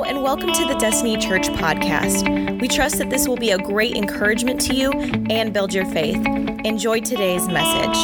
And 0.00 0.22
welcome 0.22 0.50
to 0.54 0.64
the 0.64 0.74
Destiny 0.76 1.18
Church 1.18 1.48
podcast. 1.48 2.60
We 2.62 2.66
trust 2.66 2.96
that 2.96 3.10
this 3.10 3.28
will 3.28 3.36
be 3.36 3.50
a 3.50 3.58
great 3.58 3.94
encouragement 3.94 4.58
to 4.62 4.74
you 4.74 4.90
and 4.90 5.52
build 5.52 5.74
your 5.74 5.84
faith. 5.84 6.16
Enjoy 6.64 7.00
today's 7.00 7.46
message. 7.46 7.98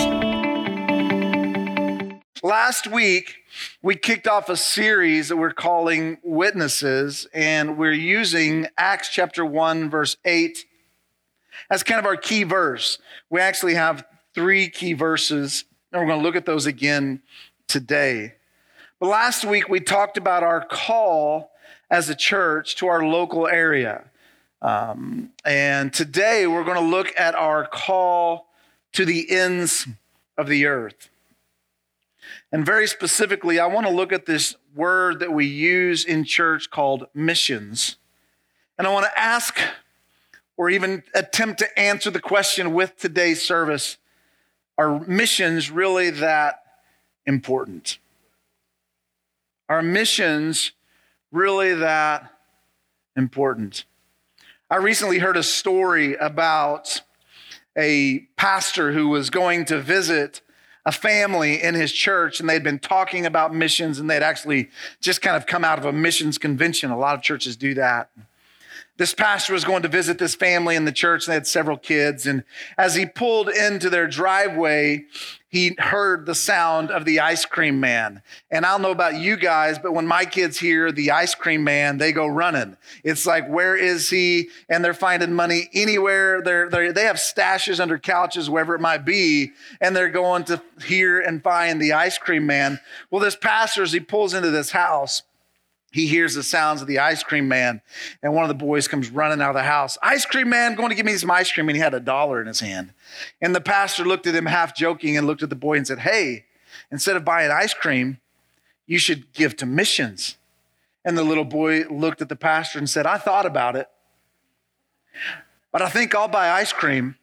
Last 2.43 2.89
week, 2.89 3.37
we 3.81 3.97
kicked 3.97 4.29
off 4.29 4.51
a 4.51 4.57
series 4.57 5.31
that 5.31 5.39
we're 5.39 5.55
calling 5.55 6.19
Witnesses, 6.23 7.27
and 7.33 7.79
we're 7.79 7.93
using 7.93 8.67
Acts 8.77 9.09
chapter 9.09 9.43
1, 9.43 9.89
verse 9.89 10.19
8 10.27 10.67
as 11.71 11.83
kind 11.83 11.99
of 11.99 12.05
our 12.05 12.17
key 12.17 12.43
verse. 12.43 12.99
We 13.31 13.41
actually 13.41 13.75
have 13.75 14.05
three 14.35 14.69
key 14.69 14.93
verses, 14.93 15.65
and 15.91 16.03
we're 16.03 16.07
going 16.07 16.21
to 16.21 16.25
look 16.25 16.37
at 16.37 16.45
those 16.45 16.67
again 16.67 17.23
today. 17.67 18.35
But 19.01 19.09
last 19.09 19.47
week 19.47 19.71
we 19.71 19.81
talked 19.81 20.19
about 20.19 20.43
our 20.43 20.63
call 20.63 21.51
as 21.91 22.09
a 22.09 22.15
church 22.15 22.77
to 22.77 22.87
our 22.87 23.05
local 23.05 23.47
area. 23.47 24.05
Um, 24.61 25.31
and 25.45 25.93
today 25.93 26.47
we're 26.47 26.65
going 26.65 26.83
to 26.83 26.91
look 26.91 27.13
at 27.19 27.35
our 27.35 27.67
call 27.67 28.49
to 28.93 29.05
the 29.05 29.31
ends 29.31 29.87
of 30.37 30.49
the 30.49 30.67
earth. 30.67 31.09
And 32.51 32.65
very 32.65 32.87
specifically, 32.87 33.59
I 33.59 33.67
want 33.67 33.87
to 33.87 33.93
look 33.93 34.13
at 34.13 34.27
this 34.27 34.57
word 34.75 35.21
that 35.21 35.33
we 35.33 35.47
use 35.47 36.05
in 36.05 36.25
church 36.25 36.71
called 36.71 37.07
missions. 37.15 37.97
And 38.79 38.87
I 38.87 38.93
want 38.93 39.07
to 39.07 39.19
ask 39.19 39.59
or 40.57 40.69
even 40.69 41.05
attempt 41.15 41.61
to 41.61 41.79
answer 41.79 42.11
the 42.11 42.21
question 42.21 42.75
with 42.75 42.97
today's 42.97 43.43
service 43.43 43.97
are 44.77 45.01
missions 45.01 45.71
really 45.71 46.11
that 46.11 46.63
important? 47.27 47.99
Are 49.69 49.83
missions 49.83 50.73
really 51.33 51.75
that 51.75 52.33
important? 53.17 53.85
I 54.71 54.77
recently 54.77 55.19
heard 55.19 55.37
a 55.37 55.43
story 55.43 56.15
about 56.15 57.01
a 57.77 58.21
pastor 58.37 58.93
who 58.93 59.09
was 59.09 59.31
going 59.31 59.65
to 59.67 59.81
visit 59.81 60.41
a 60.85 60.93
family 60.93 61.63
in 61.63 61.75
his 61.75 61.93
church 61.93 62.41
and 62.41 62.49
they'd 62.49 62.63
been 62.63 62.79
talking 62.79 63.27
about 63.27 63.55
missions 63.55 63.99
and 63.99 64.09
they'd 64.09 64.23
actually 64.23 64.71
just 65.01 65.21
kind 65.21 65.37
of 65.37 65.47
come 65.47 65.65
out 65.65 65.79
of 65.79 65.85
a 65.85 65.93
missions 65.93 66.39
convention. 66.39 66.91
A 66.91 66.99
lot 66.99 67.15
of 67.15 67.23
churches 67.23 67.57
do 67.57 67.75
that. 67.75 68.11
This 68.99 69.15
pastor 69.15 69.53
was 69.53 69.65
going 69.65 69.83
to 69.83 69.89
visit 69.89 70.19
this 70.19 70.35
family 70.35 70.75
in 70.75 70.85
the 70.85 70.93
church 70.93 71.25
and 71.25 71.33
they 71.33 71.37
had 71.37 71.47
several 71.47 71.79
kids. 71.79 72.27
And 72.27 72.43
as 72.77 72.97
he 72.97 73.07
pulled 73.07 73.49
into 73.49 73.89
their 73.89 74.09
driveway, 74.09 75.07
he 75.51 75.77
heard 75.79 76.27
the 76.27 76.35
sound 76.35 76.91
of 76.91 77.05
the 77.05 77.21
ice 77.21 77.47
cream 77.47 77.81
man. 77.81 78.23
And 78.51 78.67
I 78.67 78.73
don't 78.73 78.83
know 78.83 78.91
about 78.91 79.15
you 79.15 79.37
guys, 79.37 79.79
but 79.79 79.93
when 79.93 80.07
my 80.07 80.25
kids 80.25 80.59
hear 80.59 80.93
the 80.93 81.13
ice 81.13 81.35
cream 81.35 81.65
man, 81.65 81.99
they 81.99 82.13
go 82.13 82.27
running. 82.27 82.77
It's 83.03 83.25
like, 83.25 83.49
where 83.49 83.75
is 83.77 84.11
he? 84.11 84.51
And 84.69 84.85
they're 84.85 84.93
finding 84.93 85.33
money 85.33 85.71
anywhere. 85.73 86.43
They're, 86.43 86.69
they're, 86.69 86.93
they 86.93 87.05
have 87.05 87.17
stashes 87.17 87.81
under 87.81 87.99
couches, 87.99 88.51
wherever 88.51 88.75
it 88.75 88.81
might 88.81 89.07
be, 89.07 89.53
and 89.81 89.97
they're 89.97 90.11
going 90.11 90.45
to 90.45 90.61
hear 90.85 91.21
and 91.21 91.43
find 91.43 91.81
the 91.81 91.95
ice 91.95 92.19
cream 92.19 92.47
man. 92.47 92.81
Well, 93.11 93.23
this 93.23 93.37
pastor, 93.37 93.85
as 93.85 93.93
he 93.93 94.01
pulls 94.01 94.35
into 94.35 94.51
this 94.51 94.73
house, 94.73 95.23
he 95.91 96.07
hears 96.07 96.35
the 96.35 96.43
sounds 96.43 96.83
of 96.83 96.87
the 96.87 96.99
ice 96.99 97.23
cream 97.23 97.49
man, 97.49 97.81
and 98.23 98.35
one 98.35 98.45
of 98.45 98.49
the 98.49 98.55
boys 98.55 98.87
comes 98.87 99.11
running 99.11 99.41
out 99.41 99.51
of 99.51 99.57
the 99.57 99.63
house. 99.63 99.97
Ice 100.03 100.27
cream 100.27 100.51
man, 100.51 100.75
going 100.75 100.91
to 100.91 100.95
give 100.95 101.07
me 101.07 101.17
some 101.17 101.31
ice 101.31 101.51
cream. 101.51 101.69
And 101.69 101.77
he 101.77 101.83
had 101.83 101.95
a 101.95 102.01
dollar 102.01 102.41
in 102.41 102.47
his 102.47 102.61
hand. 102.61 102.93
And 103.41 103.55
the 103.55 103.61
pastor 103.61 104.05
looked 104.05 104.27
at 104.27 104.35
him 104.35 104.47
half 104.47 104.77
joking 104.77 105.17
and 105.17 105.27
looked 105.27 105.43
at 105.43 105.49
the 105.49 105.57
boy 105.57 105.77
and 105.77 105.87
said, 105.87 106.01
Hey, 106.01 106.45
instead 106.91 107.17
of 107.17 107.25
buying 107.25 107.51
ice 107.51 107.73
cream, 107.73 108.19
you 108.87 108.99
should 108.99 109.33
give 109.33 109.57
to 109.57 109.67
missions. 109.67 110.37
And 111.05 111.17
the 111.17 111.25
little 111.25 111.45
boy 111.45 111.85
looked 111.89 112.21
at 112.21 112.29
the 112.29 112.37
pastor 112.37 112.79
and 112.79 112.89
said, 112.89 113.07
I 113.07 113.17
thought 113.17 113.47
about 113.47 113.77
it, 113.77 113.89
but 115.73 115.81
I 115.81 115.89
think 115.89 116.15
I'll 116.15 116.29
buy 116.29 116.51
ice 116.51 116.73
cream 116.73 117.17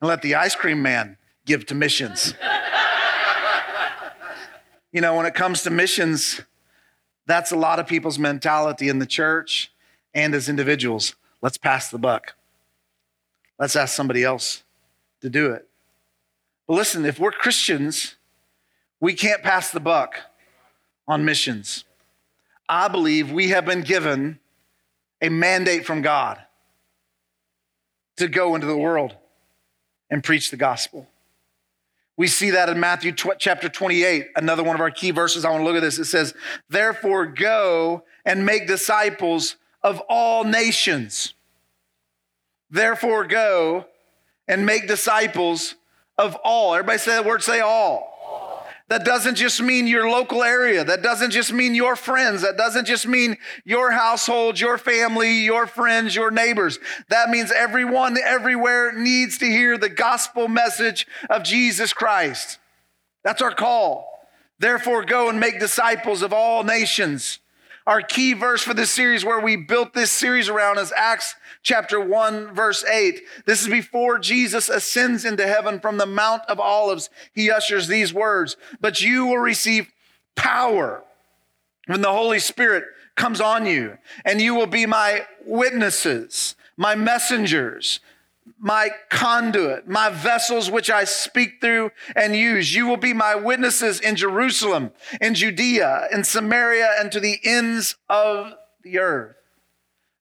and 0.00 0.08
let 0.08 0.20
the 0.20 0.34
ice 0.34 0.54
cream 0.54 0.82
man 0.82 1.16
give 1.46 1.64
to 1.66 1.74
missions. 1.74 2.34
you 4.92 5.00
know, 5.00 5.14
when 5.14 5.24
it 5.24 5.34
comes 5.34 5.62
to 5.62 5.70
missions, 5.70 6.42
that's 7.26 7.52
a 7.52 7.56
lot 7.56 7.78
of 7.78 7.86
people's 7.86 8.18
mentality 8.18 8.88
in 8.88 8.98
the 8.98 9.06
church 9.06 9.72
and 10.14 10.34
as 10.34 10.48
individuals. 10.48 11.14
Let's 11.40 11.58
pass 11.58 11.90
the 11.90 11.98
buck. 11.98 12.34
Let's 13.58 13.76
ask 13.76 13.94
somebody 13.94 14.24
else 14.24 14.64
to 15.20 15.30
do 15.30 15.52
it. 15.52 15.68
But 16.66 16.74
listen, 16.74 17.04
if 17.04 17.18
we're 17.18 17.32
Christians, 17.32 18.16
we 19.00 19.14
can't 19.14 19.42
pass 19.42 19.70
the 19.70 19.80
buck 19.80 20.16
on 21.06 21.24
missions. 21.24 21.84
I 22.68 22.88
believe 22.88 23.30
we 23.30 23.48
have 23.48 23.64
been 23.64 23.82
given 23.82 24.38
a 25.20 25.28
mandate 25.28 25.84
from 25.84 26.02
God 26.02 26.40
to 28.16 28.28
go 28.28 28.54
into 28.54 28.66
the 28.66 28.76
world 28.76 29.16
and 30.10 30.22
preach 30.22 30.50
the 30.50 30.56
gospel. 30.56 31.08
We 32.22 32.28
see 32.28 32.50
that 32.50 32.68
in 32.68 32.78
Matthew 32.78 33.10
tw- 33.10 33.36
chapter 33.36 33.68
28, 33.68 34.28
another 34.36 34.62
one 34.62 34.76
of 34.76 34.80
our 34.80 34.92
key 34.92 35.10
verses. 35.10 35.44
I 35.44 35.50
want 35.50 35.62
to 35.62 35.64
look 35.64 35.74
at 35.74 35.82
this. 35.82 35.98
It 35.98 36.04
says, 36.04 36.34
Therefore, 36.68 37.26
go 37.26 38.04
and 38.24 38.46
make 38.46 38.68
disciples 38.68 39.56
of 39.82 40.00
all 40.08 40.44
nations. 40.44 41.34
Therefore, 42.70 43.24
go 43.24 43.86
and 44.46 44.64
make 44.64 44.86
disciples 44.86 45.74
of 46.16 46.36
all. 46.44 46.74
Everybody 46.76 46.98
say 46.98 47.10
that 47.10 47.24
word, 47.24 47.42
say 47.42 47.58
all. 47.58 48.11
That 48.92 49.06
doesn't 49.06 49.36
just 49.36 49.62
mean 49.62 49.86
your 49.86 50.10
local 50.10 50.42
area. 50.42 50.84
That 50.84 51.00
doesn't 51.00 51.30
just 51.30 51.50
mean 51.50 51.74
your 51.74 51.96
friends. 51.96 52.42
That 52.42 52.58
doesn't 52.58 52.84
just 52.84 53.06
mean 53.06 53.38
your 53.64 53.90
household, 53.90 54.60
your 54.60 54.76
family, 54.76 55.32
your 55.44 55.66
friends, 55.66 56.14
your 56.14 56.30
neighbors. 56.30 56.78
That 57.08 57.30
means 57.30 57.50
everyone 57.50 58.18
everywhere 58.22 58.92
needs 58.92 59.38
to 59.38 59.46
hear 59.46 59.78
the 59.78 59.88
gospel 59.88 60.46
message 60.46 61.06
of 61.30 61.42
Jesus 61.42 61.94
Christ. 61.94 62.58
That's 63.24 63.40
our 63.40 63.54
call. 63.54 64.28
Therefore, 64.58 65.06
go 65.06 65.30
and 65.30 65.40
make 65.40 65.58
disciples 65.58 66.20
of 66.20 66.34
all 66.34 66.62
nations. 66.62 67.38
Our 67.86 68.00
key 68.00 68.32
verse 68.32 68.62
for 68.62 68.74
this 68.74 68.90
series, 68.90 69.24
where 69.24 69.40
we 69.40 69.56
built 69.56 69.92
this 69.92 70.12
series 70.12 70.48
around, 70.48 70.78
is 70.78 70.92
Acts 70.96 71.34
chapter 71.64 71.98
1, 71.98 72.54
verse 72.54 72.84
8. 72.84 73.22
This 73.44 73.62
is 73.62 73.68
before 73.68 74.20
Jesus 74.20 74.68
ascends 74.68 75.24
into 75.24 75.46
heaven 75.46 75.80
from 75.80 75.98
the 75.98 76.06
Mount 76.06 76.42
of 76.48 76.60
Olives. 76.60 77.10
He 77.34 77.50
ushers 77.50 77.88
these 77.88 78.14
words 78.14 78.56
But 78.80 79.00
you 79.00 79.26
will 79.26 79.38
receive 79.38 79.90
power 80.36 81.02
when 81.86 82.02
the 82.02 82.12
Holy 82.12 82.38
Spirit 82.38 82.84
comes 83.16 83.40
on 83.40 83.66
you, 83.66 83.98
and 84.24 84.40
you 84.40 84.54
will 84.54 84.68
be 84.68 84.86
my 84.86 85.26
witnesses, 85.44 86.54
my 86.76 86.94
messengers, 86.94 87.98
my 88.58 88.90
conduit, 89.08 89.88
my 89.88 90.08
vessels 90.08 90.70
which 90.70 90.90
I 90.90 91.04
speak 91.04 91.60
through 91.60 91.90
and 92.16 92.34
use. 92.34 92.74
You 92.74 92.86
will 92.86 92.96
be 92.96 93.12
my 93.12 93.34
witnesses 93.34 94.00
in 94.00 94.16
Jerusalem, 94.16 94.92
in 95.20 95.34
Judea, 95.34 96.08
in 96.12 96.24
Samaria, 96.24 96.90
and 96.98 97.10
to 97.12 97.20
the 97.20 97.38
ends 97.44 97.96
of 98.08 98.54
the 98.82 98.98
earth. 98.98 99.36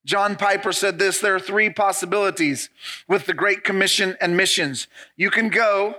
John 0.05 0.35
Piper 0.35 0.71
said 0.71 0.97
this 0.97 1.19
there 1.19 1.35
are 1.35 1.39
three 1.39 1.69
possibilities 1.69 2.69
with 3.07 3.25
the 3.25 3.33
Great 3.33 3.63
Commission 3.63 4.17
and 4.19 4.35
missions. 4.35 4.87
You 5.15 5.29
can 5.29 5.49
go, 5.49 5.95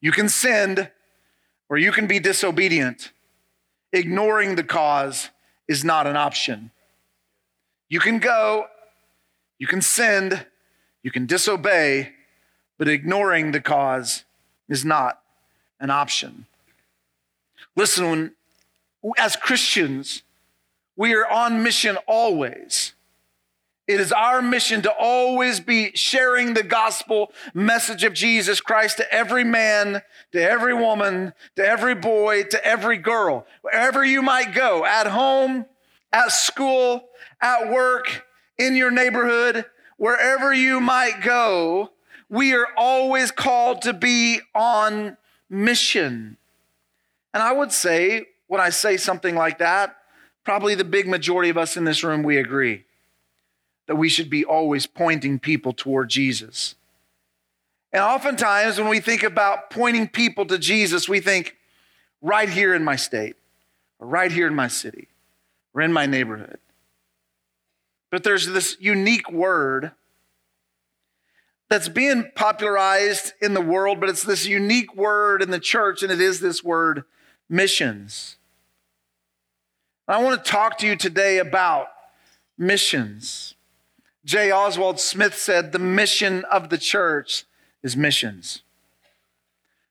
you 0.00 0.12
can 0.12 0.28
send, 0.28 0.90
or 1.68 1.78
you 1.78 1.92
can 1.92 2.06
be 2.06 2.18
disobedient. 2.18 3.12
Ignoring 3.92 4.56
the 4.56 4.64
cause 4.64 5.30
is 5.68 5.84
not 5.84 6.06
an 6.06 6.16
option. 6.16 6.70
You 7.88 8.00
can 8.00 8.18
go, 8.18 8.66
you 9.58 9.66
can 9.66 9.82
send, 9.82 10.46
you 11.02 11.10
can 11.10 11.26
disobey, 11.26 12.12
but 12.78 12.88
ignoring 12.88 13.52
the 13.52 13.60
cause 13.60 14.24
is 14.68 14.84
not 14.84 15.20
an 15.80 15.90
option. 15.90 16.46
Listen, 17.76 18.10
when, 18.10 19.14
as 19.18 19.36
Christians, 19.36 20.22
we 20.96 21.14
are 21.14 21.26
on 21.26 21.62
mission 21.62 21.96
always. 22.06 22.92
It 23.88 24.00
is 24.00 24.12
our 24.12 24.40
mission 24.40 24.82
to 24.82 24.92
always 24.92 25.58
be 25.58 25.90
sharing 25.96 26.54
the 26.54 26.62
gospel 26.62 27.32
message 27.52 28.04
of 28.04 28.14
Jesus 28.14 28.60
Christ 28.60 28.98
to 28.98 29.12
every 29.12 29.42
man, 29.42 30.02
to 30.30 30.40
every 30.40 30.72
woman, 30.72 31.32
to 31.56 31.66
every 31.66 31.96
boy, 31.96 32.44
to 32.44 32.64
every 32.64 32.96
girl. 32.96 33.44
Wherever 33.62 34.04
you 34.04 34.22
might 34.22 34.54
go, 34.54 34.84
at 34.84 35.08
home, 35.08 35.66
at 36.12 36.30
school, 36.30 37.08
at 37.40 37.70
work, 37.70 38.24
in 38.56 38.76
your 38.76 38.92
neighborhood, 38.92 39.64
wherever 40.02 40.52
you 40.52 40.80
might 40.80 41.22
go, 41.22 41.88
we 42.28 42.52
are 42.54 42.66
always 42.76 43.30
called 43.30 43.82
to 43.82 43.92
be 43.92 44.40
on 44.52 45.16
mission. 45.48 46.36
And 47.32 47.40
I 47.40 47.52
would 47.52 47.70
say, 47.70 48.26
when 48.48 48.60
I 48.60 48.70
say 48.70 48.96
something 48.96 49.36
like 49.36 49.58
that, 49.58 49.96
probably 50.42 50.74
the 50.74 50.82
big 50.82 51.06
majority 51.06 51.50
of 51.50 51.56
us 51.56 51.76
in 51.76 51.84
this 51.84 52.02
room, 52.02 52.24
we 52.24 52.36
agree 52.36 52.82
that 53.86 53.94
we 53.94 54.08
should 54.08 54.28
be 54.28 54.44
always 54.44 54.86
pointing 54.86 55.38
people 55.38 55.72
toward 55.72 56.10
Jesus. 56.10 56.74
And 57.92 58.02
oftentimes, 58.02 58.80
when 58.80 58.88
we 58.88 58.98
think 58.98 59.22
about 59.22 59.70
pointing 59.70 60.08
people 60.08 60.44
to 60.46 60.58
Jesus, 60.58 61.08
we 61.08 61.20
think 61.20 61.56
right 62.20 62.48
here 62.48 62.74
in 62.74 62.82
my 62.82 62.96
state, 62.96 63.36
or 64.00 64.08
right 64.08 64.32
here 64.32 64.48
in 64.48 64.54
my 64.56 64.66
city, 64.66 65.06
or 65.72 65.80
in 65.80 65.92
my 65.92 66.06
neighborhood. 66.06 66.58
But 68.12 68.22
there's 68.22 68.46
this 68.46 68.76
unique 68.78 69.32
word 69.32 69.92
that's 71.70 71.88
being 71.88 72.30
popularized 72.34 73.32
in 73.40 73.54
the 73.54 73.60
world, 73.62 74.00
but 74.00 74.10
it's 74.10 74.22
this 74.22 74.46
unique 74.46 74.94
word 74.94 75.42
in 75.42 75.50
the 75.50 75.58
church, 75.58 76.02
and 76.02 76.12
it 76.12 76.20
is 76.20 76.38
this 76.38 76.62
word 76.62 77.04
missions. 77.48 78.36
I 80.06 80.22
want 80.22 80.44
to 80.44 80.50
talk 80.50 80.76
to 80.78 80.86
you 80.86 80.94
today 80.94 81.38
about 81.38 81.86
missions. 82.58 83.54
J. 84.26 84.52
Oswald 84.52 85.00
Smith 85.00 85.34
said, 85.34 85.72
The 85.72 85.78
mission 85.78 86.44
of 86.52 86.68
the 86.68 86.76
church 86.76 87.46
is 87.82 87.96
missions. 87.96 88.60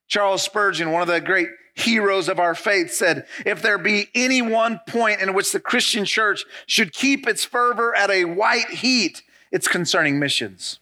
Charles 0.07 0.43
Spurgeon, 0.43 0.91
one 0.91 1.01
of 1.01 1.07
the 1.07 1.19
great 1.19 1.47
heroes 1.73 2.29
of 2.29 2.39
our 2.39 2.55
faith, 2.55 2.91
said, 2.91 3.25
If 3.45 3.61
there 3.61 3.77
be 3.77 4.09
any 4.13 4.41
one 4.41 4.79
point 4.87 5.21
in 5.21 5.33
which 5.33 5.51
the 5.51 5.59
Christian 5.59 6.05
church 6.05 6.45
should 6.65 6.93
keep 6.93 7.27
its 7.27 7.45
fervor 7.45 7.95
at 7.95 8.09
a 8.09 8.25
white 8.25 8.69
heat, 8.69 9.23
it's 9.51 9.67
concerning 9.67 10.19
missions. 10.19 10.79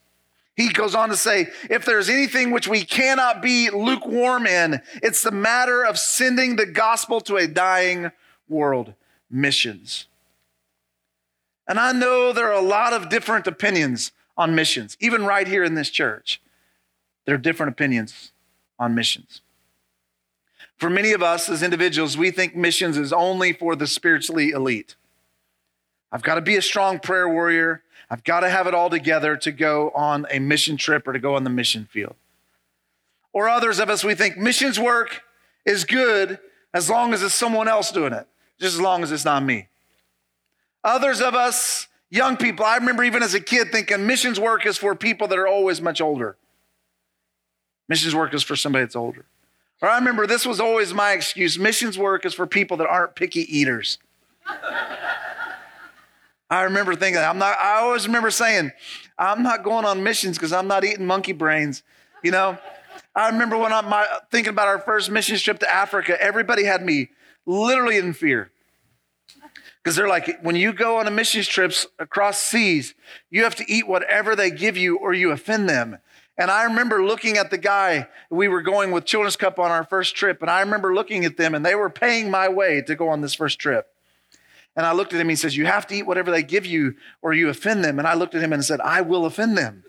He 0.59 0.68
goes 0.68 0.94
on 0.94 1.07
to 1.07 1.15
say, 1.15 1.47
if 1.69 1.86
there's 1.86 2.09
anything 2.09 2.51
which 2.51 2.68
we 2.68 2.83
cannot 2.83 3.41
be 3.41 3.69
lukewarm 3.69 4.45
in, 4.45 4.81
it's 4.95 5.24
the 5.24 5.31
matter 5.31 5.83
of 5.86 5.97
sending 5.97 6.57
the 6.57 6.65
gospel 6.65 7.21
to 7.21 7.38
a 7.38 7.47
dying 7.47 8.12
world. 8.50 8.94
Missions. 9.31 10.07
And 11.65 11.80
I 11.80 11.94
know 11.94 12.33
there 12.33 12.51
are 12.51 12.62
a 12.62 12.68
lot 12.68 12.92
of 12.92 13.07
different 13.07 13.47
opinions 13.47 14.12
on 14.35 14.53
missions, 14.53 14.97
even 15.00 15.24
right 15.25 15.47
here 15.47 15.63
in 15.63 15.75
this 15.75 15.89
church. 15.89 16.42
There 17.24 17.35
are 17.35 17.38
different 17.38 17.71
opinions 17.71 18.33
on 18.77 18.94
missions. 18.94 19.42
For 20.80 20.90
many 20.90 21.12
of 21.12 21.22
us 21.22 21.50
as 21.50 21.62
individuals, 21.62 22.18
we 22.18 22.31
think 22.31 22.56
missions 22.56 22.98
is 22.98 23.12
only 23.12 23.52
for 23.52 23.76
the 23.76 23.86
spiritually 23.86 24.52
elite. 24.52 24.96
I've 26.10 26.24
got 26.24 26.36
to 26.36 26.42
be 26.42 26.56
a 26.56 26.62
strong 26.62 27.00
prayer 27.00 27.28
warrior. 27.28 27.84
I've 28.10 28.24
got 28.24 28.40
to 28.40 28.50
have 28.50 28.66
it 28.66 28.74
all 28.74 28.90
together 28.90 29.36
to 29.38 29.52
go 29.52 29.92
on 29.92 30.26
a 30.31 30.40
mission 30.40 30.78
trip 30.78 31.06
or 31.06 31.14
to 31.14 31.20
go 31.20 31.36
on 31.36 31.44
the 31.44 31.50
mission 31.50 31.86
field. 31.92 32.16
Or 33.34 33.50
others 33.50 33.80
of 33.80 33.90
us, 33.90 34.06
we 34.06 34.16
think 34.16 34.38
missions 34.38 34.80
work 34.80 35.22
is 35.66 35.84
good 35.84 36.40
as 36.74 36.90
long 36.90 37.14
as 37.14 37.22
it's 37.22 37.36
someone 37.36 37.68
else 37.68 37.92
doing 37.92 38.14
it, 38.14 38.26
just 38.60 38.76
as 38.76 38.81
long 38.81 39.04
as 39.04 39.12
it's 39.12 39.26
not 39.26 39.44
me. 39.44 39.68
Others 40.84 41.22
of 41.22 41.36
us, 41.36 41.88
young 42.10 42.38
people, 42.38 42.66
I 42.66 42.78
remember 42.78 43.04
even 43.04 43.22
as 43.22 43.34
a 43.34 43.42
kid 43.42 43.72
thinking 43.72 44.08
missions 44.08 44.40
work 44.40 44.66
is 44.66 44.78
for 44.78 44.96
people 44.96 45.28
that 45.28 45.38
are 45.38 45.48
always 45.48 45.81
much 45.81 46.00
older. 46.00 46.38
Missions 47.90 48.16
work 48.16 48.34
is 48.34 48.44
for 48.44 48.56
somebody 48.56 48.86
that's 48.86 48.96
older. 48.96 49.26
Or 49.81 49.90
I 49.90 49.98
remember 49.98 50.28
this 50.28 50.46
was 50.46 50.60
always 50.60 50.94
my 50.94 51.14
excuse 51.14 51.58
missions 51.58 51.98
work 51.98 52.26
is 52.26 52.34
for 52.34 52.46
people 52.46 52.78
that 52.78 52.88
aren't 52.88 53.16
picky 53.16 53.42
eaters. 53.42 53.98
I 56.50 56.64
remember 56.64 56.96
thinking, 56.96 57.22
I'm 57.22 57.38
not, 57.38 57.58
I 57.64 57.80
always 57.80 58.08
remember 58.08 58.31
saying, 58.31 58.72
I'm 59.18 59.44
not 59.44 59.64
going 59.64 59.86
on 59.86 60.04
missions 60.04 60.38
because 60.38 60.52
I'm 60.52 60.68
not 60.68 60.84
eating 60.84 61.06
monkey 61.06 61.34
brains, 61.34 61.84
you 62.24 62.31
know? 62.31 62.58
I 63.16 63.30
remember 63.30 63.58
when 63.58 63.72
I'm 63.72 63.92
thinking 64.31 64.52
about 64.52 64.68
our 64.68 64.80
first 64.80 65.12
mission 65.12 65.38
trip 65.38 65.60
to 65.60 65.72
Africa, 65.72 66.20
everybody 66.22 66.64
had 66.64 66.84
me 66.84 67.10
literally 67.46 67.98
in 67.98 68.14
fear. 68.14 68.52
Because 69.84 69.96
they're 69.96 70.08
like, 70.10 70.42
when 70.42 70.56
you 70.56 70.74
go 70.74 70.98
on 70.98 71.08
a 71.08 71.12
missions 71.12 71.48
trips 71.48 71.88
across 72.00 72.40
seas, 72.40 72.96
you 73.30 73.44
have 73.44 73.56
to 73.56 73.72
eat 73.72 73.88
whatever 73.88 74.36
they 74.36 74.52
give 74.52 74.76
you 74.76 74.98
or 74.98 75.14
you 75.14 75.31
offend 75.31 75.70
them. 75.70 76.00
And 76.39 76.50
I 76.50 76.63
remember 76.63 77.03
looking 77.03 77.38
at 77.38 77.51
the 77.51 77.57
guy, 77.57 78.07
we 78.30 78.47
were 78.47 78.62
going 78.62 78.91
with 78.91 79.03
Children's 79.03 79.36
Cup 79.36 79.59
on 79.59 79.71
our 79.71 79.83
first 79.83 80.15
trip, 80.15 80.41
and 80.41 80.50
I 80.50 80.62
remember 80.62 80.95
looking 80.95 81.25
at 81.25 81.36
them 81.36 81.53
and 81.53 81.65
they 81.65 81.75
were 81.75 81.89
paying 81.89 82.31
my 82.31 82.47
way 82.47 82.81
to 82.83 82.95
go 82.95 83.09
on 83.09 83.19
this 83.19 83.36
first 83.36 83.59
trip. 83.59 83.88
And 84.74 84.86
I 84.86 84.94
looked 84.94 85.13
at 85.13 85.19
him, 85.19 85.27
he 85.27 85.36
says, 85.36 85.57
You 85.57 85.65
have 85.65 85.86
to 85.88 85.95
eat 85.95 86.07
whatever 86.07 86.31
they 86.31 86.41
give 86.41 86.65
you 86.65 86.95
or 87.21 87.33
you 87.33 87.50
offend 87.50 87.83
them. 87.83 88.00
And 88.00 88.07
I 88.07 88.13
looked 88.13 88.36
at 88.36 88.41
him 88.41 88.53
and 88.53 88.63
said, 88.63 88.80
I 88.80 89.01
will 89.01 89.25
offend 89.25 89.57
them. 89.57 89.83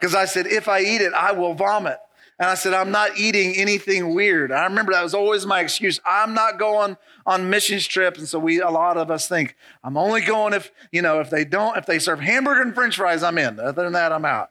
Because 0.00 0.14
I 0.14 0.24
said, 0.24 0.46
If 0.46 0.68
I 0.68 0.80
eat 0.80 1.02
it, 1.02 1.12
I 1.12 1.32
will 1.32 1.52
vomit. 1.52 1.98
And 2.38 2.48
I 2.48 2.54
said, 2.54 2.72
I'm 2.72 2.90
not 2.90 3.18
eating 3.18 3.54
anything 3.56 4.14
weird. 4.14 4.50
I 4.50 4.64
remember 4.64 4.92
that 4.92 5.02
was 5.02 5.12
always 5.12 5.44
my 5.44 5.60
excuse. 5.60 6.00
I'm 6.06 6.32
not 6.32 6.58
going 6.58 6.96
on 7.26 7.50
missions 7.50 7.86
trips. 7.86 8.18
And 8.18 8.28
so 8.28 8.38
we, 8.38 8.60
a 8.60 8.70
lot 8.70 8.96
of 8.96 9.10
us 9.10 9.28
think, 9.28 9.54
I'm 9.84 9.98
only 9.98 10.22
going 10.22 10.54
if, 10.54 10.72
you 10.92 11.02
know, 11.02 11.20
if 11.20 11.28
they 11.28 11.44
don't, 11.44 11.76
if 11.76 11.84
they 11.84 11.98
serve 11.98 12.20
hamburger 12.20 12.62
and 12.62 12.74
french 12.74 12.96
fries, 12.96 13.22
I'm 13.22 13.36
in. 13.36 13.60
Other 13.60 13.82
than 13.82 13.92
that, 13.92 14.12
I'm 14.12 14.24
out. 14.24 14.50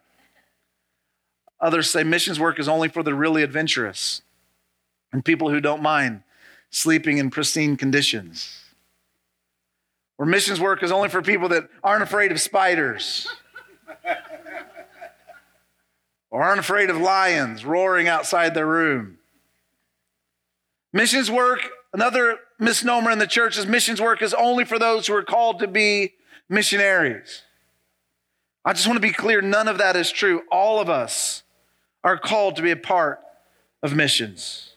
Others 1.59 1.89
say 1.89 2.03
missions 2.03 2.39
work 2.39 2.59
is 2.59 2.67
only 2.67 2.87
for 2.87 3.03
the 3.03 3.15
really 3.15 3.43
adventurous 3.43 4.21
and 5.11 5.23
people 5.25 5.49
who 5.49 5.59
don't 5.59 5.81
mind 5.81 6.21
sleeping 6.69 7.17
in 7.17 7.29
pristine 7.29 7.77
conditions. 7.77 8.63
Or 10.17 10.25
missions 10.25 10.59
work 10.59 10.83
is 10.83 10.91
only 10.91 11.09
for 11.09 11.21
people 11.21 11.49
that 11.49 11.69
aren't 11.83 12.03
afraid 12.03 12.31
of 12.31 12.39
spiders 12.39 13.27
or 16.29 16.43
aren't 16.43 16.59
afraid 16.59 16.89
of 16.89 16.97
lions 16.97 17.65
roaring 17.65 18.07
outside 18.07 18.53
their 18.53 18.67
room. 18.67 19.17
Missions 20.91 21.29
work, 21.29 21.69
another 21.93 22.39
misnomer 22.59 23.11
in 23.11 23.19
the 23.19 23.27
church 23.27 23.57
is 23.57 23.65
missions 23.65 24.01
work 24.01 24.21
is 24.21 24.33
only 24.33 24.65
for 24.65 24.79
those 24.79 25.07
who 25.07 25.15
are 25.15 25.23
called 25.23 25.59
to 25.59 25.67
be 25.67 26.13
missionaries. 26.49 27.43
I 28.65 28.73
just 28.73 28.87
want 28.87 28.97
to 28.97 29.07
be 29.07 29.13
clear 29.13 29.41
none 29.41 29.67
of 29.67 29.77
that 29.77 29.95
is 29.95 30.11
true. 30.11 30.41
All 30.51 30.79
of 30.79 30.89
us 30.89 31.43
are 32.03 32.17
called 32.17 32.55
to 32.57 32.61
be 32.61 32.71
a 32.71 32.77
part 32.77 33.19
of 33.83 33.95
missions. 33.95 34.73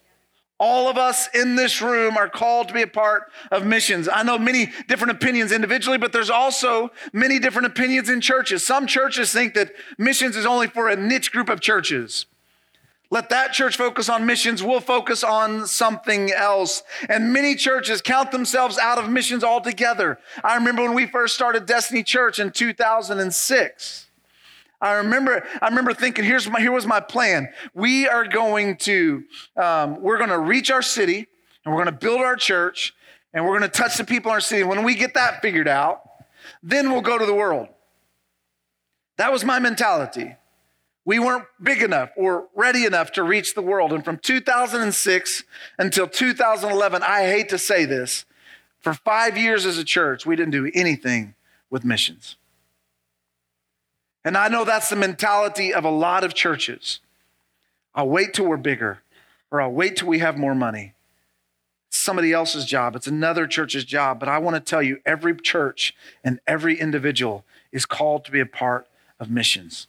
All 0.58 0.88
of 0.90 0.98
us 0.98 1.26
in 1.34 1.56
this 1.56 1.80
room 1.80 2.18
are 2.18 2.28
called 2.28 2.68
to 2.68 2.74
be 2.74 2.82
a 2.82 2.86
part 2.86 3.32
of 3.50 3.64
missions. 3.64 4.10
I 4.12 4.22
know 4.22 4.38
many 4.38 4.70
different 4.88 5.12
opinions 5.12 5.52
individually, 5.52 5.96
but 5.96 6.12
there's 6.12 6.28
also 6.28 6.90
many 7.14 7.38
different 7.38 7.66
opinions 7.66 8.10
in 8.10 8.20
churches. 8.20 8.66
Some 8.66 8.86
churches 8.86 9.32
think 9.32 9.54
that 9.54 9.72
missions 9.96 10.36
is 10.36 10.44
only 10.44 10.66
for 10.66 10.90
a 10.90 10.96
niche 10.96 11.32
group 11.32 11.48
of 11.48 11.60
churches. 11.60 12.26
Let 13.10 13.30
that 13.30 13.54
church 13.54 13.76
focus 13.76 14.10
on 14.10 14.26
missions. 14.26 14.62
We'll 14.62 14.80
focus 14.80 15.24
on 15.24 15.66
something 15.66 16.30
else. 16.30 16.82
And 17.08 17.32
many 17.32 17.56
churches 17.56 18.02
count 18.02 18.30
themselves 18.30 18.76
out 18.76 18.98
of 18.98 19.08
missions 19.08 19.42
altogether. 19.42 20.18
I 20.44 20.54
remember 20.56 20.82
when 20.82 20.94
we 20.94 21.06
first 21.06 21.34
started 21.34 21.64
Destiny 21.64 22.02
Church 22.02 22.38
in 22.38 22.52
2006. 22.52 24.09
I 24.80 24.94
remember, 24.94 25.46
I 25.60 25.68
remember 25.68 25.92
thinking, 25.92 26.24
here's 26.24 26.48
my, 26.48 26.60
here 26.60 26.72
was 26.72 26.86
my 26.86 27.00
plan. 27.00 27.50
We 27.74 28.08
are 28.08 28.26
going 28.26 28.76
to, 28.78 29.24
um, 29.56 30.00
we're 30.00 30.16
going 30.16 30.30
to 30.30 30.38
reach 30.38 30.70
our 30.70 30.82
city 30.82 31.26
and 31.64 31.74
we're 31.74 31.82
going 31.82 31.94
to 31.94 32.00
build 32.00 32.20
our 32.20 32.36
church 32.36 32.94
and 33.34 33.44
we're 33.44 33.58
going 33.58 33.70
to 33.70 33.76
touch 33.76 33.96
the 33.96 34.04
people 34.04 34.30
in 34.30 34.34
our 34.34 34.40
city. 34.40 34.64
When 34.64 34.82
we 34.82 34.94
get 34.94 35.14
that 35.14 35.42
figured 35.42 35.68
out, 35.68 36.02
then 36.62 36.90
we'll 36.90 37.02
go 37.02 37.18
to 37.18 37.26
the 37.26 37.34
world. 37.34 37.68
That 39.18 39.32
was 39.32 39.44
my 39.44 39.58
mentality. 39.58 40.36
We 41.04 41.18
weren't 41.18 41.44
big 41.62 41.82
enough 41.82 42.10
or 42.16 42.48
ready 42.54 42.86
enough 42.86 43.12
to 43.12 43.22
reach 43.22 43.54
the 43.54 43.62
world. 43.62 43.92
And 43.92 44.04
from 44.04 44.16
2006 44.18 45.44
until 45.78 46.06
2011, 46.06 47.02
I 47.02 47.22
hate 47.22 47.50
to 47.50 47.58
say 47.58 47.84
this, 47.84 48.24
for 48.80 48.94
five 48.94 49.36
years 49.36 49.66
as 49.66 49.76
a 49.76 49.84
church, 49.84 50.24
we 50.24 50.36
didn't 50.36 50.52
do 50.52 50.70
anything 50.72 51.34
with 51.68 51.84
missions. 51.84 52.36
And 54.24 54.36
I 54.36 54.48
know 54.48 54.64
that's 54.64 54.90
the 54.90 54.96
mentality 54.96 55.72
of 55.72 55.84
a 55.84 55.90
lot 55.90 56.24
of 56.24 56.34
churches. 56.34 57.00
I'll 57.94 58.08
wait 58.08 58.34
till 58.34 58.46
we're 58.46 58.56
bigger, 58.56 59.02
or 59.50 59.60
I'll 59.60 59.72
wait 59.72 59.96
till 59.96 60.08
we 60.08 60.18
have 60.18 60.36
more 60.38 60.54
money. 60.54 60.94
It's 61.88 61.96
somebody 61.96 62.32
else's 62.32 62.66
job, 62.66 62.94
it's 62.94 63.06
another 63.06 63.46
church's 63.46 63.84
job. 63.84 64.20
But 64.20 64.28
I 64.28 64.38
want 64.38 64.54
to 64.54 64.60
tell 64.60 64.82
you 64.82 64.98
every 65.04 65.34
church 65.36 65.94
and 66.22 66.40
every 66.46 66.78
individual 66.78 67.44
is 67.72 67.86
called 67.86 68.24
to 68.26 68.30
be 68.30 68.40
a 68.40 68.46
part 68.46 68.86
of 69.18 69.30
missions. 69.30 69.86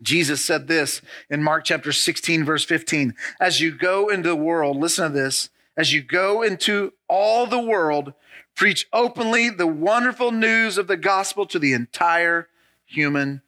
Jesus 0.00 0.44
said 0.44 0.66
this 0.66 1.00
in 1.30 1.42
Mark 1.42 1.64
chapter 1.64 1.92
16, 1.92 2.44
verse 2.44 2.64
15 2.64 3.14
As 3.40 3.60
you 3.60 3.72
go 3.72 4.08
into 4.08 4.28
the 4.28 4.36
world, 4.36 4.76
listen 4.76 5.08
to 5.08 5.18
this, 5.18 5.50
as 5.76 5.92
you 5.92 6.02
go 6.02 6.42
into 6.42 6.92
all 7.08 7.46
the 7.46 7.60
world, 7.60 8.14
preach 8.54 8.88
openly 8.92 9.48
the 9.48 9.66
wonderful 9.66 10.32
news 10.32 10.76
of 10.76 10.86
the 10.86 10.96
gospel 10.96 11.46
to 11.46 11.58
the 11.58 11.72
entire 11.72 12.48
human 12.92 13.42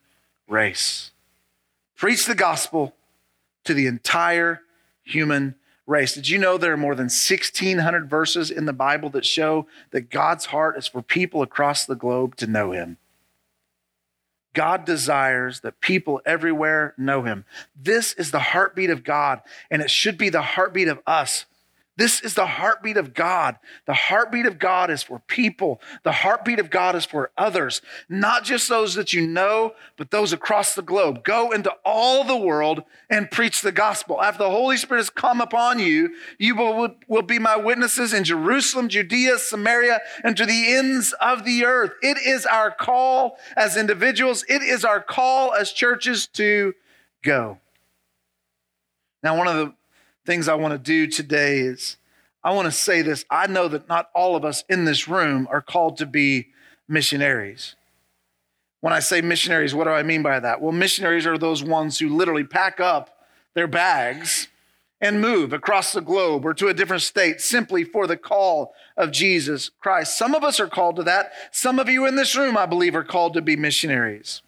race. 0.48 1.10
Preach 1.96 2.26
the 2.26 2.34
gospel 2.34 2.94
to 3.64 3.74
the 3.74 3.86
entire 3.86 4.60
human 5.02 5.54
race. 5.86 6.14
Did 6.14 6.28
you 6.28 6.38
know 6.38 6.56
there 6.56 6.72
are 6.72 6.78
more 6.78 6.94
than 6.94 7.04
1,600 7.04 8.08
verses 8.08 8.50
in 8.50 8.64
the 8.64 8.72
Bible 8.72 9.10
that 9.10 9.24
show 9.24 9.66
that 9.90 10.10
God's 10.10 10.46
heart 10.46 10.76
is 10.76 10.86
for 10.86 11.02
people 11.02 11.42
across 11.42 11.84
the 11.84 11.94
globe 11.94 12.36
to 12.36 12.46
know 12.46 12.72
Him? 12.72 12.96
God 14.54 14.84
desires 14.84 15.60
that 15.60 15.80
people 15.80 16.20
everywhere 16.24 16.94
know 16.96 17.22
Him. 17.22 17.44
This 17.76 18.12
is 18.14 18.30
the 18.30 18.38
heartbeat 18.38 18.90
of 18.90 19.04
God, 19.04 19.42
and 19.70 19.82
it 19.82 19.90
should 19.90 20.16
be 20.16 20.30
the 20.30 20.42
heartbeat 20.42 20.88
of 20.88 21.00
us 21.06 21.44
This 21.96 22.20
is 22.20 22.34
the 22.34 22.46
heartbeat 22.46 22.96
of 22.96 23.14
God. 23.14 23.56
The 23.86 23.94
heartbeat 23.94 24.46
of 24.46 24.58
God 24.58 24.90
is 24.90 25.04
for 25.04 25.20
people. 25.20 25.80
The 26.02 26.10
heartbeat 26.10 26.58
of 26.58 26.68
God 26.68 26.96
is 26.96 27.04
for 27.04 27.30
others, 27.36 27.82
not 28.08 28.42
just 28.42 28.68
those 28.68 28.94
that 28.96 29.12
you 29.12 29.26
know, 29.28 29.74
but 29.96 30.10
those 30.10 30.32
across 30.32 30.74
the 30.74 30.82
globe. 30.82 31.22
Go 31.22 31.52
into 31.52 31.72
all 31.84 32.24
the 32.24 32.36
world 32.36 32.82
and 33.08 33.30
preach 33.30 33.60
the 33.60 33.70
gospel. 33.70 34.20
After 34.20 34.42
the 34.42 34.50
Holy 34.50 34.76
Spirit 34.76 35.00
has 35.00 35.10
come 35.10 35.40
upon 35.40 35.78
you, 35.78 36.16
you 36.36 36.56
will, 36.56 36.96
will 37.06 37.22
be 37.22 37.38
my 37.38 37.56
witnesses 37.56 38.12
in 38.12 38.24
Jerusalem, 38.24 38.88
Judea, 38.88 39.38
Samaria, 39.38 40.00
and 40.24 40.36
to 40.36 40.46
the 40.46 40.74
ends 40.74 41.14
of 41.20 41.44
the 41.44 41.64
earth. 41.64 41.92
It 42.02 42.18
is 42.18 42.44
our 42.44 42.72
call 42.72 43.38
as 43.56 43.76
individuals, 43.76 44.44
it 44.48 44.62
is 44.62 44.84
our 44.84 45.00
call 45.00 45.54
as 45.54 45.70
churches 45.70 46.26
to 46.28 46.74
go. 47.22 47.58
Now, 49.22 49.38
one 49.38 49.46
of 49.46 49.54
the 49.54 49.74
things 50.24 50.48
I 50.48 50.54
want 50.54 50.72
to 50.72 50.78
do 50.78 51.06
today 51.06 51.60
is 51.60 51.96
I 52.42 52.52
want 52.52 52.66
to 52.66 52.72
say 52.72 53.02
this. 53.02 53.24
I 53.30 53.46
know 53.46 53.68
that 53.68 53.88
not 53.88 54.10
all 54.14 54.36
of 54.36 54.44
us 54.44 54.64
in 54.68 54.84
this 54.84 55.08
room 55.08 55.48
are 55.50 55.62
called 55.62 55.96
to 55.98 56.06
be 56.06 56.48
missionaries. 56.88 57.74
When 58.80 58.92
I 58.92 59.00
say 59.00 59.22
missionaries, 59.22 59.74
what 59.74 59.84
do 59.84 59.90
I 59.90 60.02
mean 60.02 60.22
by 60.22 60.38
that? 60.40 60.60
Well, 60.60 60.72
missionaries 60.72 61.26
are 61.26 61.38
those 61.38 61.64
ones 61.64 61.98
who 61.98 62.14
literally 62.14 62.44
pack 62.44 62.80
up 62.80 63.16
their 63.54 63.66
bags 63.66 64.48
and 65.00 65.20
move 65.20 65.52
across 65.52 65.92
the 65.92 66.02
globe 66.02 66.44
or 66.44 66.52
to 66.54 66.68
a 66.68 66.74
different 66.74 67.02
state 67.02 67.40
simply 67.40 67.82
for 67.82 68.06
the 68.06 68.16
call 68.16 68.74
of 68.96 69.10
Jesus 69.10 69.70
Christ. 69.80 70.18
Some 70.18 70.34
of 70.34 70.44
us 70.44 70.60
are 70.60 70.68
called 70.68 70.96
to 70.96 71.02
that. 71.04 71.32
Some 71.50 71.78
of 71.78 71.88
you 71.88 72.06
in 72.06 72.16
this 72.16 72.36
room, 72.36 72.56
I 72.56 72.66
believe, 72.66 72.94
are 72.94 73.04
called 73.04 73.34
to 73.34 73.42
be 73.42 73.56
missionaries. 73.56 74.42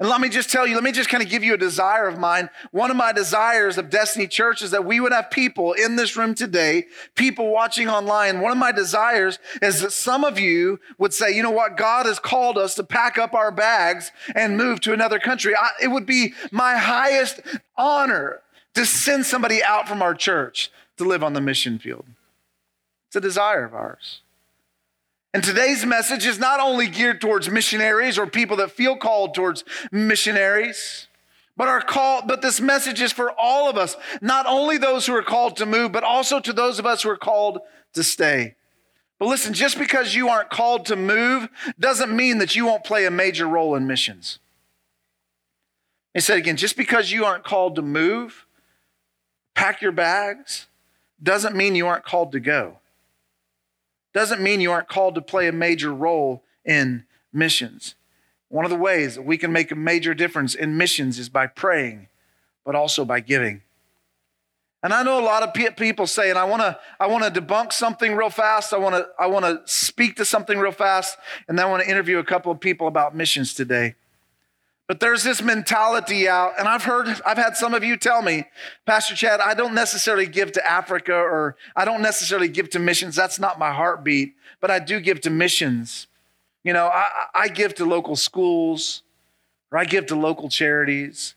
And 0.00 0.08
let 0.08 0.22
me 0.22 0.30
just 0.30 0.48
tell 0.48 0.66
you, 0.66 0.76
let 0.76 0.82
me 0.82 0.92
just 0.92 1.10
kind 1.10 1.22
of 1.22 1.28
give 1.28 1.44
you 1.44 1.52
a 1.52 1.58
desire 1.58 2.08
of 2.08 2.18
mine. 2.18 2.48
One 2.70 2.90
of 2.90 2.96
my 2.96 3.12
desires 3.12 3.76
of 3.76 3.90
Destiny 3.90 4.26
Church 4.26 4.62
is 4.62 4.70
that 4.70 4.86
we 4.86 4.98
would 4.98 5.12
have 5.12 5.30
people 5.30 5.74
in 5.74 5.96
this 5.96 6.16
room 6.16 6.34
today, 6.34 6.86
people 7.16 7.52
watching 7.52 7.86
online. 7.86 8.40
One 8.40 8.50
of 8.50 8.56
my 8.56 8.72
desires 8.72 9.38
is 9.60 9.82
that 9.82 9.92
some 9.92 10.24
of 10.24 10.38
you 10.38 10.80
would 10.96 11.12
say, 11.12 11.36
you 11.36 11.42
know 11.42 11.50
what, 11.50 11.76
God 11.76 12.06
has 12.06 12.18
called 12.18 12.56
us 12.56 12.74
to 12.76 12.82
pack 12.82 13.18
up 13.18 13.34
our 13.34 13.52
bags 13.52 14.10
and 14.34 14.56
move 14.56 14.80
to 14.80 14.94
another 14.94 15.18
country. 15.18 15.54
I, 15.54 15.68
it 15.82 15.88
would 15.88 16.06
be 16.06 16.32
my 16.50 16.78
highest 16.78 17.40
honor 17.76 18.40
to 18.74 18.86
send 18.86 19.26
somebody 19.26 19.62
out 19.62 19.86
from 19.86 20.00
our 20.00 20.14
church 20.14 20.70
to 20.96 21.04
live 21.04 21.22
on 21.22 21.34
the 21.34 21.42
mission 21.42 21.78
field. 21.78 22.06
It's 23.08 23.16
a 23.16 23.20
desire 23.20 23.66
of 23.66 23.74
ours. 23.74 24.22
And 25.32 25.44
today's 25.44 25.86
message 25.86 26.26
is 26.26 26.38
not 26.40 26.58
only 26.58 26.88
geared 26.88 27.20
towards 27.20 27.48
missionaries 27.48 28.18
or 28.18 28.26
people 28.26 28.56
that 28.56 28.72
feel 28.72 28.96
called 28.96 29.34
towards 29.34 29.64
missionaries, 29.92 31.06
but 31.56 31.68
our 31.68 31.80
call, 31.80 32.22
but 32.26 32.42
this 32.42 32.60
message 32.60 33.00
is 33.00 33.12
for 33.12 33.30
all 33.38 33.70
of 33.70 33.76
us, 33.76 33.96
not 34.20 34.46
only 34.46 34.76
those 34.76 35.06
who 35.06 35.14
are 35.14 35.22
called 35.22 35.56
to 35.58 35.66
move, 35.66 35.92
but 35.92 36.02
also 36.02 36.40
to 36.40 36.52
those 36.52 36.78
of 36.80 36.86
us 36.86 37.02
who 37.02 37.10
are 37.10 37.16
called 37.16 37.60
to 37.92 38.02
stay. 38.02 38.56
But 39.20 39.28
listen, 39.28 39.54
just 39.54 39.78
because 39.78 40.14
you 40.14 40.28
aren't 40.28 40.50
called 40.50 40.86
to 40.86 40.96
move 40.96 41.48
doesn't 41.78 42.14
mean 42.14 42.38
that 42.38 42.56
you 42.56 42.66
won't 42.66 42.82
play 42.82 43.04
a 43.04 43.10
major 43.10 43.46
role 43.46 43.76
in 43.76 43.86
missions. 43.86 44.40
He 46.12 46.20
said 46.20 46.38
again, 46.38 46.56
just 46.56 46.76
because 46.76 47.12
you 47.12 47.24
aren't 47.24 47.44
called 47.44 47.76
to 47.76 47.82
move, 47.82 48.46
pack 49.54 49.80
your 49.80 49.92
bags, 49.92 50.66
doesn't 51.22 51.54
mean 51.54 51.76
you 51.76 51.86
aren't 51.86 52.04
called 52.04 52.32
to 52.32 52.40
go 52.40 52.79
doesn't 54.12 54.40
mean 54.40 54.60
you 54.60 54.72
aren't 54.72 54.88
called 54.88 55.14
to 55.14 55.20
play 55.20 55.48
a 55.48 55.52
major 55.52 55.92
role 55.92 56.42
in 56.64 57.04
missions. 57.32 57.94
One 58.48 58.64
of 58.64 58.70
the 58.70 58.76
ways 58.76 59.14
that 59.14 59.22
we 59.22 59.38
can 59.38 59.52
make 59.52 59.70
a 59.70 59.76
major 59.76 60.14
difference 60.14 60.54
in 60.54 60.76
missions 60.76 61.18
is 61.18 61.28
by 61.28 61.46
praying, 61.46 62.08
but 62.64 62.74
also 62.74 63.04
by 63.04 63.20
giving. 63.20 63.62
And 64.82 64.94
I 64.94 65.02
know 65.02 65.20
a 65.20 65.24
lot 65.24 65.42
of 65.42 65.76
people 65.76 66.06
say, 66.06 66.30
and 66.30 66.38
I 66.38 66.44
want 66.44 66.62
to, 66.62 66.78
I 66.98 67.06
want 67.06 67.22
to 67.32 67.40
debunk 67.40 67.72
something 67.72 68.16
real 68.16 68.30
fast. 68.30 68.72
I 68.72 68.78
want 68.78 68.94
to, 68.94 69.06
I 69.18 69.26
want 69.26 69.44
to 69.44 69.60
speak 69.66 70.16
to 70.16 70.24
something 70.24 70.58
real 70.58 70.72
fast, 70.72 71.18
and 71.48 71.58
then 71.58 71.66
I 71.66 71.68
want 71.68 71.82
to 71.82 71.90
interview 71.90 72.18
a 72.18 72.24
couple 72.24 72.50
of 72.50 72.60
people 72.60 72.88
about 72.88 73.14
missions 73.14 73.52
today. 73.52 73.94
But 74.90 74.98
there's 74.98 75.22
this 75.22 75.40
mentality 75.40 76.28
out, 76.28 76.54
and 76.58 76.66
I've 76.66 76.82
heard, 76.82 77.06
I've 77.24 77.38
had 77.38 77.54
some 77.54 77.74
of 77.74 77.84
you 77.84 77.96
tell 77.96 78.22
me, 78.22 78.46
Pastor 78.86 79.14
Chad, 79.14 79.38
I 79.38 79.54
don't 79.54 79.72
necessarily 79.72 80.26
give 80.26 80.50
to 80.50 80.68
Africa 80.68 81.14
or 81.14 81.54
I 81.76 81.84
don't 81.84 82.02
necessarily 82.02 82.48
give 82.48 82.70
to 82.70 82.80
missions. 82.80 83.14
That's 83.14 83.38
not 83.38 83.56
my 83.56 83.70
heartbeat, 83.70 84.34
but 84.60 84.68
I 84.68 84.80
do 84.80 84.98
give 84.98 85.20
to 85.20 85.30
missions. 85.30 86.08
You 86.64 86.72
know, 86.72 86.88
I, 86.88 87.06
I 87.36 87.46
give 87.46 87.76
to 87.76 87.84
local 87.84 88.16
schools 88.16 89.04
or 89.70 89.78
I 89.78 89.84
give 89.84 90.06
to 90.06 90.16
local 90.16 90.48
charities. 90.48 91.36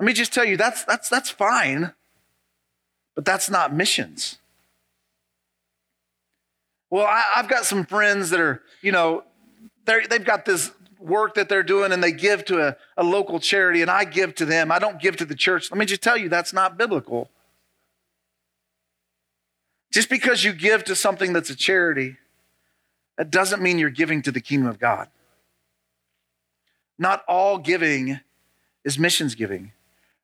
Let 0.00 0.06
me 0.06 0.12
just 0.12 0.32
tell 0.32 0.44
you, 0.44 0.56
that's, 0.56 0.82
that's, 0.82 1.08
that's 1.08 1.30
fine, 1.30 1.92
but 3.14 3.24
that's 3.24 3.48
not 3.48 3.72
missions. 3.72 4.40
Well, 6.90 7.06
I, 7.06 7.22
have 7.34 7.46
got 7.46 7.64
some 7.64 7.86
friends 7.86 8.30
that 8.30 8.40
are, 8.40 8.60
you 8.82 8.90
know, 8.90 9.22
they've 9.86 10.24
got 10.24 10.44
this 10.46 10.72
work 11.00 11.34
that 11.34 11.48
they're 11.48 11.62
doing 11.62 11.92
and 11.92 12.02
they 12.02 12.12
give 12.12 12.44
to 12.46 12.66
a, 12.66 12.76
a 12.96 13.02
local 13.02 13.40
charity 13.40 13.82
and 13.82 13.90
I 13.90 14.04
give 14.04 14.34
to 14.36 14.44
them. 14.44 14.70
I 14.70 14.78
don't 14.78 15.00
give 15.00 15.16
to 15.16 15.24
the 15.24 15.34
church. 15.34 15.70
Let 15.70 15.78
me 15.78 15.86
just 15.86 16.02
tell 16.02 16.16
you, 16.16 16.28
that's 16.28 16.52
not 16.52 16.76
biblical. 16.76 17.30
Just 19.92 20.08
because 20.08 20.44
you 20.44 20.52
give 20.52 20.84
to 20.84 20.94
something 20.94 21.32
that's 21.32 21.50
a 21.50 21.56
charity, 21.56 22.16
that 23.16 23.30
doesn't 23.30 23.60
mean 23.60 23.78
you're 23.78 23.90
giving 23.90 24.22
to 24.22 24.32
the 24.32 24.40
kingdom 24.40 24.68
of 24.68 24.78
God. 24.78 25.08
Not 26.98 27.24
all 27.26 27.58
giving 27.58 28.20
is 28.84 28.98
missions 28.98 29.34
giving. 29.34 29.72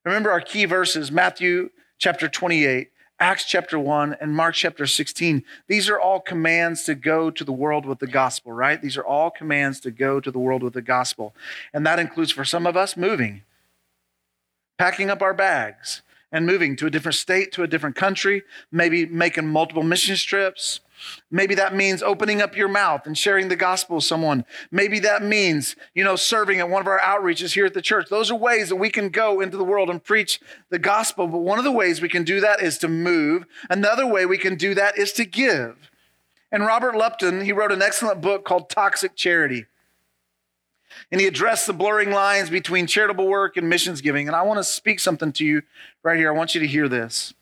Remember 0.05 0.31
our 0.31 0.41
key 0.41 0.67
verses 0.67 1.11
Matthew 1.11 1.71
chapter 1.99 2.29
28. 2.29 2.91
Acts 3.19 3.47
chapter 3.47 3.79
1 3.79 4.19
and 4.21 4.35
Mark 4.35 4.55
chapter 4.55 4.87
16. 4.87 5.43
These 5.69 5.89
are 5.89 5.99
all 5.99 6.21
commands 6.21 6.85
to 6.85 6.95
go 6.95 7.31
to 7.31 7.45
the 7.45 7.53
world 7.53 7.87
with 7.87 7.99
the 7.99 8.07
gospel, 8.07 8.53
right? 8.53 8.81
These 8.81 8.99
are 8.99 9.05
all 9.05 9.31
commands 9.31 9.81
to 9.81 9.91
go 9.91 10.21
to 10.21 10.31
the 10.31 10.39
world 10.39 10.63
with 10.63 10.75
the 10.75 10.83
gospel. 10.83 11.35
And 11.73 11.87
that 11.87 11.99
includes 11.99 12.31
for 12.31 12.45
some 12.45 12.67
of 12.67 12.77
us 12.77 12.95
moving, 12.95 13.43
packing 14.77 15.09
up 15.09 15.23
our 15.23 15.33
bags 15.33 16.03
and 16.31 16.45
moving 16.45 16.77
to 16.77 16.87
a 16.87 16.91
different 16.91 17.15
state, 17.15 17.53
to 17.53 17.63
a 17.63 17.67
different 17.67 17.97
country, 17.97 18.43
maybe 18.71 19.07
making 19.07 19.47
multiple 19.47 19.83
mission 19.83 20.17
trips, 20.17 20.81
Maybe 21.31 21.55
that 21.55 21.75
means 21.75 22.03
opening 22.03 22.41
up 22.41 22.57
your 22.57 22.69
mouth 22.69 23.07
and 23.07 23.17
sharing 23.17 23.49
the 23.49 23.57
gospel 23.57 23.97
with 23.97 24.05
someone. 24.05 24.45
Maybe 24.71 24.99
that 25.01 25.23
means, 25.23 25.77
you 25.95 26.05
know, 26.05 26.17
serving 26.17 26.61
at 26.61 26.69
one 26.69 26.81
of 26.81 26.87
our 26.87 27.01
outreaches 27.01 27.55
here 27.55 27.67
at 27.67 27.75
the 27.75 27.83
church. 27.83 28.09
Those 28.09 28.31
are 28.31 28.37
ways 28.37 28.69
that 28.69 28.77
we 28.77 28.91
can 28.91 29.09
go 29.09 29.41
into 29.41 29.57
the 29.57 29.65
world 29.65 29.91
and 29.91 30.03
preach 30.03 30.41
the 30.71 30.79
gospel. 30.79 31.27
But 31.27 31.39
one 31.39 31.59
of 31.59 31.65
the 31.65 31.73
ways 31.73 32.01
we 32.01 32.09
can 32.09 32.25
do 32.25 32.41
that 32.41 32.63
is 32.63 32.79
to 32.79 32.89
move. 32.89 33.47
Another 33.69 34.07
way 34.07 34.27
we 34.27 34.39
can 34.39 34.57
do 34.57 34.75
that 34.75 34.99
is 34.99 35.13
to 35.15 35.25
give. 35.25 35.91
And 36.53 36.65
Robert 36.65 36.97
Lupton, 36.97 37.45
he 37.45 37.53
wrote 37.53 37.73
an 37.73 37.83
excellent 37.83 38.21
book 38.21 38.45
called 38.45 38.71
Toxic 38.71 39.17
Charity. 39.17 39.67
And 41.11 41.21
he 41.21 41.27
addressed 41.27 41.67
the 41.67 41.73
blurring 41.73 42.11
lines 42.11 42.51
between 42.51 42.87
charitable 42.87 43.27
work 43.27 43.57
and 43.57 43.69
missions 43.69 44.01
giving. 44.01 44.29
And 44.29 44.37
I 44.37 44.43
want 44.43 44.59
to 44.59 44.65
speak 44.65 45.01
something 45.01 45.33
to 45.33 45.45
you 45.45 45.63
right 46.03 46.17
here. 46.17 46.29
I 46.33 46.37
want 46.37 46.55
you 46.55 46.61
to 46.61 46.67
hear 46.67 46.89
this. 46.89 47.35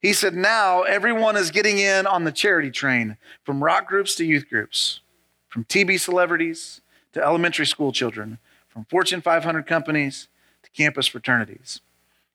He 0.00 0.14
said, 0.14 0.34
now 0.34 0.82
everyone 0.82 1.36
is 1.36 1.50
getting 1.50 1.78
in 1.78 2.06
on 2.06 2.24
the 2.24 2.32
charity 2.32 2.70
train 2.70 3.18
from 3.44 3.62
rock 3.62 3.86
groups 3.86 4.14
to 4.14 4.24
youth 4.24 4.48
groups, 4.48 5.00
from 5.48 5.64
TV 5.64 6.00
celebrities 6.00 6.80
to 7.12 7.22
elementary 7.22 7.66
school 7.66 7.92
children, 7.92 8.38
from 8.68 8.84
Fortune 8.86 9.20
500 9.20 9.66
companies 9.66 10.28
to 10.62 10.70
campus 10.70 11.06
fraternities. 11.06 11.80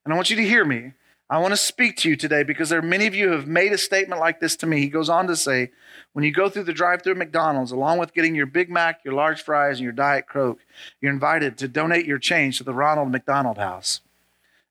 And 0.04 0.14
I 0.14 0.16
want 0.16 0.30
you 0.30 0.36
to 0.36 0.44
hear 0.44 0.64
me. 0.64 0.94
I 1.28 1.40
want 1.40 1.54
to 1.54 1.58
speak 1.58 1.98
to 1.98 2.10
you 2.10 2.16
today 2.16 2.44
because 2.44 2.70
there 2.70 2.78
are 2.78 2.84
many 2.84 3.08
of 3.08 3.16
you 3.16 3.30
who 3.30 3.34
have 3.34 3.48
made 3.48 3.74
a 3.74 3.80
statement 3.80 4.22
like 4.22 4.40
this 4.40 4.56
to 4.58 4.68
me. 4.68 4.80
He 4.82 4.90
goes 4.90 5.10
on 5.10 5.26
to 5.26 5.36
say, 5.36 5.72
when 6.14 6.24
you 6.24 6.32
go 6.32 6.50
through 6.50 6.66
the 6.66 6.74
drive 6.74 7.02
through 7.02 7.14
at 7.14 7.18
McDonald's, 7.18 7.72
along 7.72 7.98
with 7.98 8.14
getting 8.14 8.36
your 8.36 8.46
Big 8.46 8.70
Mac, 8.70 9.04
your 9.04 9.16
large 9.16 9.42
fries, 9.42 9.78
and 9.78 9.84
your 9.84 9.92
Diet 9.92 10.30
Coke, 10.30 10.60
you're 11.02 11.12
invited 11.12 11.58
to 11.58 11.68
donate 11.68 12.06
your 12.06 12.20
change 12.20 12.60
to 12.60 12.64
the 12.64 12.76
Ronald 12.76 13.12
McDonald 13.12 13.58
House. 13.58 14.02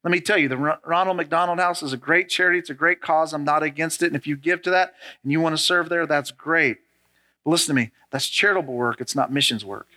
Let 0.04 0.10
me 0.10 0.20
tell 0.20 0.36
you, 0.36 0.48
the 0.48 0.78
Ronald 0.84 1.16
McDonald 1.16 1.58
House 1.58 1.82
is 1.82 1.94
a 1.94 1.96
great 1.96 2.28
charity. 2.28 2.58
It's 2.58 2.68
a 2.68 2.74
great 2.74 3.00
cause. 3.00 3.32
I'm 3.32 3.42
not 3.42 3.62
against 3.62 4.02
it. 4.02 4.08
And 4.08 4.16
if 4.16 4.26
you 4.26 4.36
give 4.36 4.60
to 4.62 4.70
that 4.70 4.94
and 5.22 5.32
you 5.32 5.40
want 5.40 5.54
to 5.56 5.62
serve 5.62 5.88
there, 5.88 6.06
that's 6.06 6.30
great. 6.30 6.78
But 7.42 7.52
listen 7.52 7.74
to 7.74 7.80
me, 7.80 7.90
that's 8.10 8.28
charitable 8.28 8.74
work, 8.74 9.00
it's 9.00 9.16
not 9.16 9.32
missions 9.32 9.64
work. 9.64 9.88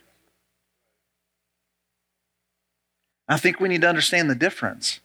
I 3.28 3.36
think 3.36 3.60
we 3.60 3.68
need 3.68 3.82
to 3.82 3.88
understand 3.88 4.30
the 4.30 4.34
difference. 4.34 5.00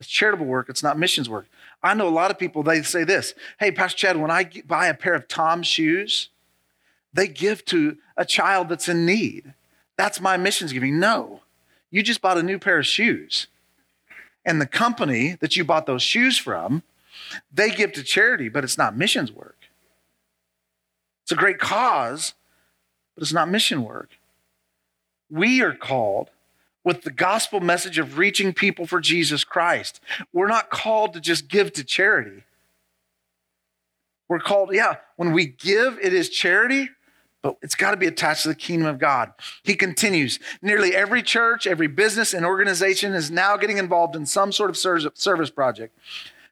It's 0.00 0.08
charitable 0.08 0.46
work, 0.46 0.70
it's 0.70 0.82
not 0.82 0.98
missions 0.98 1.28
work. 1.28 1.46
I 1.82 1.92
know 1.92 2.08
a 2.08 2.10
lot 2.10 2.30
of 2.30 2.38
people, 2.38 2.62
they 2.62 2.82
say 2.82 3.04
this 3.04 3.34
Hey, 3.58 3.70
Pastor 3.70 3.98
Chad, 3.98 4.16
when 4.16 4.30
I 4.30 4.50
buy 4.66 4.86
a 4.86 4.94
pair 4.94 5.14
of 5.14 5.28
Tom's 5.28 5.66
shoes, 5.66 6.30
they 7.12 7.28
give 7.28 7.66
to 7.66 7.98
a 8.16 8.24
child 8.24 8.70
that's 8.70 8.88
in 8.88 9.04
need. 9.04 9.52
That's 9.98 10.22
my 10.22 10.38
missions 10.38 10.72
giving. 10.72 10.98
No. 10.98 11.40
You 11.90 12.02
just 12.02 12.20
bought 12.20 12.38
a 12.38 12.42
new 12.42 12.58
pair 12.58 12.78
of 12.78 12.86
shoes. 12.86 13.46
And 14.44 14.60
the 14.60 14.66
company 14.66 15.36
that 15.40 15.56
you 15.56 15.64
bought 15.64 15.86
those 15.86 16.02
shoes 16.02 16.38
from, 16.38 16.82
they 17.52 17.70
give 17.70 17.92
to 17.92 18.02
charity, 18.02 18.48
but 18.48 18.64
it's 18.64 18.78
not 18.78 18.96
missions 18.96 19.32
work. 19.32 19.56
It's 21.24 21.32
a 21.32 21.36
great 21.36 21.58
cause, 21.58 22.34
but 23.14 23.22
it's 23.22 23.32
not 23.32 23.48
mission 23.48 23.82
work. 23.82 24.10
We 25.28 25.60
are 25.62 25.74
called, 25.74 26.30
with 26.84 27.02
the 27.02 27.10
gospel 27.10 27.58
message 27.58 27.98
of 27.98 28.16
reaching 28.16 28.54
people 28.54 28.86
for 28.86 29.00
Jesus 29.00 29.42
Christ. 29.42 30.00
We're 30.32 30.46
not 30.46 30.70
called 30.70 31.14
to 31.14 31.20
just 31.20 31.48
give 31.48 31.72
to 31.72 31.82
charity. 31.82 32.44
We're 34.28 34.38
called, 34.38 34.72
yeah, 34.72 34.98
when 35.16 35.32
we 35.32 35.46
give, 35.46 35.98
it 36.00 36.12
is 36.12 36.28
charity, 36.28 36.90
but 37.46 37.58
it's 37.62 37.76
got 37.76 37.92
to 37.92 37.96
be 37.96 38.08
attached 38.08 38.42
to 38.42 38.48
the 38.48 38.56
kingdom 38.56 38.88
of 38.88 38.98
God. 38.98 39.32
He 39.62 39.76
continues 39.76 40.40
nearly 40.62 40.96
every 40.96 41.22
church, 41.22 41.64
every 41.64 41.86
business, 41.86 42.34
and 42.34 42.44
organization 42.44 43.12
is 43.12 43.30
now 43.30 43.56
getting 43.56 43.78
involved 43.78 44.16
in 44.16 44.26
some 44.26 44.50
sort 44.50 44.68
of 44.68 44.76
service 44.76 45.50
project. 45.50 45.96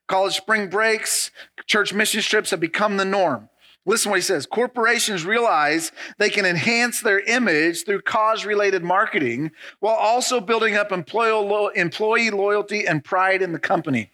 College 0.07 0.37
spring 0.37 0.71
breaks, 0.71 1.33
church 1.67 1.93
mission 1.93 2.21
trips 2.23 2.51
have 2.51 2.61
become 2.61 2.97
the 2.97 3.05
norm. 3.05 3.49
Listen 3.85 4.11
what 4.11 4.19
he 4.19 4.23
says. 4.23 4.47
Corporations 4.47 5.25
realize 5.25 5.91
they 6.19 6.31
can 6.31 6.47
enhance 6.47 7.01
their 7.01 7.19
image 7.19 7.85
through 7.85 8.03
cause 8.03 8.47
related 8.47 8.85
marketing 8.85 9.51
while 9.81 9.97
also 9.97 10.39
building 10.39 10.77
up 10.77 10.93
employee 10.93 12.31
loyalty 12.31 12.87
and 12.87 13.03
pride 13.03 13.43
in 13.43 13.51
the 13.51 13.59
company. 13.59 14.11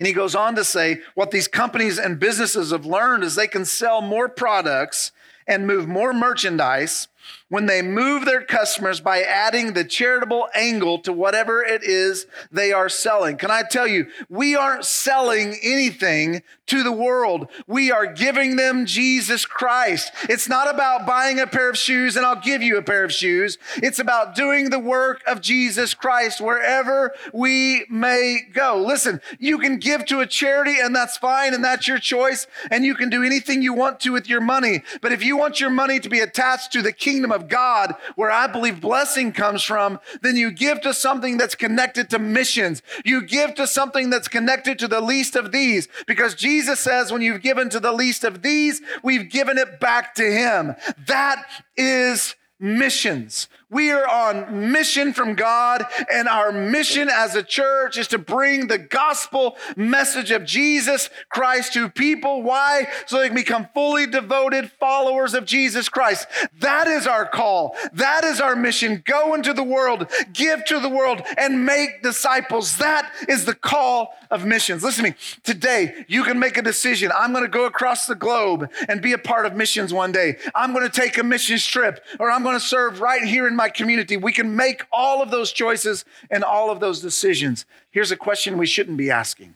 And 0.00 0.08
he 0.08 0.12
goes 0.12 0.34
on 0.34 0.56
to 0.56 0.64
say 0.64 1.02
what 1.14 1.30
these 1.30 1.46
companies 1.46 2.00
and 2.00 2.18
businesses 2.18 2.72
have 2.72 2.84
learned 2.84 3.22
is 3.22 3.36
they 3.36 3.46
can 3.46 3.64
sell 3.64 4.00
more 4.00 4.28
products 4.28 5.12
and 5.48 5.66
move 5.66 5.88
more 5.88 6.12
merchandise 6.12 7.08
when 7.48 7.66
they 7.66 7.82
move 7.82 8.24
their 8.24 8.42
customers 8.42 9.00
by 9.00 9.22
adding 9.22 9.72
the 9.72 9.84
charitable 9.84 10.48
angle 10.54 10.98
to 11.00 11.12
whatever 11.12 11.62
it 11.62 11.82
is 11.82 12.26
they 12.52 12.72
are 12.72 12.88
selling. 12.88 13.36
Can 13.36 13.50
I 13.50 13.62
tell 13.62 13.86
you, 13.86 14.06
we 14.28 14.54
aren't 14.54 14.84
selling 14.84 15.56
anything 15.62 16.42
to 16.68 16.82
the 16.82 16.92
world. 16.92 17.48
We 17.66 17.90
are 17.90 18.06
giving 18.06 18.56
them 18.56 18.86
Jesus 18.86 19.44
Christ. 19.44 20.12
It's 20.28 20.48
not 20.48 20.72
about 20.72 21.06
buying 21.06 21.40
a 21.40 21.46
pair 21.46 21.68
of 21.68 21.76
shoes 21.76 22.16
and 22.16 22.24
I'll 22.24 22.40
give 22.40 22.62
you 22.62 22.76
a 22.76 22.82
pair 22.82 23.04
of 23.04 23.12
shoes. 23.12 23.58
It's 23.76 23.98
about 23.98 24.34
doing 24.34 24.70
the 24.70 24.78
work 24.78 25.22
of 25.26 25.40
Jesus 25.40 25.94
Christ 25.94 26.40
wherever 26.40 27.12
we 27.32 27.86
may 27.90 28.40
go. 28.52 28.82
Listen, 28.86 29.20
you 29.38 29.58
can 29.58 29.78
give 29.78 30.04
to 30.06 30.20
a 30.20 30.26
charity 30.26 30.76
and 30.80 30.94
that's 30.94 31.16
fine 31.16 31.54
and 31.54 31.64
that's 31.64 31.88
your 31.88 31.98
choice 31.98 32.46
and 32.70 32.84
you 32.84 32.94
can 32.94 33.10
do 33.10 33.22
anything 33.22 33.62
you 33.62 33.72
want 33.72 34.00
to 34.00 34.12
with 34.12 34.28
your 34.28 34.40
money. 34.40 34.82
But 35.00 35.12
if 35.12 35.24
you 35.24 35.36
want 35.36 35.60
your 35.60 35.70
money 35.70 36.00
to 36.00 36.08
be 36.08 36.20
attached 36.20 36.72
to 36.72 36.82
the 36.82 36.92
kingdom 36.92 37.32
of 37.32 37.48
God, 37.48 37.94
where 38.16 38.30
I 38.30 38.46
believe 38.46 38.80
blessing 38.80 39.32
comes 39.32 39.62
from, 39.62 40.00
then 40.22 40.36
you 40.36 40.50
give 40.50 40.80
to 40.82 40.92
something 40.92 41.38
that's 41.38 41.54
connected 41.54 42.10
to 42.10 42.18
missions. 42.18 42.82
You 43.04 43.22
give 43.22 43.54
to 43.54 43.66
something 43.66 44.10
that's 44.10 44.28
connected 44.28 44.78
to 44.80 44.88
the 44.88 45.00
least 45.00 45.36
of 45.36 45.52
these, 45.52 45.88
because 46.06 46.34
Jesus 46.34 46.57
says, 46.62 47.12
when 47.12 47.22
you've 47.22 47.42
given 47.42 47.68
to 47.70 47.80
the 47.80 47.92
least 47.92 48.24
of 48.24 48.42
these, 48.42 48.80
we've 49.02 49.30
given 49.30 49.58
it 49.58 49.80
back 49.80 50.14
to 50.16 50.24
Him. 50.24 50.74
That 51.06 51.44
is 51.76 52.34
missions. 52.60 53.48
We 53.70 53.90
are 53.90 54.08
on 54.08 54.72
mission 54.72 55.12
from 55.12 55.34
God, 55.34 55.84
and 56.10 56.26
our 56.26 56.52
mission 56.52 57.10
as 57.12 57.34
a 57.34 57.42
church 57.42 57.98
is 57.98 58.08
to 58.08 58.18
bring 58.18 58.66
the 58.66 58.78
gospel 58.78 59.58
message 59.76 60.30
of 60.30 60.46
Jesus 60.46 61.10
Christ 61.28 61.74
to 61.74 61.90
people. 61.90 62.42
Why? 62.42 62.88
So 63.06 63.18
they 63.18 63.26
can 63.26 63.36
become 63.36 63.68
fully 63.74 64.06
devoted 64.06 64.72
followers 64.80 65.34
of 65.34 65.44
Jesus 65.44 65.90
Christ. 65.90 66.26
That 66.60 66.88
is 66.88 67.06
our 67.06 67.26
call. 67.26 67.76
That 67.92 68.24
is 68.24 68.40
our 68.40 68.56
mission. 68.56 69.02
Go 69.04 69.34
into 69.34 69.52
the 69.52 69.62
world, 69.62 70.10
give 70.32 70.64
to 70.64 70.80
the 70.80 70.88
world, 70.88 71.20
and 71.36 71.66
make 71.66 72.02
disciples. 72.02 72.78
That 72.78 73.12
is 73.28 73.44
the 73.44 73.54
call 73.54 74.14
of 74.30 74.46
missions. 74.46 74.82
Listen 74.82 75.04
to 75.04 75.10
me. 75.10 75.16
Today, 75.42 76.06
you 76.08 76.24
can 76.24 76.38
make 76.38 76.56
a 76.56 76.62
decision. 76.62 77.12
I'm 77.14 77.32
going 77.32 77.44
to 77.44 77.50
go 77.50 77.66
across 77.66 78.06
the 78.06 78.14
globe 78.14 78.70
and 78.88 79.02
be 79.02 79.12
a 79.12 79.18
part 79.18 79.44
of 79.44 79.54
missions 79.54 79.92
one 79.92 80.12
day. 80.12 80.36
I'm 80.54 80.72
going 80.72 80.88
to 80.88 81.00
take 81.00 81.18
a 81.18 81.22
missions 81.22 81.66
trip, 81.66 82.02
or 82.18 82.30
I'm 82.30 82.42
going 82.42 82.56
to 82.56 82.60
serve 82.60 83.02
right 83.02 83.22
here 83.22 83.46
in 83.46 83.57
my 83.58 83.68
community. 83.68 84.16
We 84.16 84.32
can 84.32 84.56
make 84.56 84.84
all 84.90 85.20
of 85.20 85.30
those 85.30 85.52
choices 85.52 86.06
and 86.30 86.42
all 86.42 86.70
of 86.70 86.80
those 86.80 87.02
decisions. 87.02 87.66
Here's 87.90 88.10
a 88.10 88.16
question 88.16 88.56
we 88.56 88.66
shouldn't 88.66 88.96
be 88.96 89.10
asking. 89.10 89.54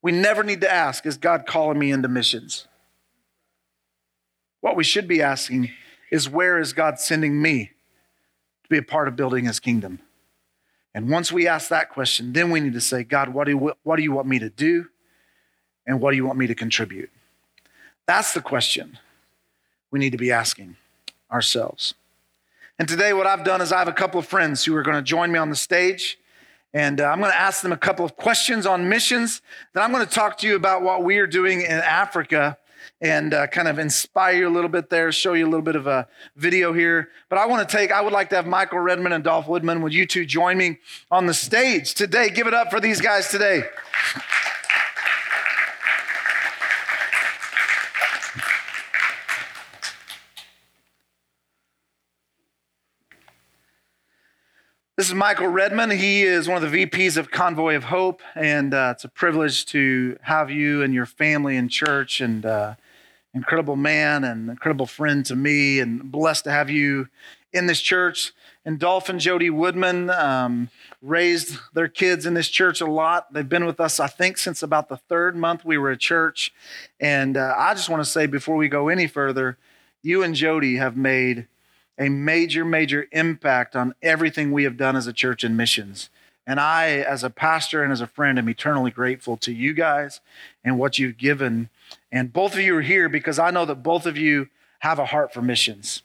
We 0.00 0.12
never 0.12 0.42
need 0.42 0.62
to 0.62 0.72
ask, 0.72 1.04
Is 1.04 1.18
God 1.18 1.44
calling 1.46 1.78
me 1.78 1.90
into 1.90 2.08
missions? 2.08 2.66
What 4.62 4.76
we 4.76 4.84
should 4.84 5.06
be 5.06 5.20
asking 5.20 5.70
is, 6.10 6.30
Where 6.30 6.58
is 6.58 6.72
God 6.72 6.98
sending 6.98 7.42
me 7.42 7.72
to 8.62 8.68
be 8.70 8.78
a 8.78 8.82
part 8.82 9.08
of 9.08 9.16
building 9.16 9.44
his 9.44 9.60
kingdom? 9.60 9.98
And 10.94 11.10
once 11.10 11.32
we 11.32 11.46
ask 11.46 11.68
that 11.68 11.90
question, 11.90 12.32
then 12.32 12.50
we 12.50 12.60
need 12.60 12.74
to 12.74 12.80
say, 12.80 13.02
God, 13.02 13.30
what 13.30 13.44
do 13.44 13.52
you, 13.52 13.72
what 13.82 13.96
do 13.96 14.02
you 14.02 14.12
want 14.12 14.28
me 14.28 14.38
to 14.38 14.50
do? 14.50 14.86
And 15.86 16.00
what 16.00 16.12
do 16.12 16.16
you 16.16 16.24
want 16.24 16.38
me 16.38 16.46
to 16.46 16.54
contribute? 16.54 17.10
That's 18.06 18.34
the 18.34 18.42
question 18.42 18.98
we 19.90 19.98
need 19.98 20.10
to 20.10 20.18
be 20.18 20.30
asking 20.30 20.76
ourselves. 21.30 21.94
And 22.78 22.88
today, 22.88 23.12
what 23.12 23.26
I've 23.26 23.44
done 23.44 23.60
is 23.60 23.70
I 23.70 23.78
have 23.78 23.88
a 23.88 23.92
couple 23.92 24.18
of 24.18 24.26
friends 24.26 24.64
who 24.64 24.74
are 24.74 24.82
going 24.82 24.96
to 24.96 25.02
join 25.02 25.30
me 25.30 25.38
on 25.38 25.50
the 25.50 25.56
stage. 25.56 26.18
And 26.74 27.00
uh, 27.00 27.04
I'm 27.04 27.18
going 27.20 27.30
to 27.30 27.38
ask 27.38 27.62
them 27.62 27.72
a 27.72 27.76
couple 27.76 28.04
of 28.04 28.16
questions 28.16 28.64
on 28.64 28.88
missions. 28.88 29.42
Then 29.74 29.82
I'm 29.82 29.92
going 29.92 30.06
to 30.06 30.10
talk 30.10 30.38
to 30.38 30.46
you 30.46 30.56
about 30.56 30.82
what 30.82 31.04
we 31.04 31.18
are 31.18 31.26
doing 31.26 31.60
in 31.60 31.70
Africa 31.70 32.56
and 33.00 33.34
uh, 33.34 33.46
kind 33.48 33.68
of 33.68 33.78
inspire 33.78 34.38
you 34.38 34.48
a 34.48 34.50
little 34.50 34.70
bit 34.70 34.88
there, 34.88 35.12
show 35.12 35.34
you 35.34 35.44
a 35.44 35.50
little 35.50 35.62
bit 35.62 35.76
of 35.76 35.86
a 35.86 36.08
video 36.36 36.72
here. 36.72 37.10
But 37.28 37.38
I 37.38 37.46
want 37.46 37.68
to 37.68 37.76
take, 37.76 37.92
I 37.92 38.00
would 38.00 38.12
like 38.12 38.30
to 38.30 38.36
have 38.36 38.46
Michael 38.46 38.78
Redmond 38.78 39.12
and 39.12 39.22
Dolph 39.22 39.48
Woodman. 39.48 39.82
Would 39.82 39.92
you 39.92 40.06
two 40.06 40.24
join 40.24 40.56
me 40.56 40.78
on 41.10 41.26
the 41.26 41.34
stage 41.34 41.94
today? 41.94 42.30
Give 42.30 42.46
it 42.46 42.54
up 42.54 42.70
for 42.70 42.80
these 42.80 43.00
guys 43.00 43.28
today. 43.28 43.64
This 54.94 55.08
is 55.08 55.14
Michael 55.14 55.48
Redmond. 55.48 55.92
He 55.92 56.22
is 56.22 56.46
one 56.46 56.62
of 56.62 56.70
the 56.70 56.84
VPs 56.84 57.16
of 57.16 57.30
Convoy 57.30 57.76
of 57.76 57.84
Hope, 57.84 58.20
and 58.34 58.74
uh, 58.74 58.92
it's 58.94 59.04
a 59.04 59.08
privilege 59.08 59.64
to 59.66 60.18
have 60.20 60.50
you 60.50 60.82
and 60.82 60.92
your 60.92 61.06
family 61.06 61.56
in 61.56 61.70
church. 61.70 62.20
And 62.20 62.44
uh, 62.44 62.74
incredible 63.32 63.74
man 63.74 64.22
and 64.22 64.50
incredible 64.50 64.84
friend 64.84 65.24
to 65.24 65.34
me, 65.34 65.80
and 65.80 66.12
blessed 66.12 66.44
to 66.44 66.50
have 66.50 66.68
you 66.68 67.08
in 67.54 67.68
this 67.68 67.80
church. 67.80 68.34
And 68.66 68.78
Dolph 68.78 69.08
and 69.08 69.18
Jody 69.18 69.48
Woodman 69.48 70.10
um, 70.10 70.68
raised 71.00 71.58
their 71.72 71.88
kids 71.88 72.26
in 72.26 72.34
this 72.34 72.50
church 72.50 72.82
a 72.82 72.86
lot. 72.86 73.32
They've 73.32 73.48
been 73.48 73.64
with 73.64 73.80
us, 73.80 73.98
I 73.98 74.08
think, 74.08 74.36
since 74.36 74.62
about 74.62 74.90
the 74.90 74.98
third 74.98 75.34
month 75.34 75.64
we 75.64 75.78
were 75.78 75.92
at 75.92 76.00
church. 76.00 76.52
And 77.00 77.38
uh, 77.38 77.54
I 77.56 77.72
just 77.72 77.88
want 77.88 78.04
to 78.04 78.10
say 78.10 78.26
before 78.26 78.56
we 78.56 78.68
go 78.68 78.90
any 78.90 79.06
further, 79.06 79.56
you 80.02 80.22
and 80.22 80.34
Jody 80.34 80.76
have 80.76 80.98
made 80.98 81.46
a 81.98 82.08
major, 82.08 82.64
major 82.64 83.06
impact 83.12 83.76
on 83.76 83.94
everything 84.02 84.50
we 84.52 84.64
have 84.64 84.76
done 84.76 84.96
as 84.96 85.06
a 85.06 85.12
church 85.12 85.44
in 85.44 85.56
missions. 85.56 86.10
And 86.46 86.58
I, 86.58 86.88
as 86.90 87.22
a 87.22 87.30
pastor 87.30 87.82
and 87.82 87.92
as 87.92 88.00
a 88.00 88.06
friend, 88.06 88.38
am 88.38 88.48
eternally 88.48 88.90
grateful 88.90 89.36
to 89.38 89.52
you 89.52 89.74
guys 89.74 90.20
and 90.64 90.78
what 90.78 90.98
you've 90.98 91.16
given. 91.16 91.68
And 92.10 92.32
both 92.32 92.54
of 92.54 92.60
you 92.60 92.76
are 92.76 92.82
here 92.82 93.08
because 93.08 93.38
I 93.38 93.50
know 93.50 93.64
that 93.64 93.82
both 93.82 94.06
of 94.06 94.16
you 94.16 94.48
have 94.80 94.98
a 94.98 95.06
heart 95.06 95.32
for 95.32 95.42
missions. 95.42 96.02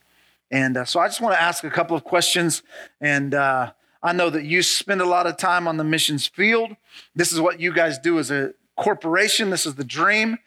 And 0.51 0.77
uh, 0.77 0.85
so 0.85 0.99
I 0.99 1.07
just 1.07 1.21
want 1.21 1.35
to 1.35 1.41
ask 1.41 1.63
a 1.63 1.69
couple 1.69 1.97
of 1.97 2.03
questions. 2.03 2.61
And 3.01 3.33
uh, 3.33 3.71
I 4.03 4.13
know 4.13 4.29
that 4.29 4.43
you 4.43 4.61
spend 4.61 5.01
a 5.01 5.05
lot 5.05 5.25
of 5.25 5.37
time 5.37 5.67
on 5.67 5.77
the 5.77 5.83
missions 5.83 6.27
field. 6.27 6.75
This 7.15 7.31
is 7.31 7.41
what 7.41 7.59
you 7.59 7.73
guys 7.73 7.97
do 7.97 8.19
as 8.19 8.29
a 8.29 8.53
corporation, 8.75 9.49
this 9.49 9.65
is 9.65 9.75
the 9.75 9.83
dream. 9.83 10.37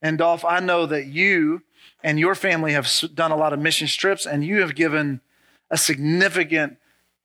And 0.00 0.16
Dolph, 0.16 0.44
I 0.44 0.60
know 0.60 0.86
that 0.86 1.06
you 1.06 1.62
and 2.02 2.18
your 2.18 2.34
family 2.34 2.72
have 2.72 2.88
done 3.14 3.30
a 3.30 3.36
lot 3.36 3.52
of 3.52 3.58
mission 3.58 3.86
trips 3.86 4.26
and 4.26 4.44
you 4.44 4.60
have 4.60 4.74
given 4.74 5.20
a 5.70 5.76
significant 5.76 6.76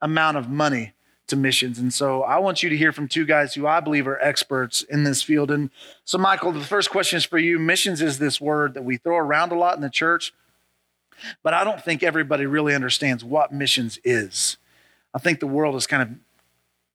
amount 0.01 0.37
of 0.37 0.49
money 0.49 0.93
to 1.27 1.35
missions. 1.35 1.79
And 1.79 1.93
so 1.93 2.21
I 2.21 2.37
want 2.37 2.61
you 2.61 2.69
to 2.69 2.77
hear 2.77 2.91
from 2.91 3.07
two 3.07 3.25
guys 3.25 3.55
who 3.55 3.65
I 3.65 3.79
believe 3.79 4.07
are 4.07 4.21
experts 4.21 4.83
in 4.83 5.03
this 5.03 5.23
field. 5.23 5.49
And 5.49 5.71
so, 6.03 6.17
Michael, 6.17 6.51
the 6.51 6.61
first 6.61 6.91
question 6.91 7.17
is 7.17 7.25
for 7.25 7.39
you. 7.39 7.57
Missions 7.57 8.01
is 8.01 8.19
this 8.19 8.39
word 8.39 8.75
that 8.75 8.83
we 8.83 8.97
throw 8.97 9.17
around 9.17 9.51
a 9.51 9.55
lot 9.55 9.75
in 9.75 9.81
the 9.81 9.89
church, 9.89 10.33
but 11.41 11.53
I 11.53 11.63
don't 11.63 11.83
think 11.83 12.03
everybody 12.03 12.45
really 12.45 12.75
understands 12.75 13.23
what 13.23 13.51
missions 13.51 13.97
is. 14.03 14.57
I 15.13 15.19
think 15.19 15.39
the 15.39 15.47
world 15.47 15.73
has 15.73 15.87
kind 15.87 16.03
of 16.03 16.09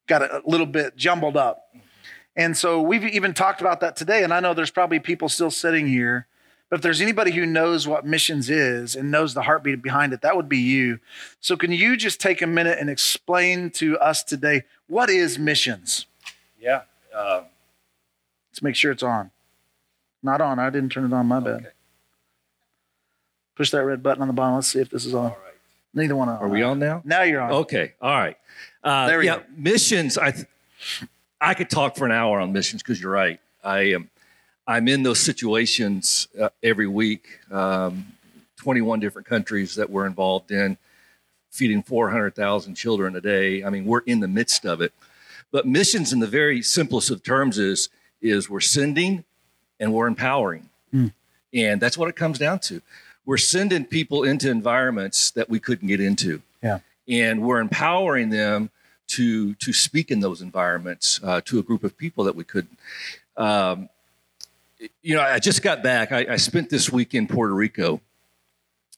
got 0.07 0.21
a 0.21 0.41
little 0.45 0.65
bit 0.65 0.95
jumbled 0.95 1.35
up. 1.35 1.75
And 2.35 2.55
so 2.55 2.81
we've 2.81 3.03
even 3.03 3.33
talked 3.33 3.59
about 3.59 3.81
that 3.81 3.97
today. 3.97 4.23
And 4.23 4.33
I 4.33 4.39
know 4.39 4.53
there's 4.53 4.71
probably 4.71 4.99
people 4.99 5.27
still 5.27 5.51
sitting 5.51 5.87
here 5.87 6.27
but 6.71 6.77
if 6.77 6.83
there's 6.83 7.01
anybody 7.01 7.31
who 7.31 7.45
knows 7.45 7.85
what 7.85 8.05
missions 8.05 8.49
is 8.49 8.95
and 8.95 9.11
knows 9.11 9.33
the 9.33 9.41
heartbeat 9.41 9.81
behind 9.81 10.13
it, 10.13 10.21
that 10.21 10.37
would 10.37 10.47
be 10.47 10.57
you. 10.57 11.01
So, 11.41 11.57
can 11.57 11.73
you 11.73 11.97
just 11.97 12.21
take 12.21 12.41
a 12.41 12.47
minute 12.47 12.79
and 12.79 12.89
explain 12.89 13.71
to 13.71 13.99
us 13.99 14.23
today 14.23 14.63
what 14.87 15.09
is 15.09 15.37
missions? 15.37 16.05
Yeah. 16.57 16.83
Uh, 17.13 17.41
Let's 18.51 18.61
make 18.61 18.75
sure 18.77 18.93
it's 18.93 19.03
on. 19.03 19.31
Not 20.23 20.39
on. 20.39 20.59
I 20.59 20.69
didn't 20.69 20.93
turn 20.93 21.03
it 21.03 21.11
on. 21.11 21.25
My 21.25 21.41
bad. 21.41 21.55
Okay. 21.55 21.67
Push 23.55 23.71
that 23.71 23.83
red 23.83 24.01
button 24.01 24.21
on 24.21 24.29
the 24.29 24.33
bottom. 24.33 24.55
Let's 24.55 24.67
see 24.67 24.79
if 24.79 24.89
this 24.89 25.05
is 25.05 25.13
on. 25.13 25.25
All 25.25 25.37
right. 25.43 25.53
Neither 25.93 26.15
one 26.15 26.29
on. 26.29 26.37
Are 26.39 26.47
we 26.47 26.63
on 26.63 26.79
now? 26.79 27.01
Now 27.03 27.23
you're 27.23 27.41
on. 27.41 27.51
Okay. 27.51 27.95
All 28.01 28.17
right. 28.17 28.37
Uh, 28.81 29.07
there 29.07 29.19
we 29.19 29.25
yeah, 29.25 29.39
go. 29.39 29.43
Missions. 29.57 30.17
I 30.17 30.31
th- 30.31 30.47
I 31.41 31.53
could 31.53 31.69
talk 31.69 31.97
for 31.97 32.05
an 32.05 32.13
hour 32.13 32.39
on 32.39 32.53
missions 32.53 32.81
because 32.81 33.01
you're 33.01 33.11
right. 33.11 33.41
I 33.61 33.79
am. 33.79 33.95
Um, 34.03 34.09
I'm 34.67 34.87
in 34.87 35.03
those 35.03 35.19
situations 35.19 36.27
uh, 36.39 36.49
every 36.63 36.87
week. 36.87 37.39
Um, 37.51 38.13
21 38.57 38.99
different 38.99 39.27
countries 39.27 39.73
that 39.75 39.89
we're 39.89 40.05
involved 40.05 40.51
in, 40.51 40.77
feeding 41.49 41.81
400,000 41.81 42.75
children 42.75 43.15
a 43.15 43.21
day. 43.21 43.63
I 43.63 43.69
mean, 43.71 43.85
we're 43.85 44.01
in 44.05 44.19
the 44.19 44.27
midst 44.27 44.65
of 44.65 44.81
it. 44.81 44.93
But 45.51 45.65
missions, 45.67 46.13
in 46.13 46.19
the 46.19 46.27
very 46.27 46.61
simplest 46.61 47.09
of 47.09 47.23
terms, 47.23 47.57
is 47.57 47.89
is 48.21 48.47
we're 48.49 48.59
sending 48.59 49.23
and 49.79 49.91
we're 49.93 50.05
empowering, 50.07 50.69
Mm. 50.93 51.11
and 51.53 51.81
that's 51.81 51.97
what 51.97 52.07
it 52.07 52.15
comes 52.15 52.37
down 52.37 52.59
to. 52.59 52.81
We're 53.25 53.37
sending 53.37 53.85
people 53.85 54.23
into 54.23 54.49
environments 54.51 55.31
that 55.31 55.49
we 55.49 55.59
couldn't 55.59 55.87
get 55.87 55.99
into, 55.99 56.41
Yeah. 56.61 56.79
and 57.09 57.41
we're 57.41 57.59
empowering 57.59 58.29
them 58.29 58.69
to 59.07 59.55
to 59.55 59.73
speak 59.73 60.11
in 60.11 60.19
those 60.19 60.39
environments 60.41 61.19
uh, 61.23 61.41
to 61.45 61.57
a 61.59 61.63
group 61.63 61.83
of 61.83 61.97
people 61.97 62.23
that 62.25 62.35
we 62.35 62.43
couldn't. 62.43 62.77
Um, 63.35 63.89
you 65.01 65.15
know, 65.15 65.21
I 65.21 65.39
just 65.39 65.61
got 65.61 65.83
back. 65.83 66.11
I, 66.11 66.25
I 66.31 66.35
spent 66.37 66.69
this 66.69 66.91
week 66.91 67.13
in 67.13 67.27
Puerto 67.27 67.53
Rico, 67.53 68.01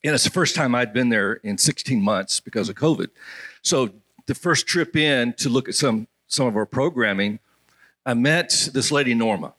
and 0.03 0.13
it's 0.13 0.23
the 0.23 0.29
first 0.29 0.55
time 0.55 0.75
I'd 0.75 0.93
been 0.93 1.09
there 1.09 1.33
in 1.35 1.57
16 1.57 2.01
months 2.01 2.39
because 2.39 2.69
of 2.69 2.75
COVID. 2.75 3.09
So 3.61 3.89
the 4.25 4.35
first 4.35 4.67
trip 4.67 4.95
in 4.95 5.33
to 5.33 5.49
look 5.49 5.67
at 5.67 5.75
some 5.75 6.07
some 6.27 6.47
of 6.47 6.55
our 6.55 6.65
programming, 6.65 7.39
I 8.05 8.13
met 8.13 8.69
this 8.73 8.91
lady 8.91 9.13
Norma, 9.13 9.53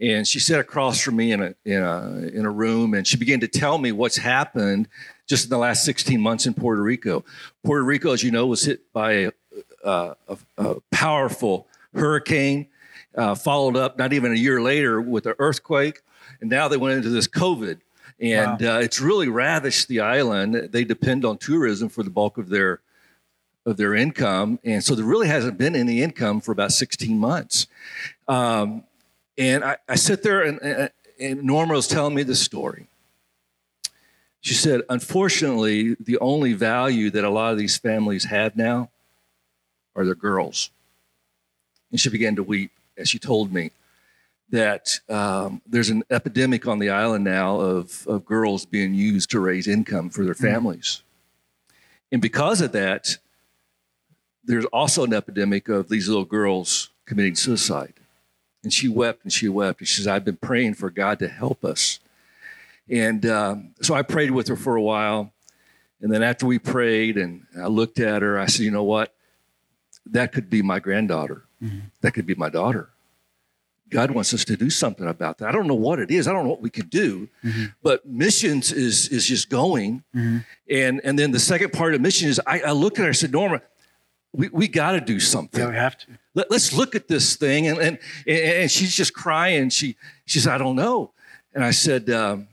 and 0.00 0.26
she 0.26 0.40
sat 0.40 0.58
across 0.58 1.00
from 1.00 1.16
me 1.16 1.32
in 1.32 1.42
a 1.42 1.54
in 1.64 1.82
a 1.82 2.30
in 2.32 2.44
a 2.44 2.50
room, 2.50 2.94
and 2.94 3.06
she 3.06 3.16
began 3.16 3.40
to 3.40 3.48
tell 3.48 3.78
me 3.78 3.92
what's 3.92 4.16
happened 4.16 4.88
just 5.26 5.44
in 5.44 5.50
the 5.50 5.58
last 5.58 5.84
16 5.84 6.20
months 6.20 6.46
in 6.46 6.54
Puerto 6.54 6.82
Rico. 6.82 7.24
Puerto 7.62 7.84
Rico, 7.84 8.12
as 8.12 8.22
you 8.22 8.30
know, 8.30 8.46
was 8.46 8.64
hit 8.64 8.90
by 8.94 9.12
a, 9.12 9.32
a, 9.84 10.16
a, 10.28 10.38
a 10.56 10.80
powerful 10.90 11.66
hurricane, 11.94 12.66
uh, 13.18 13.34
followed 13.34 13.76
up 13.76 13.98
not 13.98 14.12
even 14.12 14.32
a 14.32 14.36
year 14.36 14.62
later 14.62 15.00
with 15.00 15.26
an 15.26 15.34
earthquake, 15.38 16.00
and 16.40 16.48
now 16.48 16.68
they 16.68 16.76
went 16.76 16.96
into 16.96 17.10
this 17.10 17.26
COVID. 17.26 17.80
And 18.20 18.62
uh, 18.62 18.78
it's 18.80 19.00
really 19.00 19.28
ravished 19.28 19.88
the 19.88 20.00
island. 20.00 20.70
They 20.72 20.84
depend 20.84 21.24
on 21.24 21.38
tourism 21.38 21.88
for 21.88 22.02
the 22.02 22.10
bulk 22.10 22.38
of 22.38 22.48
their 22.48 22.80
of 23.66 23.76
their 23.76 23.94
income, 23.94 24.58
and 24.64 24.82
so 24.82 24.94
there 24.94 25.04
really 25.04 25.28
hasn't 25.28 25.58
been 25.58 25.76
any 25.76 26.00
income 26.00 26.40
for 26.40 26.52
about 26.52 26.72
16 26.72 27.18
months. 27.18 27.66
Um, 28.26 28.84
and 29.36 29.62
I, 29.62 29.76
I 29.86 29.96
sit 29.96 30.22
there, 30.22 30.40
and, 30.40 30.58
and, 30.62 30.90
and 31.20 31.42
Norma 31.42 31.74
was 31.74 31.86
telling 31.86 32.14
me 32.14 32.22
this 32.22 32.40
story. 32.40 32.86
She 34.40 34.54
said, 34.54 34.82
unfortunately, 34.88 35.96
the 36.00 36.18
only 36.18 36.54
value 36.54 37.10
that 37.10 37.24
a 37.24 37.28
lot 37.28 37.52
of 37.52 37.58
these 37.58 37.76
families 37.76 38.24
have 38.24 38.56
now 38.56 38.88
are 39.94 40.06
their 40.06 40.14
girls. 40.14 40.70
And 41.90 42.00
she 42.00 42.08
began 42.08 42.36
to 42.36 42.42
weep 42.42 42.70
as 42.98 43.08
she 43.08 43.18
told 43.18 43.52
me 43.52 43.70
that 44.50 45.00
um, 45.08 45.60
there's 45.66 45.90
an 45.90 46.02
epidemic 46.10 46.66
on 46.66 46.78
the 46.78 46.90
island 46.90 47.24
now 47.24 47.60
of, 47.60 48.06
of 48.06 48.24
girls 48.24 48.64
being 48.64 48.94
used 48.94 49.30
to 49.30 49.40
raise 49.40 49.68
income 49.68 50.08
for 50.08 50.24
their 50.24 50.34
families. 50.34 51.02
And 52.10 52.22
because 52.22 52.60
of 52.60 52.72
that, 52.72 53.18
there's 54.44 54.64
also 54.66 55.04
an 55.04 55.12
epidemic 55.12 55.68
of 55.68 55.88
these 55.90 56.08
little 56.08 56.24
girls 56.24 56.88
committing 57.04 57.34
suicide. 57.34 57.92
And 58.62 58.72
she 58.72 58.88
wept 58.88 59.22
and 59.22 59.32
she 59.32 59.48
wept. 59.48 59.80
And 59.80 59.88
she 59.88 59.96
says, 59.96 60.06
I've 60.06 60.24
been 60.24 60.38
praying 60.38 60.74
for 60.74 60.90
God 60.90 61.18
to 61.18 61.28
help 61.28 61.64
us. 61.64 62.00
And 62.88 63.26
um, 63.26 63.74
so 63.82 63.94
I 63.94 64.02
prayed 64.02 64.30
with 64.30 64.48
her 64.48 64.56
for 64.56 64.76
a 64.76 64.82
while. 64.82 65.32
And 66.00 66.10
then 66.10 66.22
after 66.22 66.46
we 66.46 66.58
prayed 66.58 67.18
and 67.18 67.46
I 67.60 67.66
looked 67.66 68.00
at 68.00 68.22
her, 68.22 68.38
I 68.38 68.46
said, 68.46 68.62
you 68.62 68.70
know 68.70 68.84
what? 68.84 69.14
That 70.06 70.32
could 70.32 70.48
be 70.48 70.62
my 70.62 70.78
granddaughter. 70.78 71.44
Mm-hmm. 71.62 71.78
That 72.00 72.12
could 72.12 72.26
be 72.26 72.34
my 72.34 72.48
daughter. 72.48 72.90
God 73.90 74.10
wants 74.10 74.34
us 74.34 74.44
to 74.44 74.56
do 74.56 74.70
something 74.70 75.06
about 75.06 75.38
that. 75.38 75.48
I 75.48 75.52
don't 75.52 75.66
know 75.66 75.74
what 75.74 75.98
it 75.98 76.10
is. 76.10 76.28
I 76.28 76.32
don't 76.32 76.44
know 76.44 76.50
what 76.50 76.60
we 76.60 76.70
can 76.70 76.88
do, 76.88 77.28
mm-hmm. 77.42 77.66
but 77.82 78.04
missions 78.06 78.70
is 78.70 79.08
is 79.08 79.26
just 79.26 79.48
going. 79.48 80.04
Mm-hmm. 80.14 80.38
And 80.70 81.00
and 81.04 81.18
then 81.18 81.30
the 81.30 81.40
second 81.40 81.72
part 81.72 81.94
of 81.94 82.00
mission 82.00 82.28
is 82.28 82.40
I, 82.46 82.60
I 82.60 82.72
looked 82.72 82.98
at 82.98 83.04
her. 83.04 83.10
I 83.10 83.14
said, 83.14 83.32
Norma, 83.32 83.62
we, 84.32 84.48
we 84.50 84.68
got 84.68 84.92
to 84.92 85.00
do 85.00 85.18
something. 85.18 85.60
Yeah, 85.60 85.70
we 85.70 85.76
have 85.76 85.96
to. 85.98 86.06
Let, 86.34 86.52
us 86.52 86.72
look 86.72 86.94
at 86.94 87.08
this 87.08 87.36
thing. 87.36 87.66
And, 87.66 87.78
and 87.78 87.98
and 88.26 88.70
she's 88.70 88.94
just 88.94 89.14
crying. 89.14 89.70
She 89.70 89.96
she 90.26 90.38
says, 90.38 90.48
I 90.48 90.58
don't 90.58 90.76
know. 90.76 91.12
And 91.54 91.64
I 91.64 91.70
said, 91.70 92.10
um, 92.10 92.48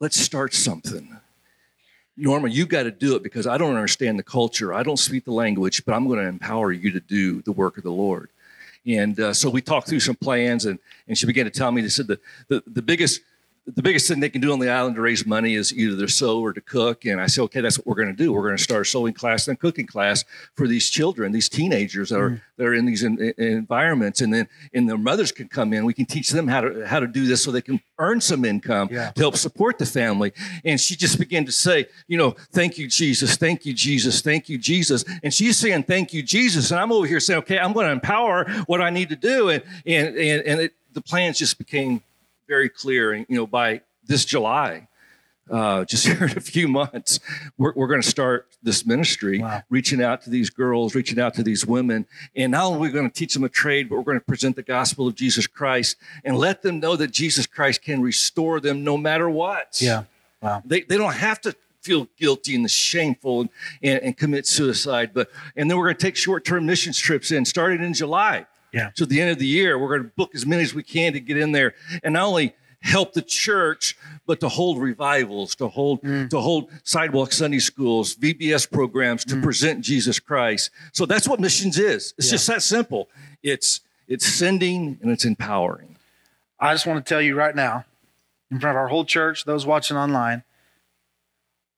let's 0.00 0.20
start 0.20 0.52
something. 0.52 1.16
Norma, 2.16 2.48
you 2.48 2.66
got 2.66 2.84
to 2.84 2.90
do 2.90 3.14
it 3.14 3.22
because 3.22 3.46
I 3.46 3.58
don't 3.58 3.74
understand 3.74 4.18
the 4.18 4.22
culture. 4.22 4.72
I 4.72 4.82
don't 4.82 4.96
speak 4.96 5.24
the 5.24 5.32
language, 5.32 5.84
but 5.84 5.94
I'm 5.94 6.06
going 6.06 6.18
to 6.18 6.26
empower 6.26 6.72
you 6.72 6.90
to 6.92 7.00
do 7.00 7.42
the 7.42 7.52
work 7.52 7.76
of 7.76 7.84
the 7.84 7.90
Lord. 7.90 8.30
And 8.86 9.18
uh, 9.18 9.34
so 9.34 9.50
we 9.50 9.60
talked 9.60 9.88
through 9.88 10.00
some 10.00 10.14
plans, 10.14 10.64
and, 10.64 10.78
and 11.08 11.18
she 11.18 11.26
began 11.26 11.44
to 11.44 11.50
tell 11.50 11.72
me, 11.72 11.82
they 11.82 11.88
said 11.88 12.06
the, 12.06 12.20
the, 12.48 12.62
the 12.66 12.82
biggest 12.82 13.20
the 13.66 13.82
biggest 13.82 14.06
thing 14.06 14.20
they 14.20 14.28
can 14.28 14.40
do 14.40 14.52
on 14.52 14.60
the 14.60 14.70
island 14.70 14.94
to 14.94 15.00
raise 15.00 15.26
money 15.26 15.54
is 15.54 15.74
either 15.74 15.96
to 16.06 16.12
sew 16.12 16.40
or 16.40 16.52
to 16.52 16.60
cook. 16.60 17.04
And 17.04 17.20
I 17.20 17.26
said, 17.26 17.42
okay, 17.42 17.60
that's 17.60 17.78
what 17.78 17.86
we're 17.86 17.96
going 17.96 18.14
to 18.14 18.14
do. 18.14 18.32
We're 18.32 18.42
going 18.42 18.56
to 18.56 18.62
start 18.62 18.82
a 18.82 18.84
sewing 18.84 19.12
class 19.12 19.48
and 19.48 19.56
a 19.56 19.58
cooking 19.58 19.86
class 19.86 20.24
for 20.54 20.68
these 20.68 20.88
children, 20.88 21.32
these 21.32 21.48
teenagers 21.48 22.10
that 22.10 22.20
are 22.20 22.30
mm. 22.30 22.40
that 22.58 22.64
are 22.64 22.74
in 22.74 22.86
these 22.86 23.02
in, 23.02 23.18
in 23.18 23.34
environments, 23.38 24.20
and 24.20 24.32
then 24.32 24.48
and 24.72 24.88
their 24.88 24.96
mothers 24.96 25.32
can 25.32 25.48
come 25.48 25.72
in. 25.72 25.84
We 25.84 25.94
can 25.94 26.06
teach 26.06 26.30
them 26.30 26.46
how 26.46 26.60
to 26.60 26.86
how 26.86 27.00
to 27.00 27.08
do 27.08 27.26
this 27.26 27.42
so 27.42 27.50
they 27.50 27.60
can 27.60 27.80
earn 27.98 28.20
some 28.20 28.44
income 28.44 28.88
Yeah. 28.90 29.10
to 29.10 29.20
help 29.20 29.36
support 29.36 29.78
the 29.78 29.86
family. 29.86 30.32
And 30.64 30.80
she 30.80 30.94
just 30.94 31.18
began 31.18 31.44
to 31.46 31.52
say, 31.52 31.86
you 32.06 32.18
know, 32.18 32.36
thank 32.52 32.78
you, 32.78 32.86
Jesus, 32.86 33.36
thank 33.36 33.66
you, 33.66 33.72
Jesus, 33.72 34.20
thank 34.20 34.48
you, 34.48 34.58
Jesus. 34.58 35.04
And 35.24 35.34
she's 35.34 35.56
saying, 35.56 35.84
thank 35.84 36.12
you, 36.12 36.22
Jesus. 36.22 36.70
And 36.70 36.78
I'm 36.78 36.92
over 36.92 37.06
here 37.06 37.20
saying, 37.20 37.38
okay, 37.40 37.58
I'm 37.58 37.72
going 37.72 37.86
to 37.86 37.92
empower 37.92 38.44
what 38.66 38.80
I 38.80 38.90
need 38.90 39.08
to 39.08 39.16
do. 39.16 39.48
And 39.50 39.62
and 39.84 40.16
and, 40.16 40.42
and 40.46 40.60
it, 40.60 40.74
the 40.92 41.00
plans 41.00 41.38
just 41.38 41.58
became 41.58 42.02
very 42.48 42.68
clear. 42.68 43.12
And 43.12 43.26
you 43.28 43.36
know, 43.36 43.46
by 43.46 43.82
this 44.04 44.24
July, 44.24 44.88
uh, 45.50 45.84
just 45.84 46.06
here 46.08 46.24
in 46.24 46.36
a 46.36 46.40
few 46.40 46.68
months, 46.68 47.20
we're, 47.56 47.72
we're 47.74 47.86
going 47.86 48.02
to 48.02 48.08
start 48.08 48.48
this 48.62 48.84
ministry, 48.86 49.38
Wow. 49.40 49.62
reaching 49.70 50.02
out 50.02 50.22
to 50.22 50.30
these 50.30 50.50
girls, 50.50 50.94
reaching 50.94 51.20
out 51.20 51.34
to 51.34 51.42
these 51.42 51.64
women. 51.64 52.06
And 52.34 52.52
not 52.52 52.64
only 52.64 52.78
are 52.78 52.80
we 52.82 52.88
going 52.90 53.08
to 53.08 53.14
teach 53.14 53.34
them 53.34 53.44
a 53.44 53.48
trade, 53.48 53.88
but 53.88 53.96
we're 53.96 54.04
going 54.04 54.18
to 54.18 54.24
present 54.24 54.56
the 54.56 54.62
gospel 54.62 55.06
of 55.06 55.14
Jesus 55.14 55.46
Christ 55.46 55.96
and 56.24 56.36
let 56.36 56.62
them 56.62 56.80
know 56.80 56.96
that 56.96 57.12
Jesus 57.12 57.46
Christ 57.46 57.82
can 57.82 58.02
restore 58.02 58.60
them 58.60 58.82
no 58.82 58.96
matter 58.96 59.30
what. 59.30 59.80
Yeah. 59.80 60.04
Wow. 60.42 60.62
They, 60.64 60.82
they 60.82 60.96
don't 60.96 61.14
have 61.14 61.40
to 61.42 61.54
feel 61.80 62.08
guilty 62.18 62.56
and 62.56 62.68
shameful 62.68 63.42
and, 63.42 63.50
and, 63.82 64.00
and 64.02 64.16
commit 64.16 64.46
suicide. 64.46 65.12
But 65.14 65.30
and 65.54 65.70
then 65.70 65.78
we're 65.78 65.84
going 65.84 65.96
to 65.96 66.02
take 66.02 66.16
short-term 66.16 66.66
missions 66.66 66.98
trips 66.98 67.30
in 67.30 67.44
starting 67.44 67.82
in 67.82 67.94
July. 67.94 68.46
Yeah. 68.76 68.90
So 68.94 69.04
at 69.04 69.08
the 69.08 69.20
end 69.20 69.30
of 69.30 69.38
the 69.38 69.46
year, 69.46 69.78
we're 69.78 69.88
going 69.96 70.02
to 70.10 70.14
book 70.16 70.34
as 70.34 70.44
many 70.44 70.62
as 70.62 70.74
we 70.74 70.82
can 70.82 71.14
to 71.14 71.20
get 71.20 71.38
in 71.38 71.52
there 71.52 71.74
and 72.04 72.12
not 72.12 72.24
only 72.26 72.54
help 72.82 73.14
the 73.14 73.22
church, 73.22 73.96
but 74.26 74.38
to 74.40 74.48
hold 74.48 74.78
revivals, 74.78 75.54
to 75.56 75.66
hold 75.68 76.02
Mm. 76.02 76.28
to 76.30 76.38
hold 76.40 76.70
sidewalk 76.84 77.32
Sunday 77.32 77.58
schools, 77.58 78.14
VBS 78.14 78.66
programs 78.70 79.24
Mm. 79.24 79.30
to 79.30 79.40
present 79.42 79.80
Jesus 79.84 80.20
Christ. 80.20 80.70
So 80.92 81.06
that's 81.06 81.26
what 81.26 81.40
missions 81.40 81.78
is. 81.78 82.12
It's 82.18 82.26
Yeah. 82.28 82.32
just 82.32 82.46
that 82.48 82.62
simple. 82.62 83.08
It's 83.42 83.80
it's 84.08 84.26
sending 84.26 84.98
and 85.02 85.10
it's 85.10 85.24
empowering. 85.24 85.96
I 86.60 86.72
just 86.74 86.86
want 86.86 87.04
to 87.04 87.08
tell 87.08 87.20
you 87.22 87.34
right 87.34 87.56
now, 87.56 87.84
in 88.52 88.60
front 88.60 88.76
of 88.76 88.80
our 88.80 88.88
whole 88.88 89.04
church, 89.04 89.44
those 89.46 89.66
watching 89.66 89.96
online, 89.96 90.44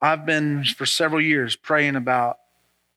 I've 0.02 0.26
been 0.26 0.64
for 0.64 0.84
several 0.84 1.20
years 1.22 1.56
praying 1.56 1.96
about 1.96 2.38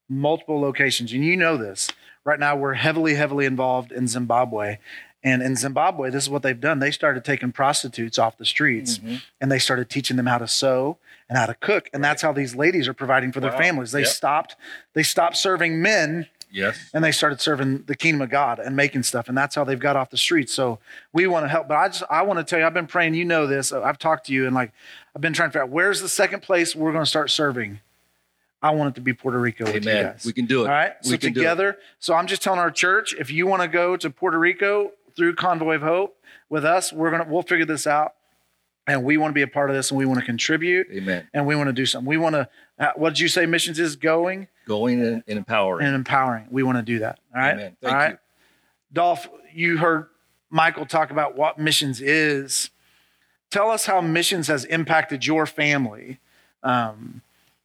multiple 0.10 0.60
locations. 0.60 1.14
And 1.14 1.24
you 1.24 1.38
know 1.38 1.56
this. 1.56 1.88
Right 2.24 2.40
now, 2.40 2.56
we're 2.56 2.74
heavily, 2.76 3.16
heavily 3.16 3.46
involved 3.46 3.92
in 3.92 4.08
Zimbabwe. 4.08 4.78
And 5.24 5.42
in 5.44 5.56
Zimbabwe, 5.56 6.10
this 6.10 6.24
is 6.24 6.30
what 6.30 6.42
they've 6.42 6.60
done. 6.60 6.80
They 6.80 6.92
started 6.92 7.24
taking 7.24 7.52
prostitutes 7.52 8.18
off 8.18 8.38
the 8.38 8.46
streets 8.46 8.98
mm-hmm. 8.98 9.16
and 9.40 9.52
they 9.52 9.60
started 9.60 9.88
teaching 9.90 10.18
them 10.18 10.26
how 10.26 10.40
to 10.40 10.48
sew 10.48 10.98
and 11.30 11.38
how 11.38 11.46
to 11.46 11.54
cook. 11.54 11.90
And 11.94 12.04
that's 12.04 12.24
how 12.24 12.32
these 12.32 12.56
ladies 12.56 12.88
are 12.88 12.94
providing 12.94 13.32
for 13.32 13.40
their 13.40 13.52
Wow. 13.52 13.58
families. 13.60 13.92
They 13.92 14.00
Yep. 14.00 14.10
stopped, 14.10 14.56
they 14.94 15.04
stopped 15.04 15.38
serving 15.38 15.80
men 15.80 16.28
Yes. 16.50 16.90
and 16.94 17.04
they 17.04 17.12
started 17.12 17.40
serving 17.40 17.84
the 17.84 17.96
kingdom 17.96 18.22
of 18.22 18.30
God 18.32 18.60
and 18.60 18.76
making 18.76 19.04
stuff, 19.04 19.30
and 19.30 19.38
that's 19.38 19.56
how 19.56 19.64
they've 19.64 19.80
got 19.80 19.96
off 19.96 20.10
the 20.10 20.18
streets. 20.18 20.54
So 20.54 20.80
we 21.14 21.26
want 21.28 21.46
to 21.46 21.50
help, 21.50 21.68
but 21.68 21.78
I 21.78 21.88
just 21.88 22.04
I 22.10 22.24
want 22.24 22.40
to 22.40 22.44
tell 22.44 22.60
you, 22.60 22.66
I've 22.66 22.74
been 22.74 22.88
praying. 22.88 23.14
You 23.14 23.24
know 23.24 23.48
this. 23.48 23.72
I've 23.72 23.98
talked 24.00 24.26
to 24.26 24.34
you, 24.34 24.46
and 24.48 24.54
like 24.56 24.74
I've 25.16 25.22
been 25.22 25.32
trying 25.34 25.50
to 25.50 25.54
figure 25.54 25.64
out 25.64 25.70
where's 25.70 26.02
the 26.02 26.10
second 26.10 26.42
place 26.42 26.76
we're 26.76 26.92
going 26.92 27.06
to 27.06 27.10
start 27.10 27.30
serving. 27.30 27.80
I 28.62 28.72
want 28.72 28.90
it 28.90 28.96
to 28.96 29.02
be 29.02 29.14
Puerto 29.14 29.40
Rico 29.40 29.66
with 29.66 29.86
you 29.86 29.92
Amen. 29.92 30.06
guys. 30.14 30.26
We 30.26 30.34
can 30.34 30.46
do 30.46 30.62
it. 30.64 30.68
All 30.68 30.74
right. 30.74 30.94
We 31.04 31.12
So 31.12 31.18
can 31.18 31.34
do 31.34 31.40
it. 31.40 31.44
together. 31.44 31.78
So 32.00 32.14
I'm 32.14 32.28
just 32.28 32.42
telling 32.44 32.60
our 32.60 32.70
church, 32.72 33.16
if 33.18 33.32
you 33.32 33.48
want 33.48 33.62
to 33.64 33.68
go 33.68 33.98
to 33.98 34.10
Puerto 34.10 34.38
Rico 34.38 34.92
through 35.16 35.36
Convoy 35.36 35.76
of 35.76 35.82
Hope 35.82 36.18
with 36.50 36.64
us, 36.66 36.94
we're 36.94 37.10
gonna 37.12 37.26
we'll 37.28 37.42
figure 37.42 37.66
this 37.66 37.88
out, 37.88 38.14
and 38.88 39.04
we 39.04 39.18
want 39.18 39.32
to 39.32 39.34
be 39.34 39.42
a 39.42 39.48
part 39.48 39.70
of 39.70 39.76
this, 39.76 39.90
and 39.92 39.98
we 39.98 40.06
want 40.06 40.20
to 40.20 40.26
contribute, 40.26 40.88
Amen. 40.92 41.28
and 41.34 41.46
we 41.48 41.56
want 41.56 41.68
to 41.70 41.74
do 41.74 41.86
something. 41.86 42.08
We 42.08 42.18
want 42.18 42.36
to. 42.36 42.48
Uh, 42.78 42.92
what 42.96 43.10
did 43.12 43.20
you 43.20 43.28
say? 43.28 43.46
Missions 43.46 43.80
is 43.80 43.96
going 43.96 44.48
Going 44.68 45.02
and, 45.02 45.24
and 45.28 45.38
empowering. 45.38 45.86
and 45.88 45.96
empowering. 45.96 46.48
We 46.52 46.62
want 46.64 46.78
to 46.78 46.84
do 46.84 47.00
that. 47.00 47.20
All 47.36 47.42
right. 47.42 47.54
Amen. 47.54 47.78
Thank 47.82 47.94
All 47.94 48.00
right. 48.00 48.12
you. 48.12 48.18
Dolph, 48.94 49.28
you 49.54 49.78
heard 49.78 50.08
Michael 50.50 50.86
talk 50.86 51.10
about 51.12 51.36
what 51.36 51.58
missions 51.58 52.00
is. 52.02 52.70
Tell 53.50 53.70
us 53.72 53.86
how 53.86 54.02
missions 54.02 54.48
has 54.48 54.66
impacted 54.66 55.26
your 55.26 55.46
family. 55.46 56.20
Um, 56.64 57.22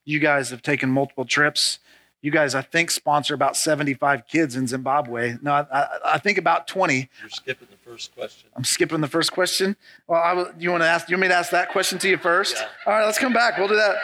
you 0.07 0.19
guys 0.21 0.49
have 0.51 0.63
taken 0.63 0.89
multiple 0.89 1.27
trips 1.27 1.79
You 2.23 2.31
guys, 2.33 2.55
I 2.55 2.63
think, 2.63 2.91
sponsor 2.91 3.35
about 3.35 3.57
75 3.57 4.27
kids 4.27 4.57
in 4.57 4.67
Zimbabwe. 4.67 5.37
No, 5.43 5.53
I, 5.53 5.67
I, 5.71 5.87
I 6.15 6.19
think 6.19 6.39
about 6.39 6.67
20. 6.67 7.09
You're 7.21 7.29
skipping 7.29 7.69
the 7.71 7.77
first 7.89 8.15
question. 8.17 8.49
I'm 8.57 8.65
skipping 8.65 9.01
the 9.01 9.07
first 9.09 9.31
question. 9.33 9.77
Well, 10.09 10.21
I, 10.21 10.51
you 10.59 10.71
want 10.71 10.83
to 10.83 10.89
ask? 10.89 11.09
You 11.09 11.17
want 11.17 11.23
me 11.23 11.29
to 11.29 11.35
ask 11.35 11.51
that 11.51 11.69
question 11.71 11.99
to 12.01 12.09
you 12.09 12.17
first? 12.17 12.57
Yeah. 12.57 12.69
All 12.87 12.99
right, 12.99 13.05
let's 13.05 13.19
come 13.19 13.33
back. 13.33 13.59
We'll 13.59 13.69
do 13.69 13.77
that. 13.77 13.97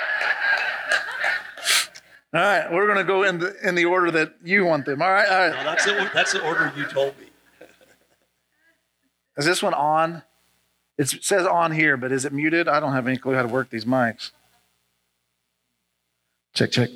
All 2.35 2.41
right, 2.41 2.73
we're 2.73 2.87
going 2.87 2.99
to 2.99 3.05
go 3.05 3.25
in 3.25 3.39
the 3.39 3.57
in 3.67 3.75
the 3.75 3.87
order 3.87 4.11
that 4.13 4.35
you 4.45 4.65
want 4.65 4.87
them. 4.87 5.03
All 5.03 5.11
right, 5.11 5.29
all 5.29 5.49
right. 5.49 5.57
No, 5.57 5.65
that's 5.65 5.85
the, 5.85 6.11
that's 6.15 6.33
the 6.33 6.43
order 6.45 6.73
you 6.77 6.85
told 6.87 7.19
me. 7.19 7.27
Is 9.37 9.47
this 9.47 9.63
one 9.63 9.75
on? 9.75 10.23
It 10.97 11.09
says 11.09 11.47
on 11.47 11.73
here, 11.73 11.97
but 11.97 12.13
is 12.13 12.25
it 12.25 12.33
muted? 12.33 12.69
I 12.69 12.79
don't 12.81 12.93
have 12.93 13.07
any 13.07 13.17
clue 13.17 13.35
how 13.35 13.43
to 13.43 13.49
work 13.49 13.71
these 13.71 13.85
mics. 13.85 14.31
Check, 16.55 16.71
check. 16.71 16.91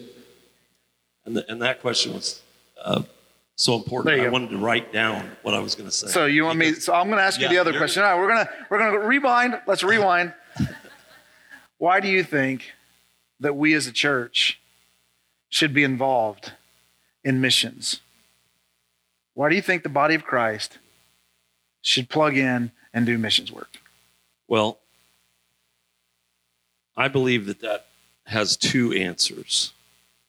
And, 1.24 1.36
the, 1.36 1.50
and 1.50 1.62
that 1.62 1.80
question 1.80 2.14
was 2.14 2.42
uh, 2.82 3.02
so 3.56 3.74
important. 3.74 4.20
I 4.20 4.24
go. 4.24 4.30
wanted 4.30 4.50
to 4.50 4.58
write 4.58 4.92
down 4.92 5.30
what 5.42 5.54
I 5.54 5.60
was 5.60 5.74
going 5.74 5.88
to 5.88 5.94
say. 5.94 6.08
So 6.08 6.26
you 6.26 6.44
want 6.44 6.58
me? 6.58 6.74
So 6.74 6.94
I'm 6.94 7.06
going 7.06 7.18
to 7.18 7.24
ask 7.24 7.40
you 7.40 7.46
Yeah, 7.46 7.54
the 7.54 7.58
other 7.58 7.76
question. 7.76 8.02
All 8.02 8.10
right, 8.10 8.18
we're 8.18 8.28
gonna 8.28 8.48
we're 8.70 8.78
gonna 8.78 8.98
rewind. 9.06 9.60
Let's 9.66 9.82
rewind. 9.82 10.34
Why 11.78 12.00
do 12.00 12.08
you 12.08 12.22
think 12.22 12.72
that 13.40 13.56
we 13.56 13.74
as 13.74 13.86
a 13.86 13.92
church 13.92 14.60
should 15.48 15.74
be 15.74 15.84
involved 15.84 16.52
in 17.24 17.40
missions? 17.40 18.00
Why 19.34 19.48
do 19.50 19.56
you 19.56 19.62
think 19.62 19.82
the 19.82 19.88
body 19.88 20.14
of 20.14 20.24
Christ 20.24 20.78
should 21.82 22.08
plug 22.08 22.36
in 22.36 22.72
and 22.94 23.04
do 23.04 23.18
missions 23.18 23.52
work? 23.52 23.78
Well, 24.48 24.78
I 26.96 27.08
believe 27.08 27.46
that 27.46 27.60
that 27.60 27.86
has 28.26 28.56
two 28.56 28.92
answers, 28.92 29.72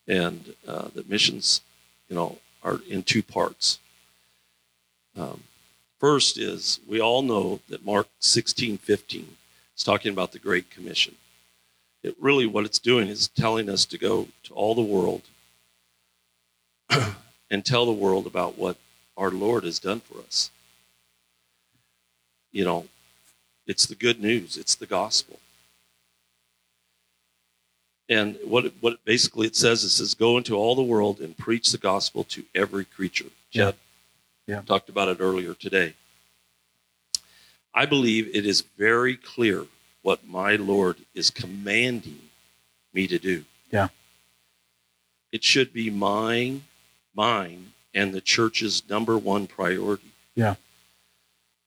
and 0.07 0.53
uh, 0.67 0.89
that 0.93 1.10
missions, 1.10 1.62
you 2.10 2.15
know, 2.15 2.38
are 2.63 2.79
in 2.88 3.03
two 3.03 3.23
parts. 3.23 3.79
Um, 5.17 5.43
first 5.99 6.38
is 6.38 6.79
we 6.88 7.01
all 7.01 7.21
know 7.21 7.60
that 7.69 7.86
Mark 7.86 8.07
sixteen 8.19 8.77
fifteen 8.77 9.38
is 9.75 9.83
talking 9.83 10.12
about 10.12 10.31
the 10.31 10.39
Great 10.39 10.69
Commission. 10.69 11.15
It 12.03 12.15
really 12.19 12.45
what 12.45 12.65
it's 12.65 12.79
doing 12.79 13.07
is 13.07 13.27
telling 13.29 13.69
us 13.69 13.86
to 13.86 13.97
go 13.97 14.27
to 14.43 14.53
all 14.53 14.75
the 14.75 14.81
world 14.81 15.23
and 17.49 17.65
tell 17.65 17.86
the 17.86 17.91
world 17.91 18.27
about 18.27 18.57
what 18.57 18.77
our 19.17 19.31
Lord 19.31 19.63
has 19.63 19.79
done 19.79 19.99
for 19.99 20.19
us. 20.19 20.51
You 22.51 22.63
know, 22.63 22.88
it's 23.65 23.86
the 23.86 23.95
good 23.95 24.21
news. 24.21 24.55
It's 24.55 24.75
the 24.75 24.86
gospel. 24.86 25.39
And 28.10 28.38
what 28.46 28.65
it, 28.65 28.74
what 28.80 28.93
it 28.93 29.00
basically 29.06 29.48
it 29.48 29.56
says 29.56 29.84
it 29.84 29.89
says 29.89 30.13
go 30.13 30.38
into 30.38 30.56
all 30.56 30.76
the 30.76 30.82
world 30.82 31.20
and 31.20 31.38
preach 31.38 31.72
the 31.72 31.78
gospel 31.78 32.24
to 32.26 32.43
every 32.56 32.86
creature. 32.86 33.26
Yeah. 33.52 33.65
Chad 33.72 33.76
Yeah. 34.48 34.62
talked 34.62 34.89
about 34.89 35.10
it 35.10 35.17
earlier 35.20 35.54
today. 35.54 35.93
I 37.74 37.86
believe 37.86 38.34
it 38.36 38.46
is 38.46 38.62
very 38.62 39.15
clear 39.17 39.65
what 40.02 40.26
my 40.28 40.56
Lord 40.56 40.98
is 41.13 41.30
commanding 41.30 42.30
me 42.93 43.08
to 43.08 43.20
do. 43.20 43.43
Yeah. 43.72 43.89
It 45.32 45.43
should 45.43 45.74
be 45.74 45.89
mine, 45.89 46.63
mine, 47.13 47.74
and 47.93 48.13
the 48.13 48.22
church's 48.22 48.84
number 48.89 49.17
one 49.17 49.48
priority. 49.48 50.12
Yeah. 50.34 50.56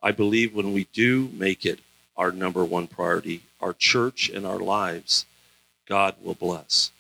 I 0.03 0.13
believe 0.13 0.55
when 0.55 0.73
we 0.73 0.85
do 0.93 1.29
make 1.35 1.67
it 1.67 1.81
our 2.17 2.33
number 2.33 2.65
one 2.65 2.87
priority, 2.87 3.43
our 3.61 3.75
church 3.75 4.31
and 4.31 4.47
our 4.47 4.59
lives, 4.59 5.27
God 5.91 6.15
will 6.23 6.35
bless. 6.35 6.93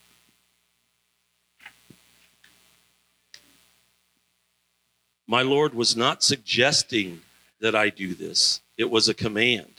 My 5.29 5.43
Lord 5.43 5.75
was 5.75 5.97
not 5.97 6.25
suggesting 6.25 7.21
that 7.61 7.77
I 7.77 7.91
do 7.91 8.15
this, 8.15 8.61
it 8.77 8.91
was 8.91 9.09
a 9.09 9.15
command. 9.15 9.73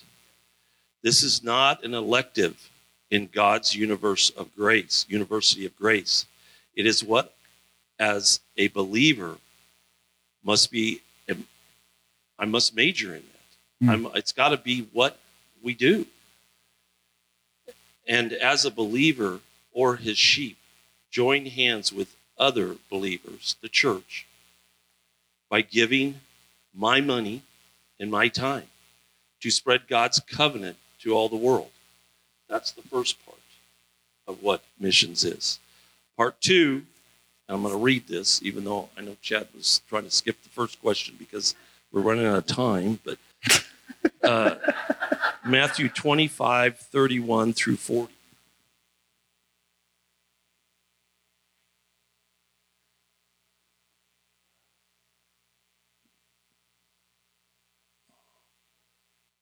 This 1.04 1.24
is 1.24 1.44
not 1.44 1.84
an 1.84 1.94
elective 1.94 2.70
in 3.10 3.28
God's 3.28 3.76
universe 3.76 4.30
of 4.30 4.56
grace, 4.56 5.06
university 5.10 5.66
of 5.66 5.76
grace. 5.76 6.26
It 6.76 6.86
is 6.86 7.04
what, 7.04 7.34
as 8.00 8.40
a 8.56 8.70
believer, 8.70 9.36
must 10.42 10.72
be, 10.72 11.02
I 12.40 12.46
must 12.46 12.76
major 12.76 13.16
in 13.16 13.24
that. 13.24 13.86
Hmm. 13.86 13.90
I'm, 13.90 14.16
it's 14.16 14.32
got 14.32 14.50
to 14.50 14.58
be 14.58 14.88
what 14.94 15.18
we 15.62 15.74
do. 15.74 16.06
And 18.12 18.34
as 18.34 18.66
a 18.66 18.72
believer 18.72 19.40
or 19.72 19.96
his 19.96 20.18
sheep, 20.18 20.58
join 21.12 21.46
hands 21.46 21.94
with 21.94 22.18
other 22.38 22.76
believers, 22.90 23.56
the 23.62 23.70
church, 23.70 24.28
by 25.50 25.62
giving 25.62 26.20
my 26.76 27.00
money 27.00 27.44
and 28.02 28.12
my 28.12 28.28
time 28.28 28.68
to 29.40 29.50
spread 29.50 29.88
God's 29.88 30.20
covenant 30.20 30.76
to 31.00 31.14
all 31.14 31.30
the 31.30 31.38
world. 31.38 31.72
That's 32.50 32.74
the 32.74 32.82
first 32.82 33.26
part 33.26 33.38
of 34.28 34.44
what 34.44 34.62
missions 34.78 35.24
is. 35.24 35.60
Part 36.18 36.42
two, 36.42 36.84
I'm 37.48 37.62
going 37.62 37.74
to 37.74 37.80
read 37.80 38.10
this, 38.10 38.44
even 38.44 38.66
though 38.66 38.90
I 38.98 39.02
know 39.02 39.16
Chad 39.22 39.48
was 39.56 39.82
trying 39.88 40.04
to 40.04 40.12
skip 40.12 40.44
the 40.44 40.50
first 40.50 40.82
question 40.82 41.16
because 41.18 41.56
we're 41.94 42.02
running 42.02 42.26
out 42.26 42.40
of 42.40 42.46
time, 42.46 43.00
but 43.06 43.18
uh, 44.22 44.56
Matthew 45.44 45.90
25, 45.90 46.78
31 46.78 47.54
through 47.54 47.78
40. 47.78 48.14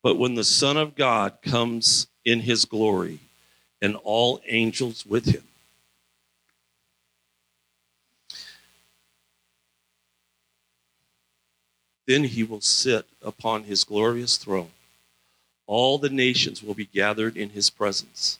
But 0.01 0.17
when 0.17 0.35
the 0.35 0.43
Son 0.45 0.77
of 0.77 0.95
God 0.95 1.41
comes 1.41 2.07
in 2.23 2.39
his 2.39 2.63
glory 2.65 3.19
and 3.81 3.97
all 3.97 4.41
angels 4.47 5.05
with 5.05 5.25
him, 5.25 5.43
then 12.07 12.23
he 12.23 12.43
will 12.43 12.61
sit 12.61 13.05
upon 13.21 13.63
his 13.63 13.83
glorious 13.83 14.37
throne. 14.37 14.71
All 15.69 15.99
the 15.99 16.09
nations 16.09 16.63
will 16.63 16.73
be 16.73 16.87
gathered 16.87 17.37
in 17.37 17.51
his 17.51 17.69
presence. 17.69 18.39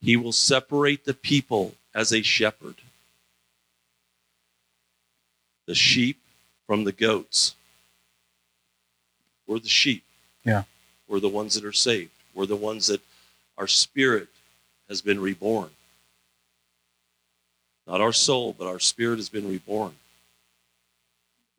He 0.00 0.16
will 0.16 0.32
separate 0.32 1.04
the 1.04 1.14
people 1.14 1.76
as 1.94 2.12
a 2.12 2.20
shepherd, 2.20 2.74
the 5.66 5.76
sheep 5.76 6.18
from 6.66 6.82
the 6.82 6.90
goats. 6.90 7.54
We're 9.46 9.60
the 9.60 9.68
sheep. 9.68 10.02
Yeah. 10.42 10.64
We're 11.06 11.20
the 11.20 11.28
ones 11.28 11.54
that 11.54 11.64
are 11.64 11.72
saved. 11.72 12.10
We're 12.34 12.44
the 12.44 12.56
ones 12.56 12.88
that 12.88 13.02
our 13.56 13.68
spirit 13.68 14.26
has 14.88 15.00
been 15.00 15.20
reborn. 15.20 15.70
Not 17.86 18.00
our 18.00 18.12
soul, 18.12 18.52
but 18.52 18.66
our 18.66 18.80
spirit 18.80 19.18
has 19.18 19.28
been 19.28 19.48
reborn. 19.48 19.94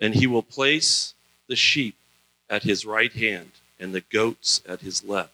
And 0.01 0.13
he 0.13 0.27
will 0.27 0.43
place 0.43 1.13
the 1.47 1.55
sheep 1.55 1.95
at 2.49 2.63
his 2.63 2.85
right 2.85 3.13
hand 3.13 3.51
and 3.79 3.93
the 3.93 4.01
goats 4.01 4.61
at 4.67 4.81
his 4.81 5.03
left. 5.03 5.33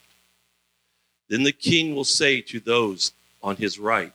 Then 1.30 1.44
the 1.44 1.52
king 1.52 1.96
will 1.96 2.04
say 2.04 2.42
to 2.42 2.60
those 2.60 3.14
on 3.42 3.56
his 3.56 3.80
right, 3.80 4.14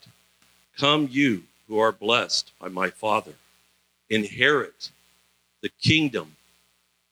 Come, 0.79 1.09
you 1.11 1.45
who 1.69 1.79
are 1.79 1.93
blessed 1.93 2.53
by 2.61 2.69
my 2.69 2.91
Father, 2.91 3.33
inherit 4.11 4.91
the 5.63 5.71
kingdom 5.81 6.37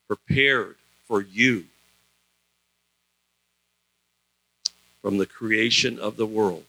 prepared 0.07 0.75
for 1.07 1.21
you 1.21 1.65
from 5.01 5.17
the 5.17 5.25
creation 5.25 5.99
of 5.99 6.17
the 6.17 6.25
world. 6.25 6.65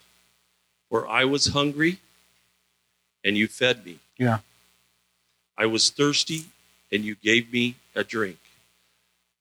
For 0.90 1.08
I 1.08 1.24
was 1.24 1.48
hungry, 1.48 1.98
and 3.24 3.36
you 3.36 3.48
fed 3.48 3.84
me. 3.84 3.98
Yeah. 4.18 4.38
I 5.58 5.66
was 5.66 5.90
thirsty, 5.90 6.46
and 6.92 7.04
you 7.04 7.14
gave 7.16 7.52
me 7.52 7.76
a 7.94 8.04
drink. 8.04 8.38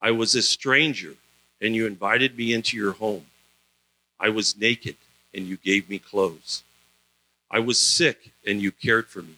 I 0.02 0.12
was 0.12 0.36
a 0.36 0.42
stranger, 0.42 1.16
and 1.62 1.76
you 1.76 1.88
invited 1.88 2.38
me 2.38 2.54
into 2.54 2.78
your 2.78 2.94
home. 2.94 3.26
I 4.20 4.30
was 4.30 4.58
naked, 4.58 4.98
and 5.34 5.46
you 5.48 5.58
gave 5.58 5.90
me 5.90 6.00
clothes. 6.00 6.64
I 7.50 7.60
was 7.60 7.80
sick, 7.80 8.32
and 8.46 8.62
you 8.62 8.72
cared 8.72 9.08
for 9.08 9.22
me. 9.22 9.36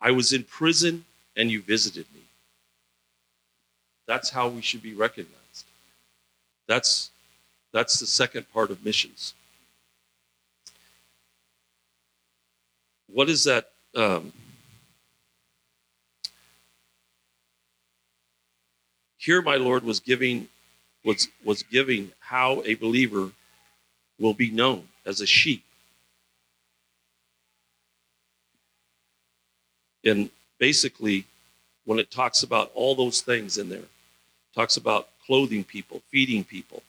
I 0.00 0.10
was 0.10 0.32
in 0.32 0.44
prison, 0.44 1.04
and 1.36 1.50
you 1.50 1.62
visited 1.62 2.06
me. 2.14 2.20
That's 4.06 4.30
how 4.30 4.48
we 4.48 4.62
should 4.62 4.82
be 4.82 4.94
recognized. 4.94 5.64
That's, 6.66 7.10
that's 7.72 8.00
the 8.00 8.06
second 8.06 8.50
part 8.52 8.70
of 8.70 8.84
missions. 8.84 9.34
What 13.12 13.30
is 13.30 13.44
that? 13.44 13.70
Um, 13.94 14.32
here 19.24 19.42
my 19.42 19.56
lord 19.56 19.82
was 19.84 20.00
giving 20.00 20.48
was 21.04 21.28
was 21.44 21.62
giving 21.62 22.12
how 22.20 22.62
a 22.64 22.74
believer 22.74 23.30
will 24.18 24.34
be 24.34 24.50
known 24.50 24.88
as 25.04 25.20
a 25.20 25.26
sheep 25.26 25.64
And 30.04 30.30
basically, 30.58 31.24
when 31.84 31.98
it 31.98 32.10
talks 32.10 32.42
about 32.42 32.70
all 32.74 32.94
those 32.94 33.20
things 33.20 33.58
in 33.58 33.68
there, 33.68 33.88
talks 34.54 34.76
about 34.76 35.08
clothing 35.26 35.64
people, 35.64 36.02
feeding 36.10 36.44
people. 36.44 36.82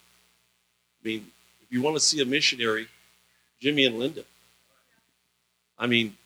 I 1.02 1.08
mean, 1.08 1.32
if 1.62 1.72
you 1.72 1.82
want 1.82 1.96
to 1.96 2.00
see 2.00 2.22
a 2.22 2.26
missionary, 2.26 2.88
Jimmy 3.62 3.86
and 3.86 3.98
Linda. 3.98 4.24
I 5.80 5.88
mean, 5.88 6.18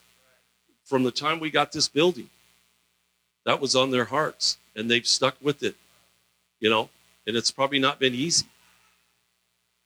from 0.86 1.04
the 1.04 1.12
time 1.12 1.40
we 1.40 1.52
got 1.52 1.72
this 1.72 1.88
building, 1.88 2.30
that 3.46 3.62
was 3.62 3.76
on 3.76 3.92
their 3.92 4.06
hearts, 4.06 4.58
and 4.76 4.90
they've 4.90 5.08
stuck 5.08 5.36
with 5.42 5.64
it, 5.64 5.76
you 6.60 6.70
know, 6.70 6.90
and 7.28 7.36
it's 7.36 7.52
probably 7.52 7.80
not 7.80 8.00
been 8.00 8.14
easy. 8.14 8.46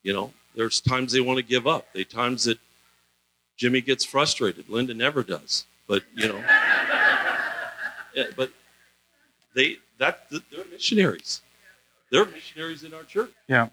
You 0.03 0.13
know, 0.13 0.33
there's 0.55 0.81
times 0.81 1.11
they 1.11 1.21
want 1.21 1.37
to 1.37 1.43
give 1.43 1.67
up. 1.67 1.87
There's 1.93 2.07
times 2.07 2.43
that 2.45 2.59
Jimmy 3.57 3.81
gets 3.81 4.03
frustrated. 4.03 4.69
Linda 4.69 4.93
never 4.93 5.23
does, 5.23 5.65
but 5.87 6.03
you 6.15 6.27
know, 6.27 6.37
yeah, 8.15 8.25
but 8.35 8.51
they 9.55 9.77
that 9.99 10.29
they're 10.29 10.65
missionaries. 10.71 11.41
They're 12.11 12.25
missionaries 12.25 12.83
in 12.83 12.93
our 12.93 13.03
church. 13.03 13.31
Yeah. 13.47 13.69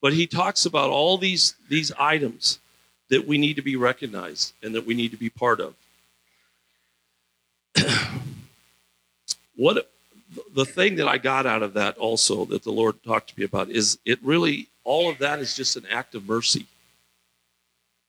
But 0.00 0.14
he 0.14 0.26
talks 0.26 0.66
about 0.66 0.90
all 0.90 1.18
these 1.18 1.54
these 1.68 1.92
items 1.98 2.58
that 3.08 3.26
we 3.26 3.38
need 3.38 3.56
to 3.56 3.62
be 3.62 3.76
recognized 3.76 4.54
and 4.62 4.74
that 4.74 4.86
we 4.86 4.94
need 4.94 5.10
to 5.10 5.16
be 5.16 5.30
part 5.30 5.60
of. 5.60 5.74
what 9.56 9.89
the 10.54 10.64
thing 10.64 10.96
that 10.96 11.08
I 11.08 11.18
got 11.18 11.46
out 11.46 11.62
of 11.62 11.74
that 11.74 11.96
also 11.98 12.44
that 12.46 12.62
the 12.62 12.72
Lord 12.72 13.02
talked 13.02 13.30
to 13.30 13.38
me 13.38 13.44
about 13.44 13.70
is 13.70 13.98
it 14.04 14.18
really 14.22 14.68
all 14.84 15.10
of 15.10 15.18
that 15.18 15.38
is 15.38 15.54
just 15.54 15.76
an 15.76 15.86
act 15.90 16.14
of 16.14 16.26
mercy. 16.28 16.66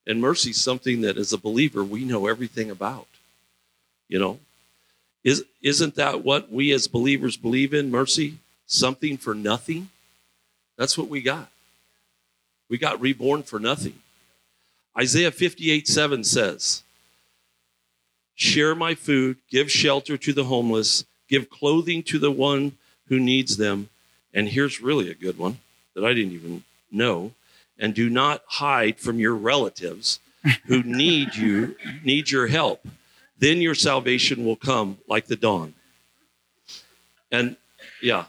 And 0.07 0.19
mercy 0.19 0.49
is 0.49 0.61
something 0.61 1.01
that 1.01 1.17
as 1.17 1.31
a 1.31 1.37
believer 1.37 1.83
we 1.83 2.03
know 2.03 2.27
everything 2.27 2.71
about. 2.71 3.07
You 4.07 4.19
know, 4.19 4.39
is 5.23 5.45
isn't 5.61 5.95
that 5.95 6.23
what 6.23 6.51
we 6.51 6.71
as 6.71 6.87
believers 6.87 7.37
believe 7.37 7.73
in? 7.73 7.91
Mercy, 7.91 8.37
something 8.65 9.17
for 9.17 9.35
nothing. 9.35 9.89
That's 10.77 10.97
what 10.97 11.07
we 11.07 11.21
got. 11.21 11.49
We 12.69 12.77
got 12.77 12.99
reborn 12.99 13.43
for 13.43 13.59
nothing. 13.59 13.99
Isaiah 14.97 15.31
58 15.31 15.87
7 15.87 16.23
says, 16.23 16.83
Share 18.35 18.73
my 18.73 18.95
food, 18.95 19.37
give 19.49 19.69
shelter 19.71 20.17
to 20.17 20.33
the 20.33 20.45
homeless, 20.45 21.05
give 21.31 21.49
clothing 21.49 22.03
to 22.03 22.19
the 22.19 22.29
one 22.29 22.73
who 23.07 23.19
needs 23.19 23.57
them. 23.57 23.89
And 24.33 24.49
here's 24.49 24.81
really 24.81 25.09
a 25.09 25.15
good 25.15 25.37
one 25.37 25.57
that 25.95 26.05
I 26.05 26.13
didn't 26.13 26.33
even 26.33 26.63
know. 26.91 27.31
And 27.79 27.95
do 27.95 28.09
not 28.09 28.43
hide 28.45 28.99
from 28.99 29.17
your 29.17 29.33
relatives 29.33 30.19
who 30.65 30.83
need 30.83 31.35
you, 31.35 31.75
need 32.03 32.29
your 32.29 32.47
help. 32.47 32.85
Then 33.39 33.59
your 33.59 33.73
salvation 33.73 34.45
will 34.45 34.57
come 34.57 34.99
like 35.07 35.25
the 35.25 35.35
dawn. 35.35 35.73
And 37.31 37.55
yeah, 38.03 38.25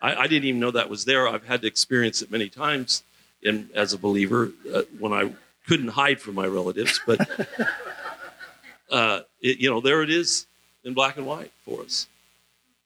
I, 0.00 0.14
I 0.14 0.26
didn't 0.28 0.48
even 0.48 0.60
know 0.60 0.70
that 0.70 0.88
was 0.88 1.04
there. 1.04 1.28
I've 1.28 1.44
had 1.44 1.60
to 1.62 1.66
experience 1.66 2.22
it 2.22 2.30
many 2.30 2.48
times 2.48 3.02
in, 3.42 3.68
as 3.74 3.92
a 3.92 3.98
believer 3.98 4.52
uh, 4.72 4.82
when 4.98 5.12
I 5.12 5.32
couldn't 5.66 5.88
hide 5.88 6.20
from 6.20 6.36
my 6.36 6.46
relatives. 6.46 7.00
But, 7.04 7.28
uh, 8.90 9.20
it, 9.42 9.58
you 9.58 9.68
know, 9.68 9.80
there 9.80 10.02
it 10.02 10.10
is 10.10 10.46
in 10.84 10.94
black 10.94 11.16
and 11.16 11.26
white 11.26 11.50
for 11.64 11.82
us. 11.82 12.06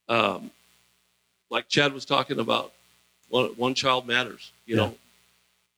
Um, 0.08 0.50
like 1.50 1.68
Chad 1.68 1.92
was 1.92 2.04
talking 2.04 2.38
about, 2.38 2.72
one, 3.28 3.46
one 3.56 3.74
child 3.74 4.06
matters. 4.06 4.52
You 4.66 4.76
yeah. 4.76 4.82
know, 4.82 4.94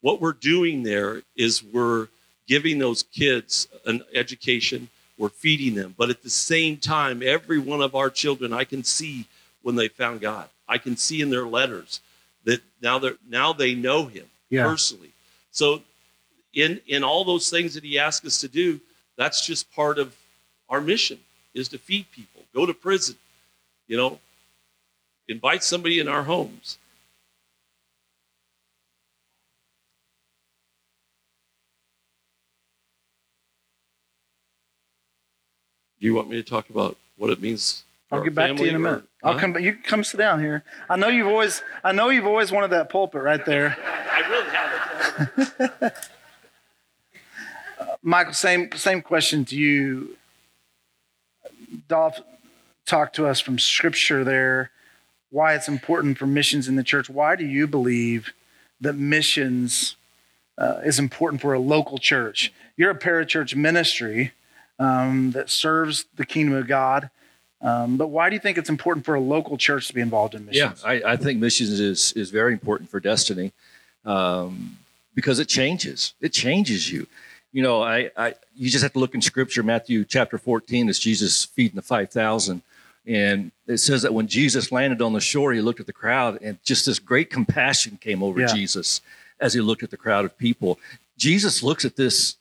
what 0.00 0.20
we're 0.20 0.32
doing 0.32 0.82
there 0.82 1.22
is 1.36 1.62
we're 1.62 2.08
giving 2.46 2.78
those 2.78 3.02
kids 3.04 3.68
an 3.86 4.02
education, 4.12 4.88
we're 5.16 5.28
feeding 5.28 5.74
them, 5.74 5.94
but 5.96 6.10
at 6.10 6.22
the 6.22 6.30
same 6.30 6.76
time, 6.76 7.22
every 7.22 7.58
one 7.58 7.80
of 7.80 7.94
our 7.94 8.10
children, 8.10 8.52
I 8.52 8.64
can 8.64 8.84
see 8.84 9.26
when 9.62 9.76
they 9.76 9.88
found 9.88 10.20
God. 10.20 10.48
I 10.68 10.78
can 10.78 10.96
see 10.96 11.20
in 11.20 11.30
their 11.30 11.46
letters 11.46 12.00
that 12.44 12.60
now 12.82 12.98
they 12.98 13.12
now 13.28 13.52
they 13.52 13.74
know 13.74 14.06
Him 14.06 14.26
yeah. 14.50 14.64
personally. 14.64 15.12
So, 15.50 15.82
in 16.52 16.80
in 16.86 17.04
all 17.04 17.24
those 17.24 17.50
things 17.50 17.74
that 17.74 17.84
He 17.84 17.98
asks 17.98 18.26
us 18.26 18.40
to 18.40 18.48
do, 18.48 18.80
that's 19.16 19.46
just 19.46 19.72
part 19.74 19.98
of 19.98 20.14
our 20.68 20.80
mission 20.80 21.18
is 21.54 21.68
to 21.68 21.78
feed 21.78 22.06
people, 22.12 22.42
go 22.54 22.66
to 22.66 22.74
prison, 22.74 23.16
you 23.86 23.96
know, 23.96 24.18
invite 25.28 25.62
somebody 25.62 26.00
in 26.00 26.08
our 26.08 26.22
homes. 26.22 26.78
Do 36.00 36.06
you 36.06 36.14
want 36.14 36.28
me 36.28 36.36
to 36.36 36.42
talk 36.42 36.68
about 36.68 36.96
what 37.16 37.30
it 37.30 37.40
means? 37.40 37.84
I'll 38.12 38.22
get 38.22 38.34
back 38.34 38.54
to 38.56 38.62
you 38.62 38.68
in 38.68 38.76
a 38.76 38.78
minute. 38.78 39.04
Or, 39.22 39.28
I'll 39.28 39.32
huh? 39.34 39.38
come. 39.38 39.58
You 39.58 39.72
can 39.72 39.82
come 39.82 40.04
sit 40.04 40.18
down 40.18 40.40
here. 40.40 40.62
I 40.88 40.96
know 40.96 41.08
you've 41.08 41.26
always. 41.26 41.62
I 41.82 41.92
know 41.92 42.10
you've 42.10 42.26
always 42.26 42.52
wanted 42.52 42.68
that 42.68 42.90
pulpit 42.90 43.22
right 43.22 43.44
there. 43.44 43.76
I 44.12 44.20
really 44.28 44.50
have 44.50 45.80
it. 45.80 45.94
Michael, 48.02 48.34
same 48.34 48.70
same 48.72 49.00
question 49.00 49.44
to 49.46 49.56
you. 49.56 50.16
Dolph 51.88 52.20
talked 52.86 53.16
to 53.16 53.26
us 53.26 53.40
from 53.40 53.58
Scripture 53.58 54.24
there. 54.24 54.70
Why 55.30 55.54
it's 55.54 55.68
important 55.68 56.18
for 56.18 56.26
missions 56.26 56.68
in 56.68 56.76
the 56.76 56.84
church. 56.84 57.10
Why 57.10 57.34
do 57.36 57.44
you 57.44 57.66
believe 57.66 58.32
that 58.80 58.94
missions 58.94 59.96
uh, 60.56 60.80
is 60.84 60.98
important 60.98 61.42
for 61.42 61.54
a 61.54 61.58
local 61.58 61.98
church? 61.98 62.52
You're 62.76 62.90
a 62.90 62.98
parachurch 62.98 63.56
ministry 63.56 64.32
um, 64.78 65.32
that 65.32 65.50
serves 65.50 66.06
the 66.16 66.26
kingdom 66.26 66.54
of 66.54 66.66
God. 66.68 67.10
Um, 67.60 67.96
but 67.96 68.08
why 68.08 68.28
do 68.28 68.34
you 68.34 68.40
think 68.40 68.58
it's 68.58 68.68
important 68.68 69.06
for 69.06 69.14
a 69.14 69.20
local 69.20 69.56
church 69.56 69.88
to 69.88 69.94
be 69.94 70.02
involved 70.02 70.34
in 70.34 70.44
missions? 70.44 70.82
Yeah, 70.82 70.88
I, 70.88 71.12
I 71.12 71.16
think 71.16 71.40
missions 71.40 71.80
is 71.80 72.12
is 72.12 72.30
very 72.30 72.52
important 72.52 72.90
for 72.90 73.00
destiny 73.00 73.52
um, 74.04 74.76
because 75.14 75.38
it 75.38 75.48
changes. 75.48 76.12
It 76.20 76.32
changes 76.32 76.92
you. 76.92 77.06
You 77.52 77.62
know, 77.62 77.82
I, 77.82 78.10
I 78.16 78.34
you 78.54 78.68
just 78.68 78.82
have 78.82 78.92
to 78.92 78.98
look 78.98 79.14
in 79.14 79.22
Scripture, 79.22 79.62
Matthew 79.62 80.04
chapter 80.04 80.36
fourteen, 80.36 80.88
as 80.88 80.98
Jesus 80.98 81.44
feeding 81.44 81.76
the 81.76 81.82
five 81.82 82.10
thousand, 82.10 82.60
and 83.06 83.52
it 83.66 83.78
says 83.78 84.02
that 84.02 84.14
when 84.14 84.26
Jesus 84.26 84.72
landed 84.72 85.02
on 85.02 85.12
the 85.12 85.20
shore, 85.20 85.52
he 85.52 85.60
looked 85.60 85.80
at 85.80 85.86
the 85.86 85.92
crowd, 85.92 86.38
and 86.40 86.58
just 86.64 86.86
this 86.86 86.98
great 86.98 87.30
compassion 87.30 87.98
came 88.00 88.22
over 88.22 88.40
yeah. 88.40 88.46
Jesus 88.46 89.00
as 89.40 89.52
he 89.52 89.60
looked 89.60 89.82
at 89.82 89.90
the 89.90 89.96
crowd 89.96 90.24
of 90.24 90.36
people. 90.38 90.78
Jesus 91.16 91.62
looks 91.62 91.84
at 91.84 91.96
this 91.96 92.36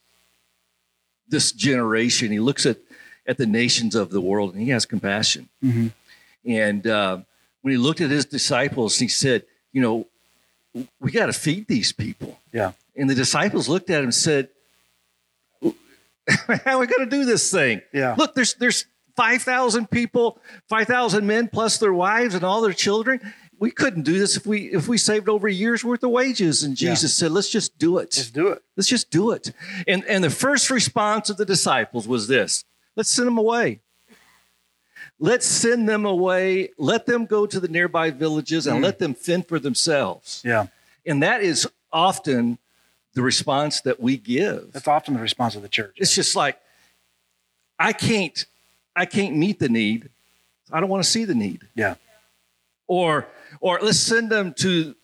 this 1.28 1.52
generation. 1.52 2.32
He 2.32 2.40
looks 2.40 2.66
at 2.66 2.78
at 3.26 3.38
the 3.38 3.46
nations 3.46 3.96
of 3.96 4.10
the 4.10 4.22
world, 4.22 4.54
and 4.54 4.62
he 4.62 4.70
has 4.70 4.86
compassion. 4.86 5.50
Mm-hmm. 5.64 5.88
And 6.46 6.88
uh, 6.88 7.20
when 7.62 7.72
he 7.72 7.78
looked 7.78 8.02
at 8.02 8.10
his 8.10 8.26
disciples, 8.26 9.00
he 9.00 9.08
said, 9.08 9.44
"You 9.72 9.82
know, 9.82 10.86
we 11.00 11.12
got 11.12 11.28
to 11.28 11.34
feed 11.34 11.68
these 11.68 11.92
people." 11.92 12.40
Yeah. 12.52 12.72
And 12.96 13.10
the 13.10 13.16
disciples 13.16 13.68
looked 13.68 13.90
at 13.90 14.00
him 14.00 14.06
and 14.06 14.16
said, 14.16 14.50
"How 15.62 16.76
are 16.76 16.80
we 16.80 16.88
going 16.88 17.10
to 17.10 17.18
do 17.18 17.26
this 17.26 17.52
thing?" 17.52 17.82
Yeah. 17.92 18.16
Look, 18.18 18.36
there's 18.36 18.54
there's 18.56 18.86
five 19.16 19.42
thousand 19.42 19.90
people, 19.90 20.40
five 20.68 20.88
thousand 20.88 21.26
men 21.28 21.48
plus 21.48 21.78
their 21.78 21.94
wives 21.94 22.36
and 22.36 22.44
all 22.44 22.62
their 22.62 22.74
children 22.74 23.20
we 23.64 23.72
couldn't 23.72 24.04
do 24.04 24.20
this 24.20 24.36
if 24.36 24.46
we 24.46 24.74
if 24.74 24.90
we 24.90 24.98
saved 24.98 25.30
over 25.30 25.48
a 25.48 25.54
year's 25.54 25.86
worth 25.86 26.04
of 26.04 26.10
wages. 26.10 26.64
And 26.64 26.76
Jesus 26.76 27.18
yeah. 27.18 27.28
said, 27.28 27.32
let's 27.32 27.48
just 27.48 27.78
do 27.78 27.98
it. 27.98 28.14
Let's 28.18 28.30
do 28.30 28.50
it. 28.50 28.62
Let's 28.76 28.90
just 28.90 29.10
do 29.10 29.32
it. 29.32 29.54
And 29.88 30.04
and 30.04 30.22
the 30.22 30.30
first 30.30 30.70
response 30.70 31.30
of 31.30 31.38
the 31.38 31.46
disciples 31.46 32.06
was 32.06 32.28
this: 32.28 32.66
let's 32.98 33.10
send 33.10 33.28
them 33.28 33.38
away. 33.38 33.80
Let's 35.18 35.46
send 35.46 35.88
them 35.88 36.04
away. 36.06 36.72
Let 36.78 37.06
them 37.06 37.26
go 37.26 37.46
to 37.46 37.58
the 37.62 37.70
nearby 37.70 38.12
villages 38.12 38.68
and 38.68 38.80
mm. 38.80 38.84
let 38.84 39.00
them 39.00 39.14
fend 39.14 39.48
for 39.48 39.60
themselves. 39.60 40.42
Yeah. 40.44 40.68
And 41.06 41.24
that 41.24 41.42
is 41.42 41.66
often 41.90 42.58
the 43.14 43.22
response 43.22 43.80
that 43.82 44.02
we 44.02 44.18
give. 44.18 44.74
That's 44.74 44.90
often 44.90 45.14
the 45.14 45.22
response 45.22 45.56
of 45.56 45.62
the 45.62 45.70
church. 45.70 45.96
It's 45.98 46.14
just 46.14 46.36
like, 46.36 46.60
I 47.80 47.94
can't, 47.94 48.46
I 48.96 49.06
can't 49.06 49.36
meet 49.36 49.60
the 49.60 49.70
need. 49.70 50.10
I 50.72 50.80
don't 50.80 50.90
want 50.90 51.04
to 51.04 51.10
see 51.10 51.26
the 51.26 51.36
need. 51.36 51.62
Yeah. 51.76 51.96
Or 52.88 53.28
or 53.60 53.80
let's 53.82 54.00
send 54.00 54.30
them 54.30 54.54
to 54.56 54.96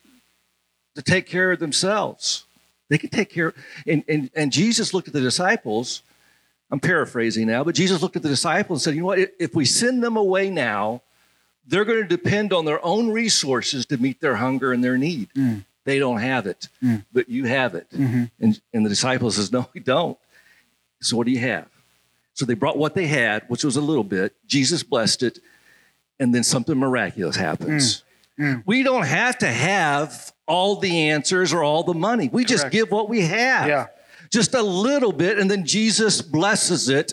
to 0.96 1.02
take 1.02 1.26
care 1.28 1.52
of 1.52 1.60
themselves. 1.60 2.46
They 2.90 2.98
can 2.98 3.10
take 3.10 3.30
care. 3.30 3.54
And, 3.88 4.04
and, 4.08 4.30
and 4.36 4.52
Jesus 4.52 4.94
looked 4.94 5.08
at 5.08 5.14
the 5.14 5.22
disciples. 5.22 6.02
I'm 6.72 6.80
paraphrasing 6.80 7.48
now, 7.48 7.64
but 7.64 7.76
Jesus 7.76 8.02
looked 8.02 8.16
at 8.16 8.22
the 8.22 8.30
disciples 8.30 8.80
and 8.80 8.84
said, 8.84 8.96
You 8.96 9.02
know 9.02 9.08
what? 9.08 9.32
If 9.40 9.56
we 9.56 9.66
send 9.66 10.04
them 10.04 10.18
away 10.18 10.50
now, 10.50 11.02
they're 11.66 11.86
going 11.86 12.02
to 12.02 12.08
depend 12.08 12.52
on 12.52 12.66
their 12.66 12.84
own 12.84 13.10
resources 13.10 13.86
to 13.88 13.98
meet 13.98 14.22
their 14.22 14.36
hunger 14.36 14.74
and 14.74 14.84
their 14.84 14.98
need. 14.98 15.30
Mm. 15.36 15.66
They 15.86 16.00
don't 16.00 16.20
have 16.20 16.46
it, 16.46 16.68
mm. 16.84 17.06
but 17.12 17.30
you 17.30 17.46
have 17.46 17.76
it. 17.76 17.90
Mm-hmm. 17.92 18.26
And, 18.40 18.62
and 18.74 18.86
the 18.86 18.90
disciples 18.90 19.38
says, 19.38 19.52
No, 19.52 19.68
we 19.74 19.80
don't. 19.80 20.18
So 21.02 21.16
what 21.18 21.26
do 21.26 21.32
you 21.32 21.40
have? 21.40 21.68
So 22.40 22.46
they 22.46 22.54
brought 22.54 22.78
what 22.78 22.96
they 22.96 23.06
had, 23.06 23.44
which 23.50 23.66
was 23.66 23.76
a 23.76 23.82
little 23.82 24.06
bit. 24.06 24.34
Jesus 24.48 24.82
blessed 24.82 25.24
it, 25.24 25.40
and 26.22 26.34
then 26.34 26.42
something 26.42 26.78
miraculous 26.78 27.36
happens. 27.36 28.06
Mm. 28.40 28.46
Mm. 28.46 28.64
We 28.66 28.82
don't 28.82 29.06
have 29.06 29.40
to 29.40 29.48
have 29.48 30.32
all 30.48 30.78
the 30.78 31.10
answers 31.10 31.52
or 31.52 31.64
all 31.64 31.84
the 31.84 31.94
money. 31.94 32.30
We 32.32 32.46
Correct. 32.46 32.50
just 32.50 32.72
give 32.72 32.92
what 32.92 33.10
we 33.10 33.24
have. 33.24 33.68
Yeah. 33.68 33.88
Just 34.30 34.54
a 34.54 34.62
little 34.62 35.12
bit, 35.12 35.38
and 35.38 35.52
then 35.52 35.66
Jesus 35.66 36.22
blesses 36.22 36.88
it, 36.88 37.12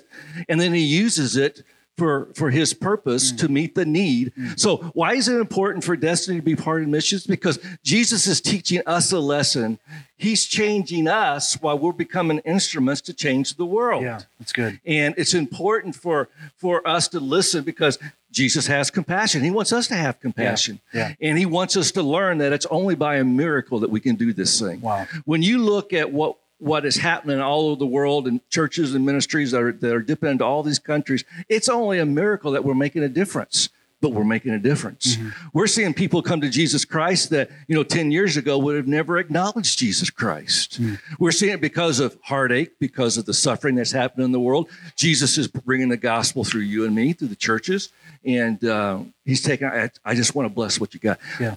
and 0.49 0.61
then 0.61 0.73
he 0.73 0.83
uses 0.83 1.37
it 1.37 1.65
for 1.97 2.29
for 2.35 2.51
his 2.51 2.75
purpose 2.75 3.33
Mm. 3.33 3.39
to 3.39 3.49
meet 3.49 3.75
the 3.75 3.85
need. 3.87 4.33
So 4.57 4.77
why 4.95 5.15
is 5.15 5.29
it 5.29 5.37
important 5.37 5.83
for 5.85 5.97
Destiny 5.97 6.39
to 6.39 6.43
be 6.43 6.55
part 6.57 6.83
of 6.83 6.89
missions? 6.89 7.27
Because 7.27 7.59
Jesus 7.83 8.27
is 8.27 8.41
teaching 8.41 8.83
us 8.87 9.13
a 9.13 9.19
lesson. 9.19 9.79
He's 10.19 10.45
changing 10.45 11.09
us 11.09 11.55
while 11.61 11.79
we're 11.79 11.93
becoming 11.93 12.39
instruments 12.45 13.01
to 13.03 13.13
change 13.13 13.55
the 13.57 13.67
world. 13.67 14.03
Yeah, 14.03 14.21
that's 14.39 14.53
good. 14.53 14.81
And 14.87 15.15
it's 15.17 15.35
important 15.35 15.95
for 15.97 16.29
for 16.57 16.87
us 16.87 17.09
to 17.09 17.21
listen 17.21 17.65
because 17.65 17.99
Jesus 18.31 18.67
has 18.67 18.91
compassion. 18.91 19.43
He 19.43 19.51
wants 19.51 19.73
us 19.73 19.89
to 19.89 19.95
have 19.95 20.21
compassion. 20.21 20.81
yeah. 20.93 21.15
And 21.23 21.39
he 21.39 21.47
wants 21.47 21.77
us 21.77 21.91
to 21.93 22.03
learn 22.03 22.39
that 22.39 22.53
it's 22.53 22.67
only 22.67 22.95
by 22.95 23.17
a 23.17 23.25
miracle 23.25 23.79
that 23.81 23.89
we 23.91 24.01
can 24.01 24.17
do 24.17 24.35
this 24.35 24.61
thing. 24.61 24.83
Wow. 24.83 25.07
When 25.25 25.43
you 25.43 25.59
look 25.59 25.93
at 25.95 26.13
what 26.13 26.37
what 26.59 26.87
is 26.87 26.97
happening 26.97 27.41
all 27.41 27.69
over 27.69 27.79
the 27.79 27.87
world 27.87 28.27
and 28.27 28.41
churches 28.49 28.95
and 28.95 29.05
ministries 29.05 29.51
that 29.51 29.63
are 29.63 29.73
that 29.73 29.95
are 29.95 30.01
dipping 30.03 30.31
into 30.31 30.45
all 30.45 30.63
these 30.63 30.79
countries, 30.79 31.25
it's 31.49 31.69
only 31.69 31.99
a 31.99 32.07
miracle 32.07 32.53
that 32.53 32.65
we're 32.65 32.75
making 32.75 33.03
a 33.03 33.09
difference. 33.09 33.69
But 34.03 34.11
we're 34.11 34.25
making 34.25 34.53
a 34.53 34.59
difference. 34.59 35.17
We're 35.55 35.67
seeing 35.67 35.95
people 35.95 36.21
come 36.21 36.43
to 36.43 36.51
Jesus 36.51 36.85
Christ 36.85 37.31
that, 37.31 37.51
you 37.67 37.75
know, 37.75 37.83
10 37.83 38.11
years 38.11 38.37
ago 38.37 38.59
would 38.59 38.77
have 38.77 38.87
never 38.87 39.17
acknowledged 39.17 39.79
Jesus 39.79 40.11
Christ. 40.11 40.79
We're 41.19 41.33
seeing 41.33 41.55
it 41.55 41.63
because 41.63 41.99
of 41.99 42.17
heartache, 42.23 42.79
because 42.79 43.17
of 43.17 43.25
the 43.25 43.33
suffering 43.33 43.75
that's 43.75 43.93
happening 43.93 44.27
in 44.27 44.33
the 44.33 44.39
world. 44.39 44.69
Jesus 44.97 45.39
is 45.39 45.49
bringing 45.49 45.89
the 45.89 45.97
gospel 45.97 46.45
through 46.45 46.61
you 46.61 46.85
and 46.85 46.95
me, 46.95 47.15
through 47.15 47.29
the 47.29 47.37
churches. 47.37 47.89
And 48.23 48.63
uh, 48.67 49.01
he's 49.25 49.41
taking, 49.41 49.67
I, 49.67 49.91
I 50.05 50.15
just 50.15 50.35
want 50.35 50.47
to 50.47 50.55
bless 50.55 50.79
what 50.79 50.93
you 50.93 51.01
got. 51.01 51.19
Yeah. 51.41 51.57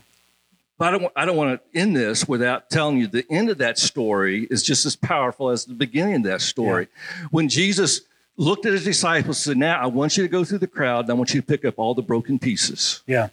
But 0.79 0.87
I 0.87 0.97
don't, 0.97 1.13
I 1.13 1.25
don't 1.25 1.35
want 1.35 1.61
to 1.61 1.79
end 1.79 1.93
this 1.95 2.25
without 2.25 2.69
telling 2.69 2.97
you 2.97 3.07
the 3.07 3.25
end 3.29 3.49
of 3.49 3.57
that 3.57 3.77
story 3.77 4.47
is 4.49 4.63
just 4.63 4.85
as 4.85 4.95
powerful 4.95 5.49
as 5.49 5.65
the 5.65 5.73
beginning 5.73 6.15
of 6.15 6.23
that 6.23 6.39
story. 6.41 6.87
When 7.31 7.49
Jesus 7.49 8.01
looked 8.37 8.65
at 8.65 8.71
his 8.71 8.85
disciples 8.85 9.45
and 9.45 9.53
said, 9.53 9.57
Now 9.57 9.79
I 9.79 9.87
want 9.87 10.15
you 10.15 10.23
to 10.23 10.29
go 10.29 10.45
through 10.45 10.59
the 10.59 10.67
crowd 10.67 11.01
and 11.05 11.11
I 11.11 11.13
want 11.15 11.33
you 11.33 11.41
to 11.41 11.45
pick 11.45 11.65
up 11.65 11.75
all 11.77 11.93
the 11.93 12.01
broken 12.01 12.39
pieces. 12.39 13.03
Yeah. 13.05 13.27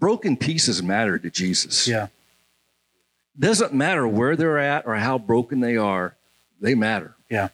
Broken 0.00 0.36
pieces 0.36 0.82
matter 0.82 1.20
to 1.20 1.30
Jesus. 1.30 1.86
Yeah. 1.86 2.08
Doesn't 3.38 3.72
matter 3.72 4.06
where 4.08 4.34
they're 4.34 4.58
at 4.58 4.86
or 4.86 4.96
how 4.96 5.18
broken 5.18 5.60
they 5.60 5.76
are, 5.76 6.16
they 6.60 6.74
matter. 6.74 7.14
Yeah. 7.30 7.50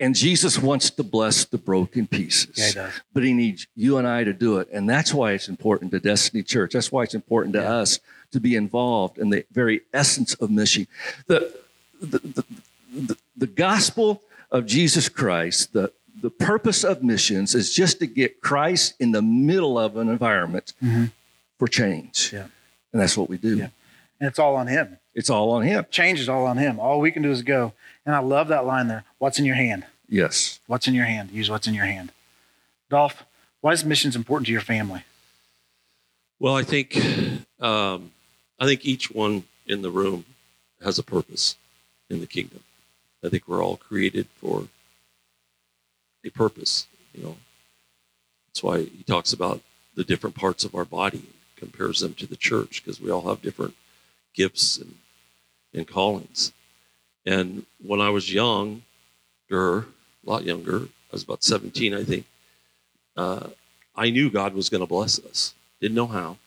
And 0.00 0.14
Jesus 0.14 0.58
wants 0.58 0.90
to 0.90 1.02
bless 1.02 1.44
the 1.44 1.58
broken 1.58 2.06
pieces. 2.06 2.56
Yeah, 2.56 2.66
he 2.66 2.72
does. 2.74 2.92
But 3.12 3.22
he 3.24 3.32
needs 3.32 3.66
you 3.76 3.98
and 3.98 4.06
I 4.08 4.24
to 4.24 4.32
do 4.32 4.58
it. 4.58 4.68
And 4.72 4.88
that's 4.88 5.12
why 5.14 5.32
it's 5.32 5.48
important 5.48 5.90
to 5.92 6.00
Destiny 6.00 6.42
Church. 6.42 6.72
That's 6.72 6.90
why 6.90 7.02
it's 7.04 7.14
important 7.14 7.54
to 7.54 7.60
Yeah. 7.60 7.74
us 7.74 8.00
to 8.32 8.40
be 8.40 8.56
involved 8.56 9.18
in 9.18 9.30
the 9.30 9.44
very 9.52 9.82
essence 9.92 10.34
of 10.34 10.50
mission. 10.50 10.86
The, 11.26 11.54
the, 12.00 12.18
the, 12.18 12.44
the, 12.94 13.16
the 13.36 13.46
gospel 13.46 14.22
of 14.50 14.66
Jesus 14.66 15.08
Christ, 15.08 15.72
the, 15.72 15.92
the 16.20 16.30
purpose 16.30 16.84
of 16.84 17.02
missions 17.02 17.54
is 17.54 17.72
just 17.74 17.98
to 18.00 18.06
get 18.06 18.40
Christ 18.40 18.94
in 18.98 19.12
the 19.12 19.22
middle 19.22 19.78
of 19.78 19.96
an 19.96 20.08
environment 20.08 20.72
for 21.58 21.68
change. 21.68 22.28
Mm-hmm. 22.28 22.36
Yeah. 22.36 22.46
And 22.92 23.00
that's 23.00 23.16
what 23.16 23.28
we 23.28 23.36
do. 23.38 23.56
Yeah. 23.56 23.68
And 24.20 24.28
it's 24.28 24.38
all 24.38 24.56
on 24.56 24.66
him. 24.66 24.98
It's 25.14 25.28
all 25.30 25.50
on 25.50 25.62
him. 25.62 25.84
Change 25.90 26.20
is 26.20 26.28
all 26.28 26.46
on 26.46 26.56
him. 26.56 26.80
All 26.80 27.00
we 27.00 27.10
can 27.10 27.22
do 27.22 27.30
is 27.30 27.42
go. 27.42 27.72
And 28.04 28.14
I 28.14 28.18
love 28.18 28.48
that 28.48 28.66
line 28.66 28.88
there. 28.88 29.04
What's 29.18 29.38
in 29.38 29.44
your 29.44 29.54
hand? 29.54 29.86
Yes. 30.08 30.60
What's 30.66 30.88
in 30.88 30.94
your 30.94 31.04
hand? 31.04 31.30
Use 31.30 31.48
what's 31.48 31.66
in 31.66 31.74
your 31.74 31.86
hand. 31.86 32.12
Dolph, 32.90 33.24
why 33.60 33.72
is 33.72 33.84
missions 33.84 34.16
important 34.16 34.46
to 34.46 34.52
your 34.52 34.60
family? 34.60 35.04
Well, 36.38 36.56
I 36.56 36.64
think 36.64 36.96
um, 37.60 38.10
I 38.58 38.66
think 38.66 38.84
each 38.84 39.10
one 39.10 39.44
in 39.66 39.82
the 39.82 39.90
room 39.90 40.24
has 40.82 40.98
a 40.98 41.02
purpose 41.02 41.56
in 42.10 42.20
the 42.20 42.26
kingdom. 42.26 42.60
I 43.24 43.28
think 43.28 43.46
we're 43.46 43.62
all 43.62 43.76
created 43.76 44.26
for 44.36 44.66
a 46.24 46.30
purpose. 46.30 46.86
You 47.14 47.22
know, 47.22 47.36
that's 48.48 48.62
why 48.62 48.80
he 48.80 49.04
talks 49.06 49.32
about 49.32 49.60
the 49.94 50.04
different 50.04 50.34
parts 50.34 50.64
of 50.64 50.74
our 50.74 50.84
body, 50.84 51.22
compares 51.56 52.00
them 52.00 52.14
to 52.14 52.26
the 52.26 52.36
church 52.36 52.82
because 52.82 53.00
we 53.00 53.10
all 53.10 53.28
have 53.28 53.40
different 53.42 53.74
gifts 54.34 54.76
and 54.78 54.96
and 55.72 55.86
callings. 55.86 56.52
And 57.24 57.64
when 57.84 58.00
I 58.00 58.10
was 58.10 58.32
younger, 58.32 58.80
a 59.50 59.84
lot 60.24 60.44
younger, 60.44 60.82
I 60.82 61.12
was 61.12 61.22
about 61.22 61.44
seventeen, 61.44 61.94
I 61.94 62.04
think. 62.04 62.26
Uh, 63.16 63.48
I 63.94 64.10
knew 64.10 64.30
God 64.30 64.54
was 64.54 64.68
going 64.68 64.80
to 64.80 64.86
bless 64.86 65.18
us. 65.24 65.54
Didn't 65.80 65.96
know 65.96 66.06
how, 66.06 66.38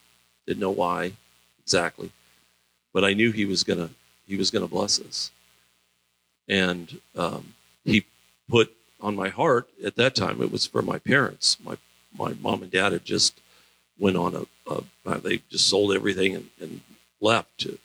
didn't 0.47 0.61
know 0.61 0.71
why 0.71 1.13
exactly, 1.61 2.11
but 2.93 3.05
I 3.05 3.13
knew 3.13 3.31
He 3.31 3.45
was 3.45 3.63
going 3.63 3.79
to 3.79 3.89
He 4.27 4.35
was 4.35 4.51
going 4.51 4.65
to 4.65 4.71
bless 4.71 4.99
us. 4.99 5.31
And 6.47 6.99
um, 7.15 7.53
He 7.83 8.05
put 8.49 8.75
on 9.01 9.15
my 9.15 9.29
heart 9.29 9.67
at 9.83 9.95
that 9.95 10.15
time. 10.15 10.41
It 10.41 10.51
was 10.51 10.65
for 10.65 10.81
my 10.81 10.99
parents. 10.99 11.57
My 11.63 11.77
my 12.17 12.33
mom 12.41 12.63
and 12.63 12.71
dad 12.71 12.93
had 12.93 13.05
just 13.05 13.39
went 13.99 14.17
on 14.17 14.35
a, 14.35 14.71
a 14.71 15.19
they 15.19 15.41
just 15.49 15.67
sold 15.67 15.93
everything 15.93 16.35
and, 16.35 16.49
and 16.59 16.81
left 17.21 17.57
to 17.59 17.77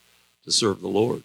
to 0.45 0.53
serve 0.53 0.81
the 0.81 0.89
Lord. 0.89 1.23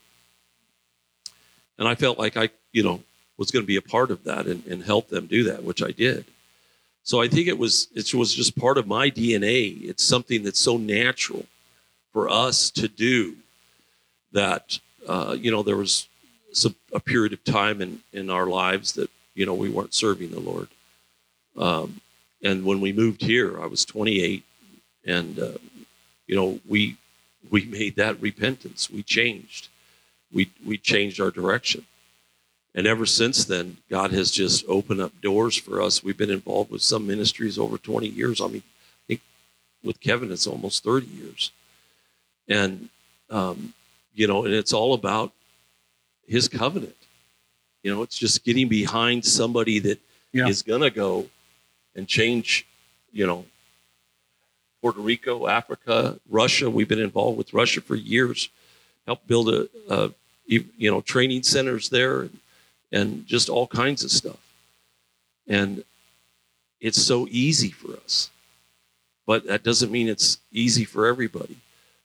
And 1.78 1.88
I 1.88 1.96
felt 1.96 2.18
like 2.18 2.38
I, 2.38 2.50
you 2.72 2.84
know, 2.84 3.02
was 3.38 3.52
going 3.52 3.64
to 3.64 3.68
be 3.68 3.76
a 3.76 3.82
part 3.82 4.12
of 4.12 4.24
that 4.24 4.46
and, 4.46 4.66
and 4.66 4.84
help 4.84 5.10
them 5.10 5.28
do 5.28 5.44
that, 5.46 5.64
which 5.64 5.84
I 5.84 5.92
did. 5.92 6.26
So 7.04 7.22
I 7.22 7.28
think 7.28 7.48
it 7.48 7.58
was 7.58 7.88
it 7.94 8.14
was 8.14 8.34
just 8.34 8.58
part 8.58 8.78
of 8.78 8.88
my 8.88 9.12
DNA. 9.12 9.84
It's 9.84 10.04
something 10.04 10.44
that's 10.44 10.60
so 10.60 10.78
natural 10.78 11.46
for 12.12 12.30
us 12.30 12.72
to 12.72 12.88
do 12.88 13.36
that 14.32 14.80
uh, 15.08 15.36
you 15.40 15.52
know 15.52 15.62
there 15.62 15.78
was 15.78 16.08
some, 16.52 16.76
a 16.94 17.00
period 17.00 17.34
of 17.34 17.44
time 17.44 17.82
in 17.82 18.02
in 18.12 18.30
our 18.30 18.48
lives 18.48 18.94
that 18.94 19.10
you 19.36 19.46
know 19.46 19.54
we 19.54 19.70
weren't 19.70 19.94
serving 19.94 20.32
the 20.32 20.40
Lord. 20.40 20.68
Um, 21.58 22.02
and 22.44 22.66
when 22.66 22.82
we 22.82 22.92
moved 22.92 23.22
here, 23.22 23.62
I 23.62 23.66
was 23.66 23.86
28, 23.86 24.44
and 25.06 25.40
uh, 25.40 25.58
you 26.28 26.36
know 26.36 26.60
we 26.68 26.98
we 27.52 27.66
made 27.66 27.96
that 27.98 28.20
repentance. 28.22 28.90
We 28.90 29.04
changed. 29.04 29.68
We 30.36 30.52
we 30.64 30.78
changed 30.78 31.20
our 31.20 31.32
direction. 31.32 31.86
And 32.76 32.86
ever 32.86 33.06
since 33.06 33.46
then, 33.46 33.78
God 33.90 34.12
has 34.12 34.30
just 34.32 34.66
opened 34.68 35.00
up 35.00 35.14
doors 35.22 35.56
for 35.56 35.82
us. 35.82 36.04
We've 36.04 36.18
been 36.18 36.30
involved 36.30 36.70
with 36.72 36.82
some 36.82 37.08
ministries 37.08 37.58
over 37.58 37.78
20 37.78 38.06
years. 38.08 38.42
I 38.42 38.48
mean, 38.48 38.64
I 38.68 39.04
think 39.08 39.22
with 39.82 40.02
Kevin, 40.02 40.30
it's 40.30 40.46
almost 40.46 40.84
30 40.84 41.08
years. 41.08 41.52
And, 42.50 42.90
um, 43.30 43.74
you 44.14 44.28
know, 44.28 44.44
and 44.44 44.54
it's 44.54 44.74
all 44.74 44.94
about 44.94 45.32
his 46.28 46.50
covenant. 46.50 46.98
You 47.82 47.96
know, 47.96 48.02
it's 48.02 48.18
just 48.18 48.44
getting 48.44 48.68
behind 48.68 49.24
somebody 49.24 49.80
that 49.80 50.00
is 50.34 50.62
Yeah. 50.68 50.68
going 50.68 50.82
to 50.82 50.90
go 50.90 51.30
and 51.96 52.10
change, 52.10 52.66
you 53.14 53.26
know, 53.26 53.46
Puerto 54.82 55.00
Rico, 55.00 55.48
Africa, 55.48 56.20
Russia. 56.30 56.70
We've 56.70 56.90
been 56.90 57.00
involved 57.00 57.38
with 57.38 57.54
Russia 57.54 57.80
for 57.80 57.96
years, 57.96 58.50
helped 59.06 59.28
build 59.28 59.48
a, 59.48 59.70
a 59.90 60.12
you 60.46 60.92
know, 60.92 61.02
training 61.02 61.44
centers 61.44 61.90
there 61.90 62.30
and 62.92 63.26
just 63.28 63.50
all 63.50 63.68
kinds 63.68 64.04
of 64.04 64.12
stuff. 64.12 64.40
And 65.48 65.84
it's 66.80 67.02
so 67.02 67.28
easy 67.30 67.70
for 67.70 67.94
us. 67.94 68.30
But 69.26 69.48
that 69.48 69.64
doesn't 69.64 69.92
mean 69.92 70.08
it's 70.08 70.38
easy 70.52 70.86
for 70.86 71.08
everybody. 71.08 71.58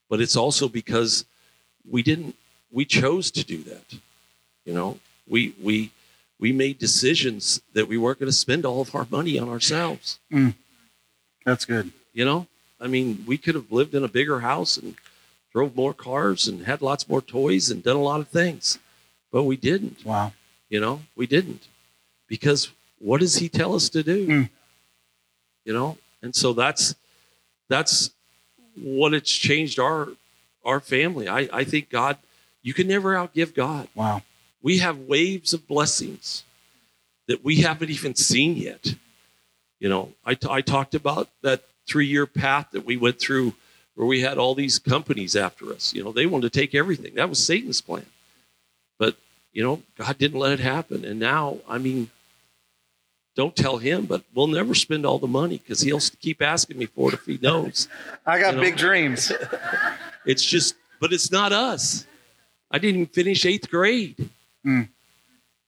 But 0.09 0.21
it's 0.21 0.37
also 0.37 0.69
because 0.69 1.25
we 1.89 2.03
didn't 2.03 2.35
we 2.73 2.85
chose 2.85 3.31
to 3.33 3.45
do 3.45 3.63
that. 3.65 3.99
You 4.65 4.75
know, 4.75 4.99
we 5.29 5.55
we 5.63 5.91
we 6.39 6.53
made 6.53 6.79
decisions 6.79 7.61
that 7.75 7.89
we 7.89 7.99
weren't 7.99 8.19
going 8.19 8.31
to 8.31 8.37
spend 8.37 8.65
all 8.65 8.81
of 8.81 8.95
our 8.95 9.07
money 9.11 9.39
on 9.39 9.49
ourselves. 9.49 10.19
Mm. 10.33 10.55
That's 11.45 11.65
good. 11.65 11.93
You 12.13 12.25
know, 12.25 12.47
I 12.81 12.87
mean, 12.87 13.25
we 13.27 13.37
could 13.39 13.55
have 13.55 13.71
lived 13.71 13.95
in 13.95 14.05
a 14.05 14.09
bigger 14.09 14.41
house 14.41 14.77
and 14.77 14.95
drove 15.53 15.75
more 15.75 15.95
cars 15.95 16.47
and 16.49 16.67
had 16.67 16.83
lots 16.83 17.09
more 17.09 17.21
toys 17.21 17.71
and 17.71 17.83
done 17.83 17.97
a 17.97 18.03
lot 18.03 18.21
of 18.21 18.29
things, 18.29 18.79
but 19.33 19.45
we 19.45 19.57
didn't. 19.57 20.05
Wow. 20.05 20.33
You 20.69 20.81
know, 20.81 21.03
we 21.17 21.27
didn't 21.27 21.67
because 22.29 22.71
what 22.99 23.21
does 23.21 23.37
he 23.37 23.49
tell 23.49 23.75
us 23.75 23.89
to 23.91 24.03
do? 24.03 24.27
Mm. 24.27 24.51
You 25.65 25.73
know, 25.73 25.99
and 26.23 26.35
so 26.35 26.53
that's 26.53 26.95
that's 27.69 28.11
what 28.77 29.15
it's 29.15 29.33
changed 29.33 29.79
our 29.79 30.09
our 30.65 30.81
family. 30.81 31.29
I 31.29 31.49
I 31.53 31.65
think 31.65 31.91
God, 31.91 32.17
you 32.63 32.73
can 32.73 32.87
never 32.87 33.15
outgive 33.15 33.55
God. 33.55 33.89
Wow. 33.95 34.23
We 34.63 34.79
have 34.79 34.99
waves 34.99 35.53
of 35.53 35.67
blessings 35.67 36.45
that 37.27 37.45
we 37.45 37.57
haven't 37.57 37.91
even 37.91 38.15
seen 38.15 38.57
yet. 38.57 38.95
You 39.79 39.89
know, 39.89 40.13
I, 40.25 40.35
t- 40.35 40.49
I 40.51 40.61
talked 40.61 40.95
about 40.95 41.29
that 41.43 41.63
three 41.89 42.07
year 42.07 42.27
path 42.27 42.69
that 42.73 42.85
we 42.85 42.97
went 42.97 43.19
through 43.19 43.55
where 44.01 44.07
we 44.07 44.23
had 44.23 44.39
all 44.39 44.55
these 44.55 44.79
companies 44.79 45.37
after 45.37 45.71
us. 45.75 45.93
You 45.93 46.03
know, 46.03 46.11
they 46.11 46.25
wanted 46.25 46.51
to 46.51 46.59
take 46.59 46.75
everything. 46.75 47.17
That 47.17 47.29
was 47.29 47.45
Satan's 47.45 47.83
plan. 47.83 48.07
But, 48.99 49.15
you 49.53 49.63
know, 49.63 49.83
God 49.99 50.17
didn't 50.17 50.41
let 50.41 50.53
it 50.53 50.61
happen. 50.61 51.05
And 51.05 51.21
now, 51.21 51.59
I 51.69 51.77
mean, 51.77 52.09
don't 53.37 53.55
tell 53.55 53.77
him, 53.77 54.07
but 54.07 54.23
we'll 54.35 54.47
never 54.47 54.75
spend 54.75 55.05
all 55.05 55.19
the 55.19 55.27
money 55.27 55.59
because 55.59 55.83
he'll 55.83 56.01
keep 56.19 56.41
asking 56.41 56.79
me 56.79 56.87
for 56.87 57.09
it 57.11 57.15
if 57.15 57.27
he 57.27 57.39
knows. 57.43 57.89
I 58.25 58.41
got 58.41 58.53
You 58.53 58.57
know? 58.57 58.63
big 58.63 58.77
dreams. 58.79 59.31
It's 60.27 60.45
just, 60.45 60.75
but 61.01 61.13
it's 61.15 61.31
not 61.31 61.51
us. 61.53 62.07
I 62.71 62.79
didn't 62.79 63.01
even 63.01 63.07
finish 63.07 63.45
eighth 63.47 63.71
grade. 63.71 64.29
Mm. 64.67 64.89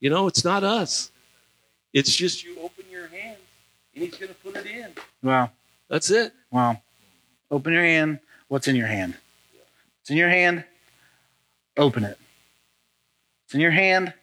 You 0.00 0.10
know, 0.10 0.26
it's 0.26 0.44
not 0.44 0.62
us. 0.62 1.10
It's 1.94 2.14
just 2.14 2.44
you 2.44 2.56
open 2.62 2.84
your 2.90 3.08
hands 3.08 3.38
and 3.94 4.04
He's 4.04 4.14
going 4.14 4.28
to 4.28 4.34
put 4.36 4.56
it 4.56 4.66
in. 4.66 4.88
Wow. 5.22 5.50
That's 5.88 6.10
it. 6.10 6.34
Wow. 6.50 6.80
Open 7.52 7.74
your 7.74 7.84
hand. 7.84 8.18
What's 8.48 8.66
in 8.66 8.74
your 8.74 8.86
hand? 8.86 9.14
It's 10.00 10.10
in 10.10 10.16
your 10.16 10.30
hand. 10.30 10.64
Open 11.76 12.02
it. 12.02 12.18
It's 13.44 13.54
in 13.54 13.60
your 13.60 13.70
hand. 13.70 14.14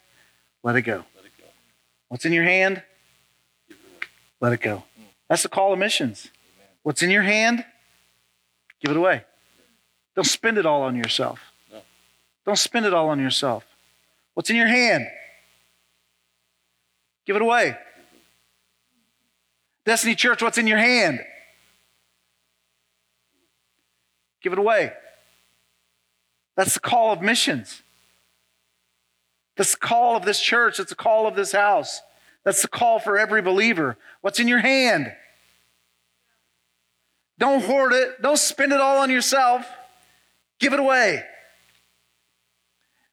Let 0.63 0.75
it 0.75 0.81
go. 0.81 1.05
Let 1.15 1.25
it 1.25 1.31
go. 1.37 1.45
What's 2.09 2.25
in 2.25 2.33
your 2.33 2.43
hand? 2.43 2.81
Let 4.41 4.51
it 4.51 4.61
go. 4.61 4.83
That's 5.29 5.43
the 5.43 5.49
call 5.49 5.71
of 5.71 5.77
missions. 5.77 6.29
What's 6.81 7.03
in 7.03 7.11
your 7.11 7.21
hand? 7.21 7.63
Give 8.81 8.91
it 8.91 8.97
away. 8.97 9.23
Don't 10.15 10.25
spend 10.25 10.57
it 10.57 10.65
all 10.65 10.81
on 10.81 10.95
yourself. 10.95 11.39
No. 11.71 11.81
Don't 12.47 12.57
spend 12.57 12.87
it 12.87 12.95
all 12.95 13.09
on 13.09 13.19
yourself. 13.19 13.63
What's 14.33 14.49
in 14.49 14.55
your 14.55 14.67
hand? 14.67 15.05
Give 17.27 17.35
it 17.35 17.43
away. 17.43 17.77
Destiny 19.85 20.15
Church, 20.15 20.41
what's 20.41 20.57
in 20.57 20.65
your 20.65 20.79
hand? 20.79 21.19
Give 24.41 24.53
it 24.53 24.59
away. 24.59 24.93
That's 26.55 26.73
the 26.73 26.79
call 26.79 27.11
of 27.11 27.21
missions. 27.21 27.83
That's 29.55 29.71
the 29.71 29.77
call 29.77 30.15
of 30.15 30.23
this 30.23 30.39
church. 30.39 30.77
That's 30.77 30.89
the 30.89 30.95
call 30.95 31.27
of 31.27 31.35
this 31.35 31.51
house. 31.51 32.01
That's 32.43 32.61
the 32.61 32.67
call 32.67 32.99
for 32.99 33.17
every 33.17 33.41
believer. 33.41 33.97
What's 34.21 34.39
in 34.39 34.47
your 34.47 34.59
hand? 34.59 35.13
Don't 37.37 37.63
hoard 37.63 37.93
it. 37.93 38.21
Don't 38.21 38.37
spend 38.37 38.73
it 38.73 38.81
all 38.81 38.99
on 38.99 39.09
yourself. 39.09 39.65
Give 40.59 40.73
it 40.73 40.79
away. 40.79 41.23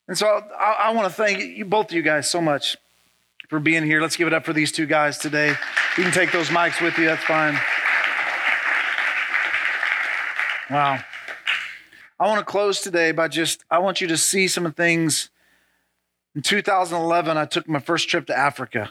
And 0.09 0.17
so 0.17 0.27
I, 0.59 0.77
I 0.85 0.91
want 0.93 1.09
to 1.09 1.15
thank 1.15 1.41
you, 1.41 1.65
both 1.65 1.87
of 1.87 1.93
you 1.93 2.03
guys 2.03 2.29
so 2.29 2.41
much 2.41 2.77
for 3.49 3.61
being 3.61 3.85
here. 3.85 4.01
Let's 4.01 4.17
give 4.17 4.27
it 4.27 4.33
up 4.33 4.45
for 4.45 4.53
these 4.53 4.73
two 4.73 4.87
guys 4.87 5.19
today. 5.19 5.51
You 5.97 6.03
can 6.03 6.13
take 6.13 6.33
those 6.33 6.49
mics 6.49 6.81
with 6.81 6.99
you, 6.99 7.07
that's 7.07 7.25
fine. 7.25 7.59
Wow. 10.71 10.99
I 12.19 12.27
want 12.29 12.39
to 12.39 12.51
close 12.51 12.81
today 12.81 13.13
by 13.13 13.29
just, 13.29 13.63
I 13.71 13.79
want 13.79 14.01
you 14.01 14.07
to 14.09 14.17
see 14.17 14.49
some 14.49 14.73
things. 14.73 15.29
In 16.35 16.41
2011, 16.41 17.37
I 17.37 17.45
took 17.45 17.69
my 17.69 17.79
first 17.79 18.09
trip 18.09 18.27
to 18.29 18.37
Africa. 18.37 18.91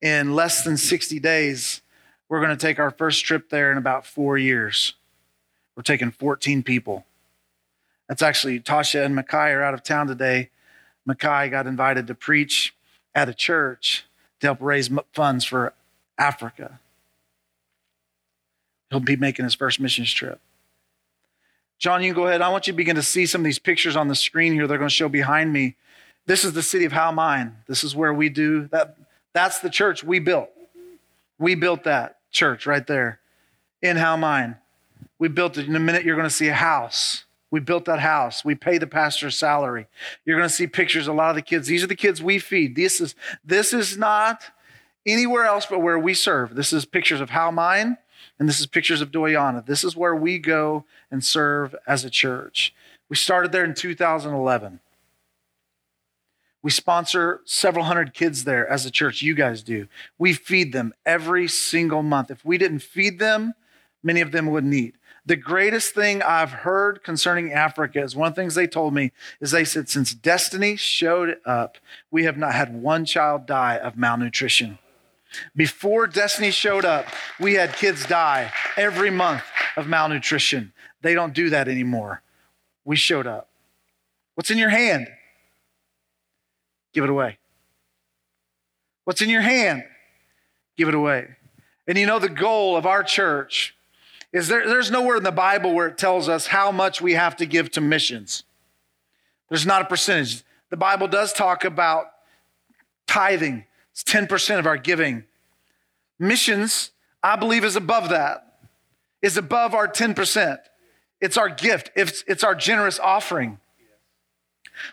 In 0.00 0.34
less 0.34 0.64
than 0.64 0.78
60 0.78 1.18
days, 1.20 1.82
we're 2.28 2.40
going 2.40 2.56
to 2.56 2.66
take 2.66 2.78
our 2.78 2.90
first 2.90 3.24
trip 3.26 3.50
there 3.50 3.70
in 3.70 3.76
about 3.76 4.06
four 4.06 4.38
years. 4.38 4.94
We're 5.76 5.82
taking 5.82 6.10
14 6.10 6.62
people. 6.62 7.04
That's 8.08 8.22
actually 8.22 8.60
Tasha 8.60 9.04
and 9.04 9.14
Makai 9.16 9.54
are 9.54 9.62
out 9.62 9.74
of 9.74 9.82
town 9.82 10.06
today. 10.06 10.48
Makai 11.06 11.50
got 11.50 11.66
invited 11.66 12.06
to 12.06 12.14
preach 12.14 12.74
at 13.14 13.28
a 13.28 13.34
church 13.34 14.06
to 14.40 14.46
help 14.46 14.62
raise 14.62 14.88
funds 15.12 15.44
for 15.44 15.74
Africa. 16.16 16.80
He'll 18.88 19.00
be 19.00 19.16
making 19.16 19.44
his 19.44 19.54
first 19.54 19.78
missions 19.78 20.12
trip. 20.12 20.40
John, 21.78 22.02
you 22.02 22.12
can 22.12 22.22
go 22.22 22.26
ahead. 22.26 22.42
I 22.42 22.48
want 22.48 22.66
you 22.66 22.72
to 22.72 22.76
begin 22.76 22.96
to 22.96 23.02
see 23.02 23.24
some 23.26 23.40
of 23.40 23.44
these 23.44 23.58
pictures 23.58 23.96
on 23.96 24.08
the 24.08 24.14
screen 24.14 24.52
here. 24.52 24.66
They're 24.66 24.78
going 24.78 24.88
to 24.88 24.94
show 24.94 25.08
behind 25.08 25.52
me. 25.52 25.76
This 26.26 26.44
is 26.44 26.52
the 26.52 26.62
city 26.62 26.84
of 26.84 26.92
Hal 26.92 27.12
Mine. 27.12 27.56
This 27.66 27.84
is 27.84 27.94
where 27.94 28.12
we 28.12 28.28
do 28.28 28.66
that. 28.68 28.96
That's 29.32 29.60
the 29.60 29.70
church 29.70 30.02
we 30.02 30.18
built. 30.18 30.50
We 31.38 31.54
built 31.54 31.84
that 31.84 32.18
church 32.30 32.66
right 32.66 32.86
there 32.86 33.20
in 33.80 33.96
Hal 33.96 34.16
Mine. 34.16 34.56
We 35.18 35.28
built 35.28 35.56
it. 35.56 35.66
In 35.66 35.76
a 35.76 35.80
minute, 35.80 36.04
you're 36.04 36.16
going 36.16 36.28
to 36.28 36.34
see 36.34 36.48
a 36.48 36.54
house. 36.54 37.24
We 37.50 37.60
built 37.60 37.86
that 37.86 38.00
house. 38.00 38.44
We 38.44 38.54
pay 38.54 38.78
the 38.78 38.86
pastor's 38.86 39.36
salary. 39.36 39.86
You're 40.24 40.36
going 40.36 40.48
to 40.48 40.54
see 40.54 40.66
pictures. 40.66 41.08
Of 41.08 41.14
a 41.14 41.16
lot 41.16 41.30
of 41.30 41.36
the 41.36 41.42
kids. 41.42 41.68
These 41.68 41.82
are 41.82 41.88
the 41.88 41.94
kids 41.94 42.22
we 42.22 42.38
feed. 42.38 42.76
This 42.76 43.00
is 43.00 43.14
this 43.44 43.72
is 43.72 43.96
not 43.96 44.42
anywhere 45.06 45.44
else 45.44 45.64
but 45.64 45.80
where 45.80 45.98
we 45.98 46.12
serve. 46.12 46.54
This 46.54 46.72
is 46.72 46.84
pictures 46.84 47.20
of 47.20 47.30
Hal 47.30 47.52
Mine, 47.52 47.96
and 48.38 48.48
this 48.48 48.60
is 48.60 48.66
pictures 48.66 49.00
of 49.00 49.10
Doyana. 49.10 49.64
This 49.64 49.84
is 49.84 49.96
where 49.96 50.14
we 50.14 50.38
go 50.38 50.84
and 51.10 51.24
serve 51.24 51.74
as 51.86 52.04
a 52.04 52.10
church. 52.10 52.74
We 53.08 53.16
started 53.16 53.52
there 53.52 53.64
in 53.64 53.74
2011. 53.74 54.80
We 56.62 56.70
sponsor 56.70 57.40
several 57.44 57.84
hundred 57.84 58.14
kids 58.14 58.44
there 58.44 58.68
as 58.68 58.84
a 58.84 58.90
church. 58.90 59.22
You 59.22 59.34
guys 59.34 59.62
do. 59.62 59.86
We 60.18 60.32
feed 60.32 60.72
them 60.72 60.92
every 61.06 61.48
single 61.48 62.02
month. 62.02 62.30
If 62.30 62.44
we 62.44 62.58
didn't 62.58 62.80
feed 62.80 63.18
them, 63.18 63.54
many 64.02 64.20
of 64.20 64.32
them 64.32 64.46
wouldn't 64.46 64.74
eat. 64.74 64.96
The 65.24 65.36
greatest 65.36 65.94
thing 65.94 66.22
I've 66.22 66.50
heard 66.50 67.04
concerning 67.04 67.52
Africa 67.52 68.02
is 68.02 68.16
one 68.16 68.28
of 68.28 68.34
the 68.34 68.40
things 68.40 68.54
they 68.54 68.66
told 68.66 68.94
me 68.94 69.12
is 69.40 69.50
they 69.50 69.64
said, 69.64 69.88
since 69.88 70.14
Destiny 70.14 70.74
showed 70.74 71.36
up, 71.44 71.76
we 72.10 72.24
have 72.24 72.38
not 72.38 72.54
had 72.54 72.74
one 72.74 73.04
child 73.04 73.46
die 73.46 73.76
of 73.76 73.96
malnutrition. 73.96 74.78
Before 75.56 76.06
Destiny 76.06 76.50
showed 76.50 76.84
up, 76.84 77.06
we 77.38 77.54
had 77.54 77.74
kids 77.74 78.06
die 78.06 78.52
every 78.76 79.10
month 79.10 79.42
of 79.76 79.88
malnutrition. 79.88 80.72
They 81.02 81.14
don't 81.14 81.34
do 81.34 81.50
that 81.50 81.68
anymore. 81.68 82.22
We 82.84 82.96
showed 82.96 83.26
up. 83.26 83.48
What's 84.34 84.50
in 84.50 84.58
your 84.58 84.70
hand? 84.70 85.08
Give 86.92 87.04
it 87.04 87.10
away. 87.10 87.38
What's 89.04 89.22
in 89.22 89.28
your 89.28 89.42
hand? 89.42 89.84
Give 90.76 90.88
it 90.88 90.94
away. 90.94 91.28
And 91.86 91.96
you 91.96 92.06
know, 92.06 92.18
the 92.18 92.28
goal 92.28 92.76
of 92.76 92.86
our 92.86 93.02
church 93.02 93.74
is 94.32 94.48
there, 94.48 94.66
there's 94.68 94.90
nowhere 94.90 95.16
in 95.16 95.22
the 95.22 95.32
Bible 95.32 95.74
where 95.74 95.86
it 95.86 95.96
tells 95.96 96.28
us 96.28 96.48
how 96.48 96.70
much 96.70 97.00
we 97.00 97.14
have 97.14 97.36
to 97.36 97.46
give 97.46 97.70
to 97.72 97.80
missions. 97.80 98.44
There's 99.48 99.64
not 99.64 99.82
a 99.82 99.84
percentage. 99.86 100.42
The 100.70 100.76
Bible 100.76 101.08
does 101.08 101.32
talk 101.32 101.64
about 101.64 102.06
tithing, 103.06 103.64
it's 103.98 104.12
10% 104.12 104.60
of 104.60 104.66
our 104.66 104.76
giving. 104.76 105.24
Missions, 106.20 106.92
I 107.20 107.34
believe, 107.34 107.64
is 107.64 107.74
above 107.74 108.10
that, 108.10 108.58
is 109.22 109.36
above 109.36 109.74
our 109.74 109.88
10%. 109.88 110.58
It's 111.20 111.36
our 111.36 111.48
gift, 111.48 111.90
it's, 111.96 112.22
it's 112.28 112.44
our 112.44 112.54
generous 112.54 113.00
offering. 113.00 113.58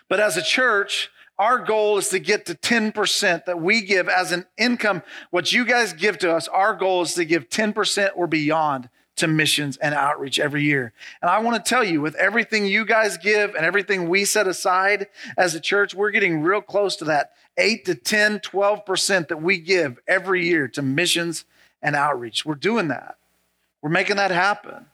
But 0.08 0.18
as 0.18 0.36
a 0.36 0.42
church, 0.42 1.10
our 1.38 1.60
goal 1.60 1.98
is 1.98 2.08
to 2.08 2.18
get 2.18 2.46
to 2.46 2.54
10% 2.54 3.44
that 3.44 3.60
we 3.60 3.82
give 3.82 4.08
as 4.08 4.32
an 4.32 4.46
income. 4.58 5.02
What 5.30 5.52
you 5.52 5.64
guys 5.64 5.92
give 5.92 6.18
to 6.18 6.34
us, 6.34 6.48
our 6.48 6.74
goal 6.74 7.02
is 7.02 7.14
to 7.14 7.24
give 7.24 7.48
10% 7.48 8.10
or 8.16 8.26
beyond 8.26 8.88
to 9.16 9.26
missions 9.26 9.76
and 9.78 9.94
outreach 9.94 10.38
every 10.38 10.62
year. 10.62 10.92
And 11.20 11.30
I 11.30 11.38
want 11.38 11.62
to 11.62 11.68
tell 11.68 11.82
you, 11.82 12.00
with 12.00 12.14
everything 12.16 12.66
you 12.66 12.84
guys 12.84 13.16
give 13.16 13.54
and 13.54 13.64
everything 13.64 14.08
we 14.08 14.24
set 14.24 14.46
aside 14.46 15.08
as 15.36 15.54
a 15.54 15.60
church, 15.60 15.94
we're 15.94 16.10
getting 16.10 16.42
real 16.42 16.60
close 16.60 16.96
to 16.96 17.04
that 17.06 17.32
8 17.56 17.84
to 17.86 17.94
10, 17.94 18.40
12% 18.40 19.28
that 19.28 19.42
we 19.42 19.58
give 19.58 19.98
every 20.06 20.46
year 20.46 20.68
to 20.68 20.82
missions 20.82 21.44
and 21.82 21.96
outreach. 21.96 22.44
We're 22.44 22.54
doing 22.54 22.88
that. 22.88 23.16
We're 23.82 23.90
making 23.90 24.16
that 24.16 24.30
happen. 24.30 24.86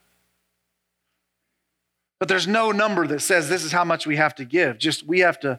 But 2.18 2.28
there's 2.28 2.46
no 2.46 2.70
number 2.70 3.06
that 3.08 3.20
says 3.20 3.48
this 3.48 3.64
is 3.64 3.72
how 3.72 3.84
much 3.84 4.06
we 4.06 4.16
have 4.16 4.34
to 4.36 4.44
give. 4.44 4.78
Just 4.78 5.04
we 5.04 5.20
have 5.20 5.40
to 5.40 5.58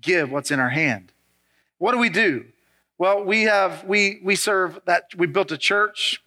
give 0.00 0.32
what's 0.32 0.50
in 0.50 0.58
our 0.58 0.70
hand. 0.70 1.12
What 1.78 1.92
do 1.92 1.98
we 1.98 2.08
do? 2.08 2.46
Well, 2.98 3.22
we 3.22 3.44
have 3.44 3.84
we 3.84 4.20
we 4.24 4.34
serve 4.34 4.80
that 4.86 5.14
we 5.16 5.26
built 5.28 5.52
a 5.52 5.56
church 5.56 6.20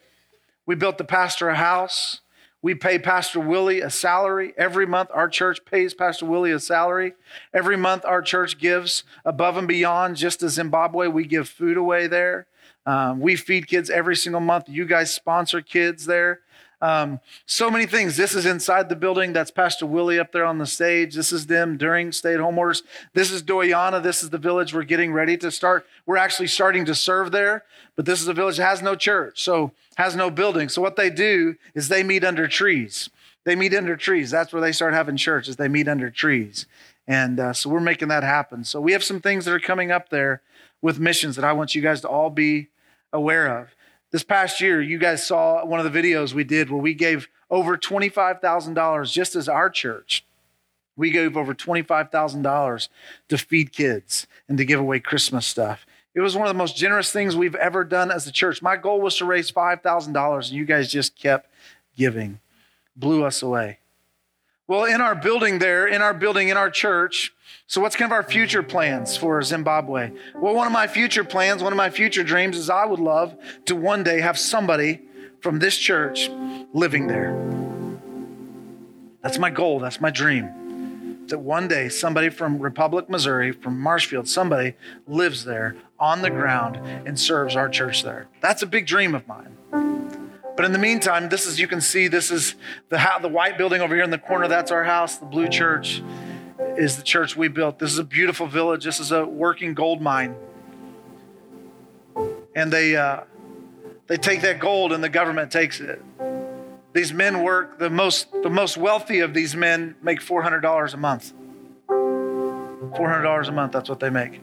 we 0.65 0.75
built 0.75 0.97
the 0.97 1.03
pastor 1.03 1.49
a 1.49 1.55
house. 1.55 2.21
We 2.61 2.75
pay 2.75 2.97
Pastor 2.97 3.41
Willie 3.41 3.81
a 3.81 3.89
salary. 3.89 4.53
Every 4.57 4.85
month, 4.85 5.09
our 5.13 5.27
church 5.27 5.65
pays 5.65 5.93
Pastor 5.93 6.25
Willie 6.25 6.51
a 6.51 6.59
salary. 6.59 7.13
Every 7.53 7.75
month, 7.75 8.05
our 8.05 8.21
church 8.21 8.57
gives 8.57 9.03
above 9.25 9.57
and 9.57 9.67
beyond, 9.67 10.15
just 10.15 10.41
as 10.43 10.53
Zimbabwe, 10.53 11.07
we 11.07 11.25
give 11.25 11.49
food 11.49 11.75
away 11.75 12.07
there. 12.07 12.47
Um, 12.85 13.19
we 13.19 13.35
feed 13.35 13.67
kids 13.67 13.89
every 13.89 14.15
single 14.15 14.39
month. 14.39 14.69
You 14.69 14.85
guys 14.85 15.13
sponsor 15.13 15.59
kids 15.59 16.05
there. 16.05 16.39
Um, 16.83 17.21
so 17.45 17.71
many 17.71 17.85
things. 17.85 18.17
This 18.17 18.35
is 18.35 18.45
inside 18.45 18.89
the 18.89 18.97
building. 18.97 19.31
That's 19.31 19.51
Pastor 19.51 19.85
Willie 19.85 20.19
up 20.19 20.33
there 20.33 20.43
on 20.43 20.57
the 20.57 20.65
stage. 20.65 21.15
This 21.15 21.31
is 21.31 21.45
them 21.47 21.77
during 21.77 22.11
stay 22.11 22.33
at 22.33 22.41
home 22.41 22.57
orders. 22.57 22.83
This 23.13 23.31
is 23.31 23.41
Doyana. 23.41 24.03
This 24.03 24.21
is 24.21 24.31
the 24.31 24.37
village 24.37 24.73
we're 24.73 24.83
getting 24.83 25.13
ready 25.13 25.37
to 25.37 25.49
start. 25.49 25.85
We're 26.05 26.17
actually 26.17 26.47
starting 26.47 26.83
to 26.83 26.93
serve 26.93 27.31
there, 27.31 27.63
but 27.95 28.05
this 28.05 28.21
is 28.21 28.27
a 28.27 28.33
village 28.33 28.57
that 28.57 28.67
has 28.67 28.81
no 28.81 28.95
church, 28.95 29.41
so 29.41 29.71
has 29.95 30.13
no 30.17 30.29
building. 30.29 30.67
So 30.67 30.81
what 30.81 30.97
they 30.97 31.09
do 31.09 31.55
is 31.73 31.87
they 31.87 32.03
meet 32.03 32.25
under 32.25 32.49
trees. 32.49 33.09
They 33.45 33.55
meet 33.55 33.73
under 33.73 33.95
trees. 33.95 34.29
That's 34.29 34.51
where 34.51 34.61
they 34.61 34.73
start 34.73 34.93
having 34.93 35.15
church. 35.15 35.47
Is 35.47 35.55
they 35.55 35.69
meet 35.69 35.87
under 35.87 36.09
trees, 36.09 36.65
and 37.07 37.39
uh, 37.39 37.53
so 37.53 37.69
we're 37.69 37.79
making 37.79 38.09
that 38.09 38.23
happen. 38.23 38.65
So 38.65 38.81
we 38.81 38.91
have 38.91 39.05
some 39.05 39.21
things 39.21 39.45
that 39.45 39.53
are 39.53 39.59
coming 39.59 39.89
up 39.89 40.09
there 40.09 40.41
with 40.81 40.99
missions 40.99 41.37
that 41.37 41.45
I 41.45 41.53
want 41.53 41.75
you 41.75 41.81
guys 41.81 42.01
to 42.01 42.09
all 42.09 42.29
be 42.29 42.67
aware 43.13 43.61
of. 43.61 43.69
This 44.13 44.23
past 44.23 44.61
year, 44.61 44.79
you 44.79 44.99
guys 44.99 45.25
saw 45.25 45.65
one 45.65 45.79
of 45.79 45.91
the 45.91 45.99
videos 46.01 46.33
we 46.33 46.43
did 46.43 46.69
where 46.69 46.79
we 46.79 46.93
gave 46.93 47.27
over 47.49 47.75
$25,000 47.75 49.11
just 49.11 49.35
as 49.35 49.49
our 49.49 49.71
church. 49.71 50.23
We 50.95 51.09
gave 51.09 51.35
over 51.35 51.55
$25,000 51.55 52.89
to 53.29 53.37
feed 53.39 53.73
kids 53.73 54.27
and 54.47 54.55
to 54.59 54.65
give 54.65 54.79
away 54.79 54.99
Christmas 54.99 55.47
stuff. 55.47 55.87
It 56.13 56.21
was 56.21 56.35
one 56.35 56.45
of 56.45 56.53
the 56.53 56.57
most 56.59 56.77
generous 56.77 57.11
things 57.11 57.35
we've 57.35 57.55
ever 57.55 57.83
done 57.83 58.11
as 58.11 58.27
a 58.27 58.31
church. 58.31 58.61
My 58.61 58.77
goal 58.77 59.01
was 59.01 59.17
to 59.17 59.25
raise 59.25 59.51
$5,000, 59.51 60.35
and 60.35 60.51
you 60.51 60.65
guys 60.65 60.91
just 60.91 61.17
kept 61.17 61.49
giving, 61.97 62.39
blew 62.95 63.23
us 63.23 63.41
away. 63.41 63.79
Well, 64.73 64.85
in 64.85 65.01
our 65.01 65.13
building 65.13 65.59
there, 65.59 65.85
in 65.85 66.01
our 66.01 66.15
building, 66.15 66.49
in 66.49 66.57
our 66.57 66.71
church, 66.71 67.31
so 67.67 67.79
what's 67.79 67.95
kind 67.95 68.11
of 68.11 68.13
our 68.13 68.23
future 68.23 68.63
plans 68.63 69.15
for 69.15 69.39
Zimbabwe? 69.43 70.09
Well, 70.33 70.55
one 70.55 70.65
of 70.65 70.73
my 70.73 70.87
future 70.87 71.23
plans, 71.23 71.61
one 71.61 71.71
of 71.71 71.77
my 71.77 71.91
future 71.91 72.23
dreams 72.23 72.57
is 72.57 72.71
I 72.71 72.83
would 72.83 72.99
love 72.99 73.35
to 73.65 73.75
one 73.75 74.01
day 74.01 74.19
have 74.21 74.35
somebody 74.35 75.01
from 75.41 75.59
this 75.59 75.77
church 75.77 76.27
living 76.73 77.05
there. 77.05 77.35
That's 79.21 79.37
my 79.37 79.51
goal, 79.51 79.79
that's 79.79 80.01
my 80.01 80.09
dream. 80.09 81.27
That 81.27 81.37
one 81.37 81.67
day 81.67 81.87
somebody 81.87 82.29
from 82.29 82.57
Republic, 82.57 83.11
Missouri, 83.11 83.51
from 83.51 83.79
Marshfield, 83.79 84.27
somebody 84.27 84.73
lives 85.05 85.45
there 85.45 85.75
on 85.99 86.23
the 86.23 86.31
ground 86.31 86.77
and 87.05 87.19
serves 87.19 87.55
our 87.55 87.69
church 87.69 88.01
there. 88.01 88.25
That's 88.41 88.63
a 88.63 88.65
big 88.65 88.87
dream 88.87 89.13
of 89.13 89.27
mine. 89.27 90.32
But 90.55 90.65
in 90.65 90.71
the 90.71 90.79
meantime, 90.79 91.29
this 91.29 91.47
is, 91.47 91.59
you 91.59 91.67
can 91.67 91.81
see, 91.81 92.07
this 92.07 92.29
is 92.29 92.55
the, 92.89 93.01
the 93.21 93.27
white 93.27 93.57
building 93.57 93.81
over 93.81 93.95
here 93.95 94.03
in 94.03 94.11
the 94.11 94.19
corner. 94.19 94.47
That's 94.47 94.71
our 94.71 94.83
house. 94.83 95.17
The 95.17 95.25
blue 95.25 95.47
church 95.47 96.03
is 96.77 96.97
the 96.97 97.03
church 97.03 97.35
we 97.35 97.47
built. 97.47 97.79
This 97.79 97.91
is 97.91 97.97
a 97.97 98.03
beautiful 98.03 98.45
village. 98.45 98.83
This 98.83 98.99
is 98.99 99.11
a 99.11 99.25
working 99.25 99.73
gold 99.73 100.01
mine. 100.01 100.35
And 102.55 102.71
they, 102.71 102.95
uh, 102.95 103.21
they 104.05 104.17
take 104.17 104.41
that 104.41 104.59
gold 104.59 104.93
and 104.93 105.03
the 105.03 105.09
government 105.09 105.51
takes 105.51 105.79
it. 105.79 105.99
These 106.93 107.11
men 107.11 107.41
work, 107.41 107.79
the 107.79 107.89
most, 107.89 108.31
the 108.43 108.49
most 108.49 108.77
wealthy 108.77 109.21
of 109.21 109.33
these 109.33 109.55
men 109.55 109.95
make 110.03 110.19
$400 110.19 110.93
a 110.93 110.97
month. 110.97 111.33
$400 111.89 113.47
a 113.47 113.51
month, 113.51 113.71
that's 113.71 113.89
what 113.89 113.99
they 113.99 114.11
make. 114.11 114.39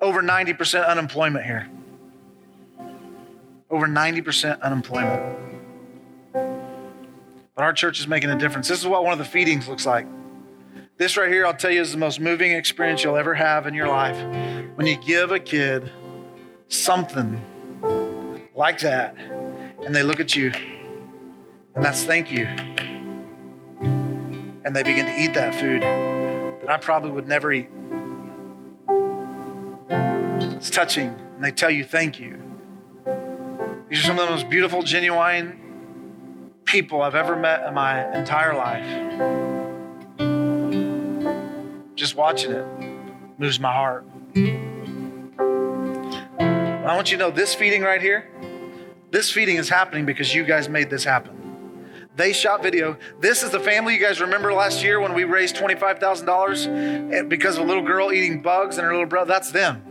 Over 0.00 0.22
90% 0.22 0.88
unemployment 0.88 1.44
here 1.44 1.68
over 3.70 3.86
90% 3.86 4.60
unemployment. 4.62 5.38
But 6.32 7.64
our 7.64 7.72
church 7.72 8.00
is 8.00 8.08
making 8.08 8.30
a 8.30 8.38
difference. 8.38 8.68
This 8.68 8.80
is 8.80 8.86
what 8.86 9.04
one 9.04 9.12
of 9.12 9.18
the 9.18 9.24
feedings 9.24 9.68
looks 9.68 9.86
like. 9.86 10.06
This 10.96 11.16
right 11.16 11.30
here, 11.30 11.46
I'll 11.46 11.54
tell 11.54 11.70
you, 11.70 11.80
is 11.80 11.92
the 11.92 11.98
most 11.98 12.20
moving 12.20 12.52
experience 12.52 13.04
you'll 13.04 13.16
ever 13.16 13.34
have 13.34 13.66
in 13.66 13.74
your 13.74 13.88
life. 13.88 14.16
When 14.74 14.86
you 14.86 14.96
give 14.98 15.30
a 15.32 15.38
kid 15.38 15.90
something 16.68 17.40
like 18.54 18.80
that, 18.80 19.16
and 19.84 19.94
they 19.94 20.02
look 20.02 20.20
at 20.20 20.36
you, 20.36 20.52
and 21.74 21.84
that's 21.84 22.04
thank 22.04 22.30
you. 22.30 22.46
And 24.62 24.76
they 24.76 24.82
begin 24.82 25.06
to 25.06 25.18
eat 25.18 25.32
that 25.34 25.54
food 25.54 25.82
that 25.82 26.68
I 26.68 26.76
probably 26.76 27.10
would 27.12 27.26
never 27.26 27.52
eat. 27.52 27.68
It's 30.56 30.70
touching, 30.70 31.08
and 31.08 31.42
they 31.42 31.50
tell 31.50 31.70
you 31.70 31.84
thank 31.84 32.20
you. 32.20 32.49
These 33.90 33.98
are 33.98 34.06
some 34.06 34.18
of 34.20 34.26
the 34.28 34.30
most 34.30 34.48
beautiful, 34.48 34.82
genuine 34.84 36.52
people 36.64 37.02
I've 37.02 37.16
ever 37.16 37.34
met 37.34 37.66
in 37.66 37.74
my 37.74 38.16
entire 38.16 38.54
life. 38.54 38.86
Just 41.96 42.14
watching 42.14 42.52
it 42.52 42.64
moves 43.36 43.58
my 43.58 43.72
heart. 43.72 44.06
I 45.68 46.94
want 46.94 47.10
you 47.10 47.16
to 47.18 47.24
know 47.24 47.32
this 47.32 47.52
feeding 47.52 47.82
right 47.82 48.00
here, 48.00 48.30
this 49.10 49.28
feeding 49.32 49.56
is 49.56 49.68
happening 49.68 50.06
because 50.06 50.32
you 50.32 50.44
guys 50.44 50.68
made 50.68 50.88
this 50.88 51.02
happen. 51.02 52.06
They 52.14 52.32
shot 52.32 52.62
video. 52.62 52.96
This 53.18 53.42
is 53.42 53.50
the 53.50 53.58
family 53.58 53.94
you 53.94 54.00
guys 54.00 54.20
remember 54.20 54.52
last 54.52 54.84
year 54.84 55.00
when 55.00 55.14
we 55.14 55.24
raised 55.24 55.56
$25,000 55.56 57.12
eh, 57.12 57.22
because 57.22 57.56
of 57.56 57.64
a 57.64 57.66
little 57.66 57.82
girl 57.82 58.12
eating 58.12 58.40
bugs 58.40 58.78
and 58.78 58.84
her 58.84 58.92
little 58.92 59.08
brother. 59.08 59.32
That's 59.32 59.50
them 59.50 59.89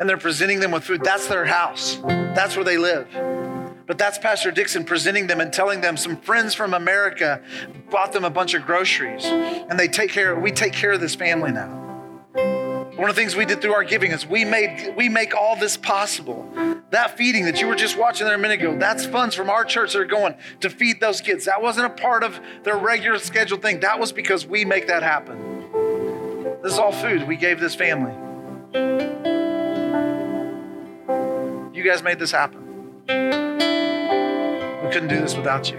and 0.00 0.08
they're 0.08 0.16
presenting 0.16 0.60
them 0.60 0.70
with 0.70 0.84
food. 0.84 1.02
That's 1.02 1.26
their 1.26 1.44
house, 1.44 1.98
that's 2.04 2.56
where 2.56 2.64
they 2.64 2.78
live. 2.78 3.08
But 3.86 3.96
that's 3.96 4.18
Pastor 4.18 4.50
Dixon 4.50 4.84
presenting 4.84 5.26
them 5.26 5.40
and 5.40 5.50
telling 5.50 5.80
them 5.80 5.96
some 5.96 6.18
friends 6.18 6.54
from 6.54 6.74
America 6.74 7.42
bought 7.90 8.12
them 8.12 8.22
a 8.22 8.30
bunch 8.30 8.52
of 8.52 8.66
groceries 8.66 9.24
and 9.24 9.80
they 9.80 9.88
take 9.88 10.10
care, 10.10 10.38
we 10.38 10.50
take 10.50 10.74
care 10.74 10.92
of 10.92 11.00
this 11.00 11.14
family 11.14 11.52
now. 11.52 11.86
One 12.98 13.08
of 13.08 13.14
the 13.14 13.22
things 13.22 13.36
we 13.36 13.44
did 13.44 13.62
through 13.62 13.74
our 13.74 13.84
giving 13.84 14.10
is 14.10 14.26
we 14.26 14.44
made 14.44 14.92
we 14.96 15.08
make 15.08 15.32
all 15.32 15.54
this 15.54 15.76
possible. 15.76 16.52
That 16.90 17.16
feeding 17.16 17.44
that 17.44 17.60
you 17.60 17.68
were 17.68 17.76
just 17.76 17.96
watching 17.96 18.26
there 18.26 18.34
a 18.34 18.38
minute 18.38 18.60
ago, 18.60 18.76
that's 18.76 19.06
funds 19.06 19.36
from 19.36 19.48
our 19.48 19.64
church 19.64 19.92
that 19.92 20.00
are 20.00 20.04
going 20.04 20.34
to 20.60 20.68
feed 20.68 21.00
those 21.00 21.20
kids. 21.20 21.44
That 21.44 21.62
wasn't 21.62 21.86
a 21.86 21.90
part 21.90 22.24
of 22.24 22.40
their 22.64 22.76
regular 22.76 23.18
scheduled 23.20 23.62
thing. 23.62 23.80
That 23.80 24.00
was 24.00 24.10
because 24.10 24.46
we 24.46 24.64
make 24.64 24.88
that 24.88 25.04
happen. 25.04 25.38
This 26.62 26.72
is 26.72 26.78
all 26.80 26.92
food 26.92 27.28
we 27.28 27.36
gave 27.36 27.60
this 27.60 27.76
family. 27.76 28.16
You 31.78 31.84
guys 31.84 32.02
made 32.02 32.18
this 32.18 32.32
happen. 32.32 33.04
We 33.06 33.14
couldn't 34.90 35.06
do 35.06 35.20
this 35.20 35.36
without 35.36 35.70
you. 35.70 35.78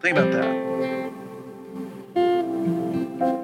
Think 0.00 0.18
about 0.18 0.32
that. 0.32 0.50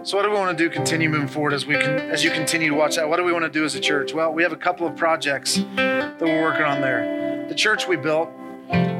So, 0.05 0.17
what 0.17 0.25
do 0.25 0.31
we 0.31 0.35
want 0.35 0.59
to 0.59 0.65
do? 0.65 0.69
Continue 0.69 1.09
moving 1.09 1.29
forward 1.29 1.53
as 1.53 1.67
we 1.67 1.77
can, 1.77 2.01
as 2.11 2.25
you 2.25 2.33
continue 2.33 2.71
to 2.71 2.75
watch 2.75 2.97
that. 2.97 3.09
What 3.09 3.19
do 3.19 3.23
we 3.23 3.33
want 3.33 3.45
to 3.45 3.49
do 3.49 3.65
as 3.65 3.77
a 3.77 3.81
church? 3.81 4.13
Well, 4.13 4.33
we 4.33 4.43
have 4.43 4.51
a 4.51 4.57
couple 4.57 4.89
of 4.89 4.97
projects 4.97 5.55
that 5.77 6.19
we're 6.21 6.43
working 6.43 6.65
on 6.65 6.81
there. 6.81 7.47
The 7.49 7.55
church 7.55 7.87
we 7.87 7.95
built 7.95 8.31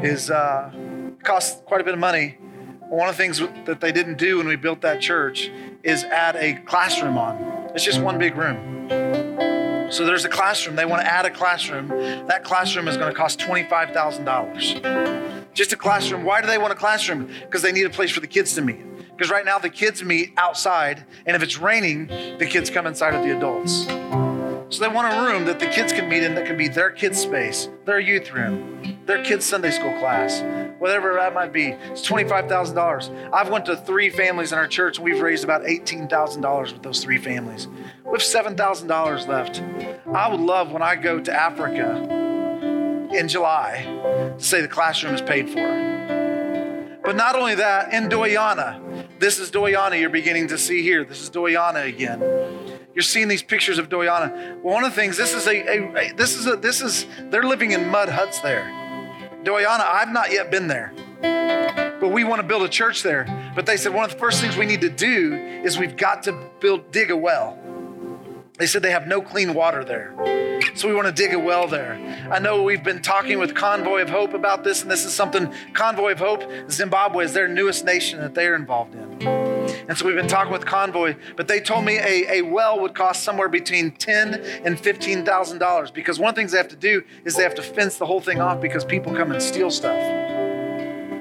is 0.05 0.31
uh, 0.31 0.71
cost 1.25 1.65
quite 1.65 1.81
a 1.81 1.85
bit 1.85 1.95
of 1.95 2.01
money. 2.01 2.39
One 2.89 3.09
of 3.09 3.17
the 3.17 3.21
things 3.21 3.43
that 3.65 3.81
they 3.81 3.91
didn't 3.91 4.19
do 4.19 4.37
when 4.37 4.47
we 4.47 4.55
built 4.55 4.83
that 4.83 5.01
church 5.01 5.51
is 5.83 6.05
add 6.05 6.37
a 6.37 6.63
classroom 6.65 7.19
on. 7.19 7.73
It's 7.75 7.83
just 7.85 8.01
one 8.01 8.21
big 8.21 8.37
room. 8.37 8.78
So 9.91 10.05
there's 10.05 10.25
a 10.25 10.29
classroom. 10.29 10.77
They 10.77 10.85
want 10.85 11.03
to 11.03 11.11
add 11.11 11.25
a 11.25 11.31
classroom. 11.31 11.89
That 11.89 12.45
classroom 12.45 12.89
is 12.89 12.97
going 12.97 13.11
to 13.11 13.17
cost 13.17 13.39
$25,000. 13.39 15.55
Just 15.55 15.73
a 15.73 15.77
classroom. 15.77 16.25
Why 16.25 16.41
do 16.41 16.47
they 16.47 16.59
want 16.59 16.73
a 16.73 16.77
classroom? 16.77 17.31
Because 17.41 17.63
they 17.63 17.73
need 17.73 17.87
a 17.87 17.91
place 17.91 18.11
for 18.11 18.21
the 18.21 18.27
kids 18.27 18.55
to 18.55 18.63
meet. 18.63 18.85
Because 19.11 19.31
right 19.31 19.45
now 19.45 19.59
the 19.59 19.71
kids 19.71 20.05
meet 20.05 20.33
outside, 20.37 21.05
and 21.27 21.35
if 21.35 21.43
it's 21.43 21.59
raining, 21.59 22.07
the 22.39 22.47
kids 22.47 22.71
come 22.71 22.87
inside 22.87 23.15
with 23.15 23.25
the 23.25 23.37
adults. 23.37 23.87
So 24.71 24.81
they 24.81 24.89
want 24.89 25.13
a 25.13 25.27
room 25.27 25.47
that 25.47 25.59
the 25.59 25.67
kids 25.67 25.93
can 25.93 26.09
meet 26.09 26.23
in 26.23 26.35
that 26.35 26.47
can 26.47 26.59
be 26.59 26.69
their 26.69 26.91
kids' 26.91 27.19
space, 27.19 27.71
their 27.87 27.99
youth 27.99 28.31
room, 28.33 28.99
their 29.07 29.25
kids' 29.25 29.47
Sunday 29.47 29.71
school 29.71 29.99
class, 29.99 30.43
whatever 30.79 31.15
that 31.15 31.35
might 31.35 31.53
be. 31.53 31.69
It's 31.69 32.07
$25,000. 32.09 33.33
I've 33.33 33.49
went 33.49 33.67
to 33.67 33.77
three 33.77 34.11
families 34.11 34.53
in 34.53 34.59
our 34.59 34.67
church, 34.67 34.99
and 34.99 35.05
we've 35.05 35.21
raised 35.21 35.45
about 35.45 35.63
$18,000 35.63 36.73
with 36.73 36.83
those 36.83 37.03
three 37.03 37.19
families. 37.19 37.67
We 38.05 38.13
have 38.13 38.21
$7,000 38.21 39.29
left. 39.29 39.63
I 40.15 40.29
would 40.29 40.41
love 40.41 40.73
when 40.73 40.83
I 40.83 40.97
go 40.97 41.21
to 41.21 41.33
Africa 41.33 41.97
in 43.13 43.29
July 43.29 43.83
to 44.39 44.45
say 44.45 44.61
the 44.61 44.69
classroom 44.69 45.15
is 45.15 45.23
paid 45.23 45.49
for. 45.51 45.89
But 47.03 47.17
not 47.17 47.37
only 47.37 47.55
that, 47.55 47.93
in 47.93 48.09
Doyana, 48.09 49.09
this 49.19 49.39
is 49.39 49.51
Doyana 49.51 49.99
you're 49.99 50.11
beginning 50.11 50.49
to 50.49 50.59
see 50.59 50.83
here. 50.83 51.05
This 51.05 51.23
is 51.23 51.31
Doyana 51.31 51.87
again. 51.89 52.21
You're 52.95 53.03
seeing 53.03 53.29
these 53.29 53.43
pictures 53.43 53.79
of 53.79 53.89
Doyana. 53.89 54.61
Well, 54.63 54.75
one 54.75 54.85
of 54.85 54.91
the 54.91 55.01
things, 55.01 55.17
this 55.17 55.33
is 55.33 55.47
a, 55.47 55.53
a, 55.53 56.11
a 56.11 56.13
this 56.15 56.35
is 56.35 56.47
a 56.47 56.57
this 56.57 56.83
is 56.83 57.07
they're 57.31 57.45
living 57.45 57.71
in 57.71 57.89
mud 57.89 58.09
huts 58.09 58.41
there. 58.41 58.67
Doyana, 59.49 59.81
I've 59.81 60.13
not 60.13 60.31
yet 60.31 60.51
been 60.51 60.69
there. 60.69 60.93
But 62.01 62.13
we 62.13 62.23
want 62.23 62.43
to 62.43 62.47
build 62.47 62.63
a 62.63 62.69
church 62.69 63.03
there. 63.03 63.27
But 63.55 63.65
they 63.65 63.79
said 63.79 63.95
one 63.95 64.05
of 64.05 64.11
the 64.11 64.19
first 64.19 64.43
things 64.43 64.59
we 64.59 64.67
need 64.67 64.83
to 64.83 64.91
do 64.91 65.35
is 65.65 65.79
we've 65.79 65.97
got 65.97 66.23
to 66.25 66.39
build 66.61 66.93
dig 66.93 67.11
a 67.11 67.17
well. 67.17 67.59
They 68.59 68.67
said 68.67 68.83
they 68.83 68.91
have 68.91 69.07
no 69.07 69.23
clean 69.23 69.55
water 69.55 69.85
there. 69.85 70.13
So 70.75 70.87
we 70.87 70.95
want 70.95 71.07
to 71.07 71.13
dig 71.13 71.33
a 71.33 71.39
well 71.39 71.67
there. 71.67 71.95
I 72.31 72.39
know 72.41 72.63
we've 72.63 72.85
been 72.85 73.01
talking 73.01 73.39
with 73.39 73.55
Convoy 73.55 74.03
of 74.03 74.11
Hope 74.11 74.35
about 74.35 74.65
this, 74.65 74.83
and 74.83 74.91
this 74.91 75.07
is 75.07 75.15
something 75.15 75.51
Convoy 75.73 76.13
of 76.13 76.19
Hope, 76.19 76.43
Zimbabwe 76.71 77.25
is 77.25 77.33
their 77.33 77.49
newest 77.49 77.87
nation 77.87 78.21
that 78.21 78.35
they're 78.35 78.55
involved 78.55 78.95
in. 78.95 79.58
And 79.87 79.97
so 79.97 80.07
we've 80.07 80.17
been 80.17 80.29
talking 80.29 80.53
with 80.53 80.67
Convoy, 80.67 81.15
but 81.37 81.49
they 81.49 81.61
told 81.61 81.85
me 81.85 81.99
a, 81.99 82.39
a 82.39 82.43
well 82.43 82.81
would 82.81 82.95
cost 82.95 83.23
somewhere 83.23 83.49
between 83.49 83.93
ten 83.93 84.35
and 84.65 84.79
fifteen 84.79 85.25
thousand 85.25 85.59
dollars 85.59 85.91
because 85.91 86.19
one 86.19 86.31
of 86.31 86.35
the 86.35 86.41
things 86.41 86.53
they 86.53 86.59
have 86.59 86.69
to 86.69 86.77
do 86.77 87.03
is 87.25 87.37
they 87.37 87.43
have 87.43 87.55
to 87.55 87.63
fence 87.63 87.99
the 87.99 88.07
whole 88.07 88.21
thing 88.21 88.41
off 88.41 88.61
because 88.61 88.85
people 88.85 89.15
come 89.15 89.31
and 89.31 89.43
steal 89.43 89.71
stuff. 89.71 90.01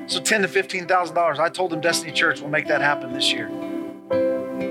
So 0.09 0.21
ten 0.21 0.41
to 0.41 0.47
fifteen 0.47 0.87
thousand 0.87 1.15
dollars. 1.15 1.39
I 1.39 1.49
told 1.49 1.71
them 1.71 1.81
Destiny 1.81 2.11
Church 2.13 2.41
will 2.41 2.49
make 2.49 2.67
that 2.67 2.81
happen 2.81 3.13
this 3.13 3.31
year. 3.31 3.49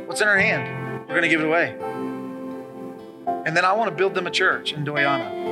What's 0.07 0.21
in 0.21 0.29
our 0.29 0.39
hand? 0.39 1.05
We're 1.09 1.15
going 1.15 1.23
to 1.23 1.29
give 1.29 1.41
it 1.41 1.47
away. 1.47 1.77
And 3.47 3.57
then 3.57 3.65
I 3.65 3.73
want 3.75 3.91
to 3.91 3.97
build 3.97 4.15
them 4.15 4.27
a 4.27 4.31
church 4.31 4.73
in 4.73 4.85
Doyana. 4.85 5.45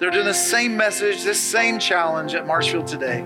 They're 0.00 0.10
doing 0.10 0.24
the 0.24 0.34
same 0.34 0.76
message, 0.76 1.22
this 1.22 1.40
same 1.40 1.78
challenge 1.78 2.34
at 2.34 2.44
Marshfield 2.44 2.88
today. 2.88 3.22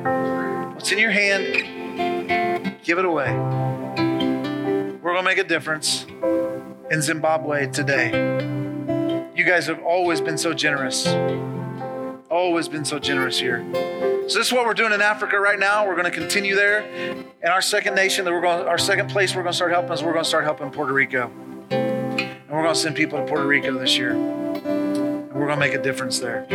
What's 0.74 0.92
in 0.92 0.98
your 0.98 1.10
hand? 1.10 2.76
Give 2.84 2.98
it 2.98 3.06
away. 3.06 3.32
We're 3.32 5.14
going 5.14 5.16
to 5.16 5.22
make 5.22 5.38
a 5.38 5.44
difference 5.44 6.04
in 6.90 7.00
Zimbabwe 7.00 7.68
today. 7.68 8.10
You 9.34 9.44
guys 9.46 9.66
have 9.68 9.82
always 9.82 10.20
been 10.20 10.36
so 10.36 10.52
generous. 10.52 11.06
Always 12.30 12.68
been 12.68 12.84
so 12.84 12.98
generous 12.98 13.40
here. 13.40 13.66
So 14.28 14.36
this 14.38 14.48
is 14.48 14.52
what 14.52 14.66
we're 14.66 14.74
doing 14.74 14.92
in 14.92 15.00
Africa 15.00 15.40
right 15.40 15.58
now. 15.58 15.86
We're 15.86 15.96
going 15.96 16.04
to 16.04 16.10
continue 16.10 16.54
there. 16.54 17.19
And 17.42 17.50
our 17.54 17.62
second 17.62 17.94
nation 17.94 18.26
that 18.26 18.32
we're 18.32 18.42
going, 18.42 18.68
our 18.68 18.76
second 18.76 19.08
place 19.08 19.34
we're 19.34 19.42
going 19.42 19.52
to 19.52 19.56
start 19.56 19.72
helping 19.72 19.92
is 19.92 20.02
we're 20.02 20.12
going 20.12 20.24
to 20.24 20.28
start 20.28 20.44
helping 20.44 20.70
Puerto 20.70 20.92
Rico. 20.92 21.30
And 21.70 22.50
we're 22.50 22.62
going 22.62 22.74
to 22.74 22.78
send 22.78 22.96
people 22.96 23.18
to 23.18 23.24
Puerto 23.24 23.46
Rico 23.46 23.78
this 23.78 23.96
year. 23.96 24.10
And 24.12 25.32
we're 25.32 25.46
going 25.46 25.58
to 25.58 25.60
make 25.60 25.72
a 25.72 25.82
difference 25.82 26.18
there. 26.18 26.46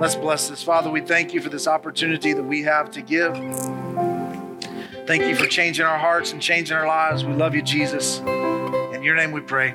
Let's 0.00 0.16
bless 0.16 0.48
this. 0.48 0.60
Father, 0.60 0.90
we 0.90 1.02
thank 1.02 1.32
you 1.34 1.40
for 1.40 1.50
this 1.50 1.68
opportunity 1.68 2.32
that 2.32 2.42
we 2.42 2.62
have 2.62 2.90
to 2.92 3.02
give. 3.02 3.32
Thank 5.06 5.22
you 5.22 5.36
for 5.36 5.46
changing 5.46 5.86
our 5.86 5.98
hearts 5.98 6.32
and 6.32 6.42
changing 6.42 6.76
our 6.76 6.86
lives. 6.86 7.24
We 7.24 7.34
love 7.34 7.54
you, 7.54 7.62
Jesus. 7.62 8.18
In 8.18 9.04
your 9.04 9.14
name 9.14 9.30
we 9.30 9.40
pray. 9.40 9.72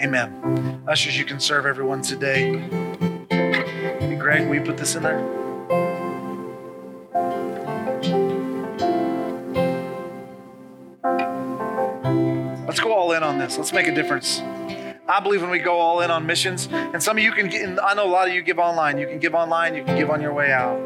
Amen. 0.00 0.82
Ushers, 0.88 1.18
you 1.18 1.26
can 1.26 1.38
serve 1.38 1.66
everyone 1.66 2.00
today. 2.00 2.66
Greg, 4.18 4.52
you 4.52 4.60
put 4.62 4.78
this 4.78 4.96
in 4.96 5.02
there? 5.02 5.45
In 13.16 13.22
on 13.22 13.38
this. 13.38 13.56
Let's 13.56 13.72
make 13.72 13.88
a 13.88 13.94
difference. 13.94 14.40
I 15.08 15.20
believe 15.22 15.40
when 15.40 15.50
we 15.50 15.58
go 15.58 15.78
all 15.78 16.00
in 16.00 16.10
on 16.10 16.26
missions, 16.26 16.68
and 16.70 17.02
some 17.02 17.16
of 17.16 17.24
you 17.24 17.32
can 17.32 17.48
get, 17.48 17.82
I 17.82 17.94
know 17.94 18.06
a 18.06 18.10
lot 18.10 18.28
of 18.28 18.34
you 18.34 18.42
give 18.42 18.58
online. 18.58 18.98
You 18.98 19.06
can 19.06 19.18
give 19.18 19.34
online, 19.34 19.74
you 19.74 19.84
can 19.84 19.96
give 19.96 20.10
on 20.10 20.20
your 20.20 20.34
way 20.34 20.52
out. 20.52 20.78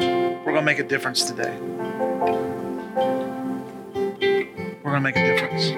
We're 0.00 0.52
going 0.52 0.56
to 0.56 0.62
make 0.62 0.78
a 0.78 0.84
difference 0.84 1.24
today. 1.24 1.56
We're 4.82 4.92
going 4.92 4.94
to 4.94 5.00
make 5.00 5.16
a 5.16 5.26
difference. 5.26 5.70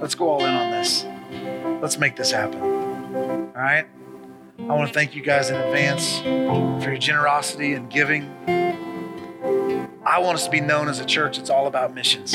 Let's 0.00 0.14
go 0.14 0.28
all 0.30 0.44
in 0.44 0.54
on 0.54 0.70
this. 0.70 1.04
Let's 1.80 1.98
make 1.98 2.16
this 2.16 2.32
happen. 2.32 2.60
All 2.60 3.52
right? 3.54 3.86
I 4.58 4.74
want 4.74 4.88
to 4.88 4.94
thank 4.94 5.14
you 5.14 5.22
guys 5.22 5.50
in 5.50 5.56
advance 5.56 6.18
for 6.20 6.90
your 6.90 6.98
generosity 6.98 7.74
and 7.74 7.88
giving. 7.90 8.30
I 10.04 10.18
want 10.20 10.36
us 10.36 10.44
to 10.46 10.50
be 10.50 10.60
known 10.60 10.88
as 10.88 11.00
a 11.00 11.04
church 11.04 11.36
that's 11.36 11.50
all 11.50 11.66
about 11.66 11.94
missions. 11.94 12.34